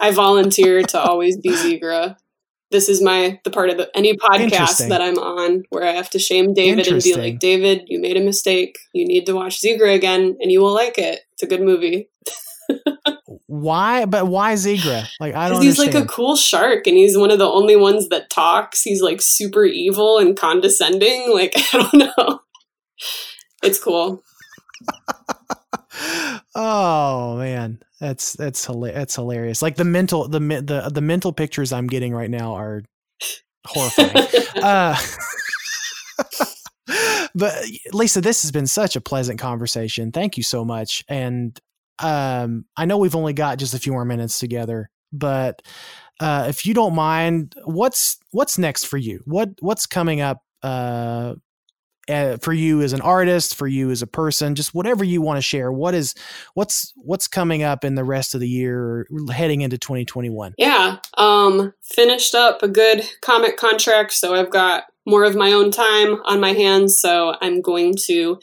[0.00, 2.16] I volunteer to always be Zigra.
[2.72, 6.08] This is my the part of the, any podcast that I'm on where I have
[6.10, 8.78] to shame David and be like, David, you made a mistake.
[8.94, 11.20] You need to watch Zigra again, and you will like it.
[11.32, 12.08] It's a good movie.
[13.46, 14.06] why?
[14.06, 15.06] But why Zigra?
[15.20, 15.60] Like I don't.
[15.60, 15.94] He's understand.
[15.94, 18.82] like a cool shark, and he's one of the only ones that talks.
[18.82, 21.30] He's like super evil and condescending.
[21.32, 22.40] Like I don't know.
[23.62, 24.22] It's cool.
[26.54, 28.98] oh man, that's that's hilarious.
[28.98, 29.62] That's hilarious.
[29.62, 32.82] Like the mental the the the mental pictures I'm getting right now are
[33.66, 34.26] horrifying.
[34.62, 34.96] uh,
[37.34, 37.54] but
[37.92, 40.12] Lisa, this has been such a pleasant conversation.
[40.12, 41.04] Thank you so much.
[41.08, 41.58] And
[41.98, 45.62] um, I know we've only got just a few more minutes together, but
[46.20, 49.20] uh, if you don't mind, what's what's next for you?
[49.24, 51.34] What what's coming up uh,
[52.08, 55.38] uh, for you as an artist, for you as a person, just whatever you want
[55.38, 55.70] to share.
[55.70, 56.14] What is
[56.54, 60.54] what's what's coming up in the rest of the year, heading into 2021?
[60.58, 65.70] Yeah, um, finished up a good comic contract, so I've got more of my own
[65.70, 66.98] time on my hands.
[66.98, 68.38] So I'm going to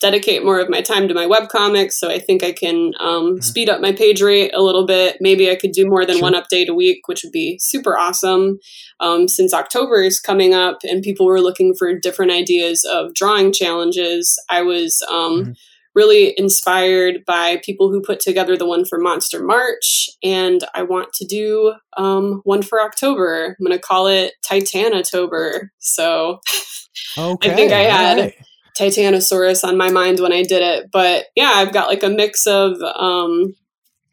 [0.00, 2.00] dedicate more of my time to my web comics.
[2.00, 3.40] So I think I can um, mm-hmm.
[3.40, 5.18] speed up my page rate a little bit.
[5.20, 6.22] Maybe I could do more than sure.
[6.22, 8.58] one update a week, which would be super awesome.
[8.98, 13.52] Um, since October is coming up and people were looking for different ideas of drawing
[13.52, 15.52] challenges, I was um, mm-hmm.
[15.94, 20.08] really inspired by people who put together the one for Monster March.
[20.22, 23.54] And I want to do um, one for October.
[23.58, 25.68] I'm going to call it Titanatober.
[25.78, 26.40] So
[27.18, 27.52] okay.
[27.52, 28.18] I think I had.
[28.18, 28.34] Right
[28.80, 30.86] Titanosaurus on my mind when I did it.
[30.92, 33.54] But yeah, I've got like a mix of um,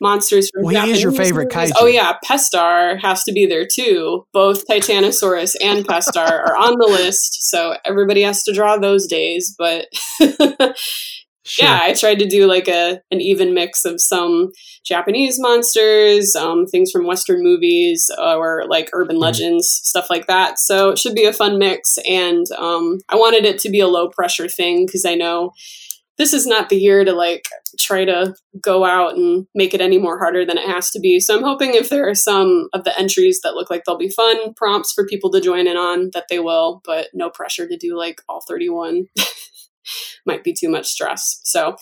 [0.02, 1.72] monsters from well, Japanese he is your favorite movies.
[1.72, 1.78] kaiju.
[1.80, 4.26] Oh yeah, Pestar has to be there too.
[4.34, 9.56] Both Titanosaurus and Pestar are on the list, so everybody has to draw those days.
[9.58, 9.88] But
[11.48, 11.66] Sure.
[11.66, 14.52] Yeah, I tried to do like a an even mix of some
[14.86, 20.60] Japanese monsters, um, things from Western movies, or like urban mm legends, stuff like that.
[20.60, 23.88] So it should be a fun mix, and um, I wanted it to be a
[23.88, 25.54] low pressure thing because I know
[26.18, 27.48] this is not the year to like
[27.80, 31.20] try to go out and make it any more harder than it has to be.
[31.20, 34.10] So I'm hoping if there are some of the entries that look like they'll be
[34.10, 37.78] fun prompts for people to join in on, that they will, but no pressure to
[37.78, 39.06] do like all 31.
[40.26, 41.40] might be too much stress.
[41.44, 41.76] So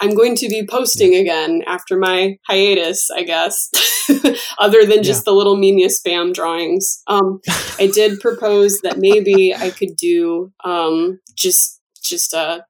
[0.00, 3.70] I'm going to be posting again after my hiatus, I guess,
[4.58, 5.24] other than just yeah.
[5.26, 7.02] the little Minya spam drawings.
[7.06, 7.40] Um,
[7.78, 12.64] I did propose that maybe I could do um, just just a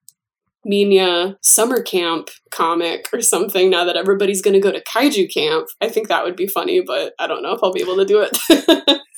[0.66, 5.68] Minya summer camp comic or something now that everybody's going to go to kaiju camp.
[5.80, 8.04] I think that would be funny, but I don't know if I'll be able to
[8.04, 9.00] do it.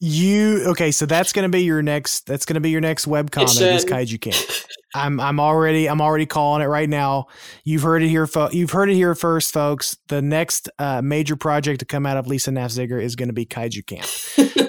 [0.00, 0.90] You okay?
[0.92, 2.26] So that's gonna be your next.
[2.26, 3.50] That's gonna be your next web comic.
[3.50, 4.36] Is Kaiju Camp.
[4.94, 7.26] I'm I'm already I'm already calling it right now.
[7.64, 8.26] You've heard it here.
[8.26, 9.98] Fo- you've heard it here first, folks.
[10.08, 13.44] The next uh, major project to come out of Lisa Naffziger is going to be
[13.44, 14.06] Kaiju Camp,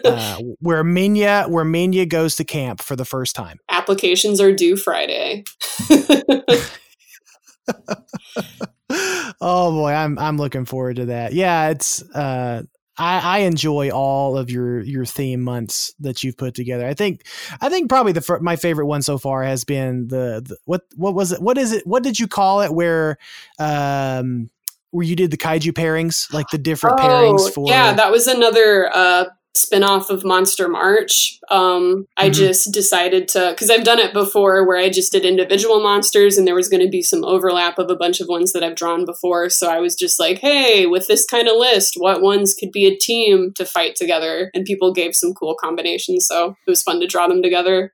[0.05, 3.59] uh, where Minya where Minya goes to camp for the first time.
[3.69, 5.45] Applications are due Friday.
[9.39, 11.33] oh boy, I'm I'm looking forward to that.
[11.33, 12.63] Yeah, it's uh
[12.99, 16.85] I, I enjoy all of your your theme months that you've put together.
[16.85, 17.25] I think
[17.61, 21.15] I think probably the my favorite one so far has been the, the what what
[21.15, 21.41] was it?
[21.41, 21.87] What is it?
[21.87, 22.73] What did you call it?
[22.73, 23.17] Where
[23.57, 24.49] um
[24.91, 28.27] where you did the kaiju pairings, like the different oh, pairings for yeah, that was
[28.27, 29.25] another uh
[29.57, 31.39] spinoff of Monster March.
[31.49, 32.33] Um, I mm-hmm.
[32.33, 36.47] just decided to because I've done it before where I just did individual monsters and
[36.47, 39.05] there was going to be some overlap of a bunch of ones that I've drawn
[39.05, 39.49] before.
[39.49, 42.85] So I was just like, hey, with this kind of list, what ones could be
[42.85, 44.51] a team to fight together?
[44.53, 47.93] And people gave some cool combinations, so it was fun to draw them together.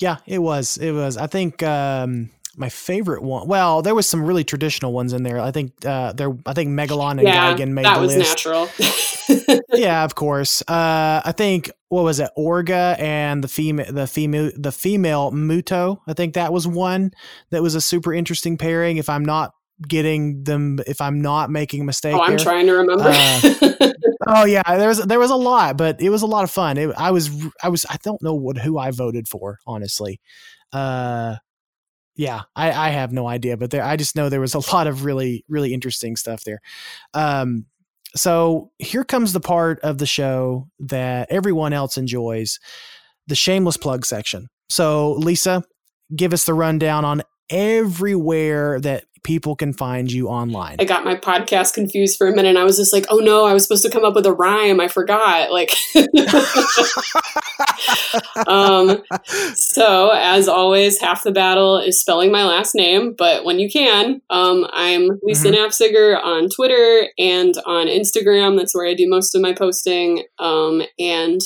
[0.00, 0.76] Yeah, it was.
[0.78, 1.16] It was.
[1.16, 1.62] I think.
[1.62, 2.30] Um
[2.60, 3.48] my favorite one.
[3.48, 5.40] Well, there was some really traditional ones in there.
[5.40, 6.36] I think uh, there.
[6.44, 8.46] I think Megalon and yeah, Gigan made that the was list.
[8.46, 9.60] natural.
[9.72, 10.62] yeah, of course.
[10.68, 12.30] Uh, I think what was it?
[12.38, 16.00] Orga and the female, the female, the female Muto.
[16.06, 17.12] I think that was one
[17.48, 18.98] that was a super interesting pairing.
[18.98, 19.54] If I'm not
[19.88, 22.14] getting them, if I'm not making a mistake.
[22.14, 22.38] Oh, I'm there.
[22.38, 23.04] trying to remember.
[23.06, 23.92] Uh,
[24.26, 26.76] oh yeah, there was there was a lot, but it was a lot of fun.
[26.76, 27.30] It, I was
[27.62, 30.20] I was I don't know what who I voted for honestly.
[30.74, 31.36] Uh,
[32.20, 34.86] yeah, I, I have no idea, but there, I just know there was a lot
[34.86, 36.60] of really, really interesting stuff there.
[37.14, 37.64] Um,
[38.14, 42.60] so here comes the part of the show that everyone else enjoys
[43.26, 44.48] the shameless plug section.
[44.68, 45.64] So, Lisa,
[46.14, 50.76] give us the rundown on everywhere that people can find you online.
[50.78, 52.50] I got my podcast confused for a minute.
[52.50, 54.32] And I was just like, oh no, I was supposed to come up with a
[54.32, 54.80] rhyme.
[54.80, 55.50] I forgot.
[55.50, 55.74] Like,
[58.46, 59.02] um,
[59.54, 63.14] so as always, half the battle is spelling my last name.
[63.16, 65.56] But when you can, um, I'm Lisa mm-hmm.
[65.56, 68.56] Naffziger on Twitter and on Instagram.
[68.56, 70.24] That's where I do most of my posting.
[70.38, 71.40] Um, and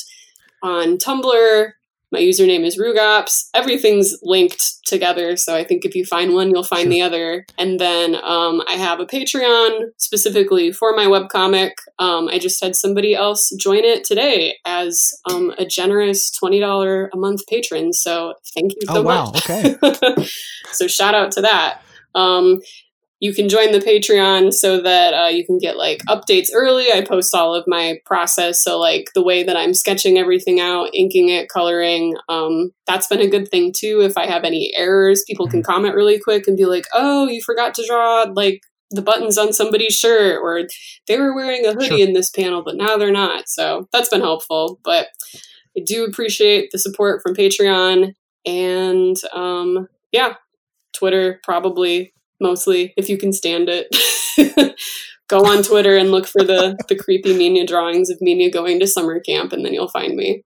[0.62, 1.72] on Tumblr,
[2.15, 3.49] my username is Rugops.
[3.55, 6.91] Everything's linked together, so I think if you find one, you'll find sure.
[6.91, 7.45] the other.
[7.59, 11.73] And then um, I have a Patreon specifically for my webcomic.
[11.99, 17.16] Um, I just had somebody else join it today as um, a generous $20 a
[17.16, 17.93] month patron.
[17.93, 19.32] So thank you so oh, wow.
[19.32, 19.51] much.
[19.51, 20.28] Okay.
[20.73, 21.81] so shout out to that.
[22.15, 22.61] Um,
[23.24, 26.92] you can join the Patreon so that uh, you can get like updates early.
[26.92, 28.62] I post all of my process.
[28.62, 32.16] So, like the way that I'm sketching everything out, inking it, coloring.
[32.28, 34.02] Um, that's been a good thing too.
[34.02, 35.72] If I have any errors, people can mm-hmm.
[35.72, 38.60] comment really quick and be like, oh, you forgot to draw like
[38.90, 40.68] the buttons on somebody's shirt, or
[41.09, 42.06] they were wearing a hoodie sure.
[42.06, 43.48] in this panel, but now they're not.
[43.48, 44.80] So, that's been helpful.
[44.84, 45.06] But
[45.74, 48.12] I do appreciate the support from Patreon.
[48.44, 50.34] And um, yeah,
[50.92, 53.89] Twitter probably mostly if you can stand it.
[55.28, 58.86] Go on Twitter and look for the the creepy Minya drawings of Minya going to
[58.86, 60.43] summer camp, and then you'll find me.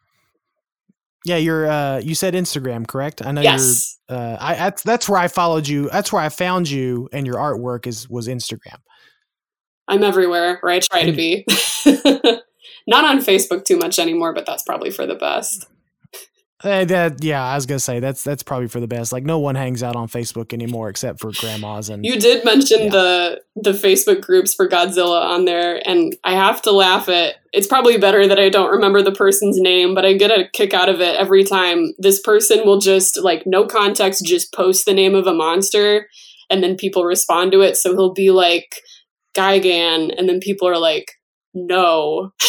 [1.26, 1.70] yeah, you're.
[1.70, 3.24] Uh, you said Instagram, correct?
[3.24, 3.98] I know yes.
[4.08, 4.18] you're.
[4.18, 5.90] Uh, I that's, that's where I followed you.
[5.90, 8.78] That's where I found you, and your artwork is was Instagram.
[9.86, 11.44] I'm everywhere, or I try to be.
[12.86, 15.66] Not on Facebook too much anymore, but that's probably for the best.
[16.64, 19.12] Uh, that yeah, I was gonna say that's that's probably for the best.
[19.12, 22.06] Like no one hangs out on Facebook anymore except for grandmas and.
[22.06, 22.88] You did mention yeah.
[22.88, 27.34] the the Facebook groups for Godzilla on there, and I have to laugh at.
[27.52, 30.72] It's probably better that I don't remember the person's name, but I get a kick
[30.72, 31.92] out of it every time.
[31.98, 36.08] This person will just like no context, just post the name of a monster,
[36.48, 37.76] and then people respond to it.
[37.76, 38.80] So he'll be like
[39.36, 41.12] Gigan, and then people are like,
[41.52, 42.32] no.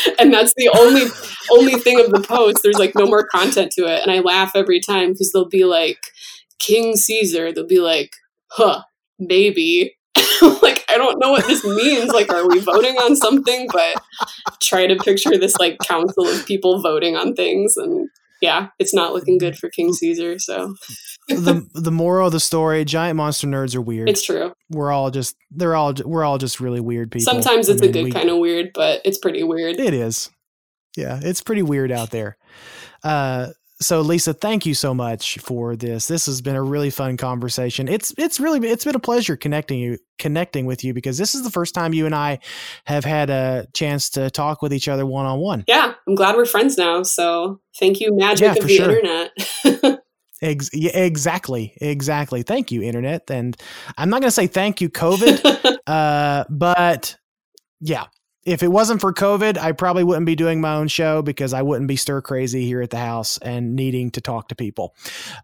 [0.18, 1.06] and that's the only
[1.50, 2.58] only thing of the post.
[2.62, 5.64] There's like no more content to it, and I laugh every time because they'll be
[5.64, 5.98] like
[6.58, 7.52] King Caesar.
[7.52, 8.12] They'll be like,
[8.50, 8.82] huh,
[9.18, 9.94] maybe.
[10.62, 12.10] like I don't know what this means.
[12.10, 13.68] Like, are we voting on something?
[13.72, 14.02] But
[14.62, 18.08] try to picture this like council of people voting on things, and
[18.40, 20.38] yeah, it's not looking good for King Caesar.
[20.38, 20.74] So
[21.28, 24.08] the the moral of the story: giant monster nerds are weird.
[24.08, 24.52] It's true.
[24.70, 27.32] We're all just they're all we're all just really weird people.
[27.32, 29.78] Sometimes it's I mean, a good we, kind of weird, but it's pretty weird.
[29.78, 30.30] It is.
[30.96, 32.36] Yeah, it's pretty weird out there.
[33.04, 33.48] Uh,
[33.80, 36.08] so Lisa, thank you so much for this.
[36.08, 37.88] This has been a really fun conversation.
[37.88, 41.42] It's it's really it's been a pleasure connecting you connecting with you because this is
[41.42, 42.38] the first time you and I
[42.86, 45.64] have had a chance to talk with each other one on one.
[45.66, 47.02] Yeah, I'm glad we're friends now.
[47.02, 48.90] So thank you, magic yeah, of the sure.
[48.90, 50.00] internet.
[50.42, 52.42] Ex- exactly, exactly.
[52.42, 53.30] Thank you, internet.
[53.30, 53.56] And
[53.96, 57.16] I'm not going to say thank you, COVID, uh, but
[57.80, 58.04] yeah,
[58.46, 61.62] if it wasn't for COVID, I probably wouldn't be doing my own show because I
[61.62, 64.94] wouldn't be stir crazy here at the house and needing to talk to people.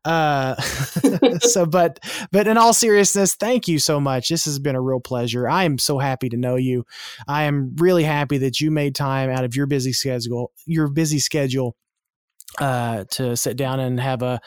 [0.04, 0.54] Uh,
[1.40, 1.98] so, but,
[2.30, 4.28] but in all seriousness, thank you so much.
[4.28, 5.48] This has been a real pleasure.
[5.48, 6.84] I am so happy to know you.
[7.26, 11.18] I am really happy that you made time out of your busy schedule, your busy
[11.18, 11.76] schedule,
[12.60, 14.40] uh, to sit down and have a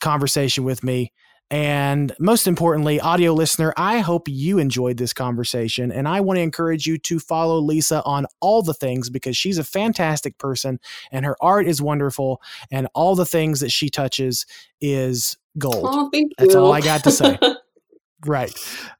[0.00, 1.12] conversation with me.
[1.50, 5.92] And most importantly, audio listener, I hope you enjoyed this conversation.
[5.92, 9.58] And I want to encourage you to follow Lisa on all the things because she's
[9.58, 10.80] a fantastic person
[11.12, 12.42] and her art is wonderful.
[12.70, 14.44] And all the things that she touches
[14.80, 15.84] is gold.
[15.84, 17.38] Oh, thank That's all I got to say.
[18.26, 18.52] right.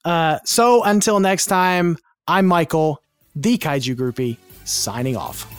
[0.04, 1.98] Uh, so until next time,
[2.28, 3.02] I'm Michael,
[3.34, 5.55] the Kaiju Groupie, signing off.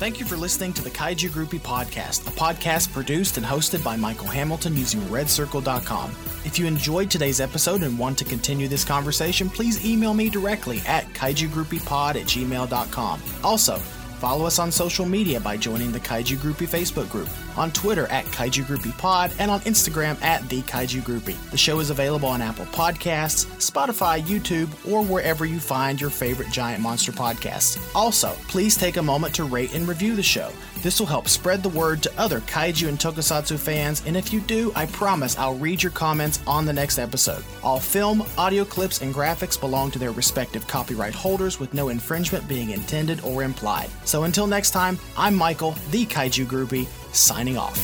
[0.00, 3.96] Thank you for listening to the Kaiju Groupie Podcast, a podcast produced and hosted by
[3.96, 6.12] Michael Hamilton using redcircle.com.
[6.46, 10.80] If you enjoyed today's episode and want to continue this conversation, please email me directly
[10.86, 13.22] at kaijugroupiepod at gmail.com.
[13.44, 13.78] Also,
[14.20, 17.26] Follow us on social media by joining the Kaiju Groupie Facebook group,
[17.56, 21.38] on Twitter at Kaiju Groupie Pod, and on Instagram at The Kaiju Groupie.
[21.50, 26.50] The show is available on Apple Podcasts, Spotify, YouTube, or wherever you find your favorite
[26.52, 27.80] giant monster podcasts.
[27.94, 30.52] Also, please take a moment to rate and review the show.
[30.82, 34.40] This will help spread the word to other kaiju and tokusatsu fans, and if you
[34.40, 37.44] do, I promise I'll read your comments on the next episode.
[37.62, 42.48] All film, audio clips, and graphics belong to their respective copyright holders with no infringement
[42.48, 43.90] being intended or implied.
[44.06, 47.76] So until next time, I'm Michael, the Kaiju Groupie, signing off.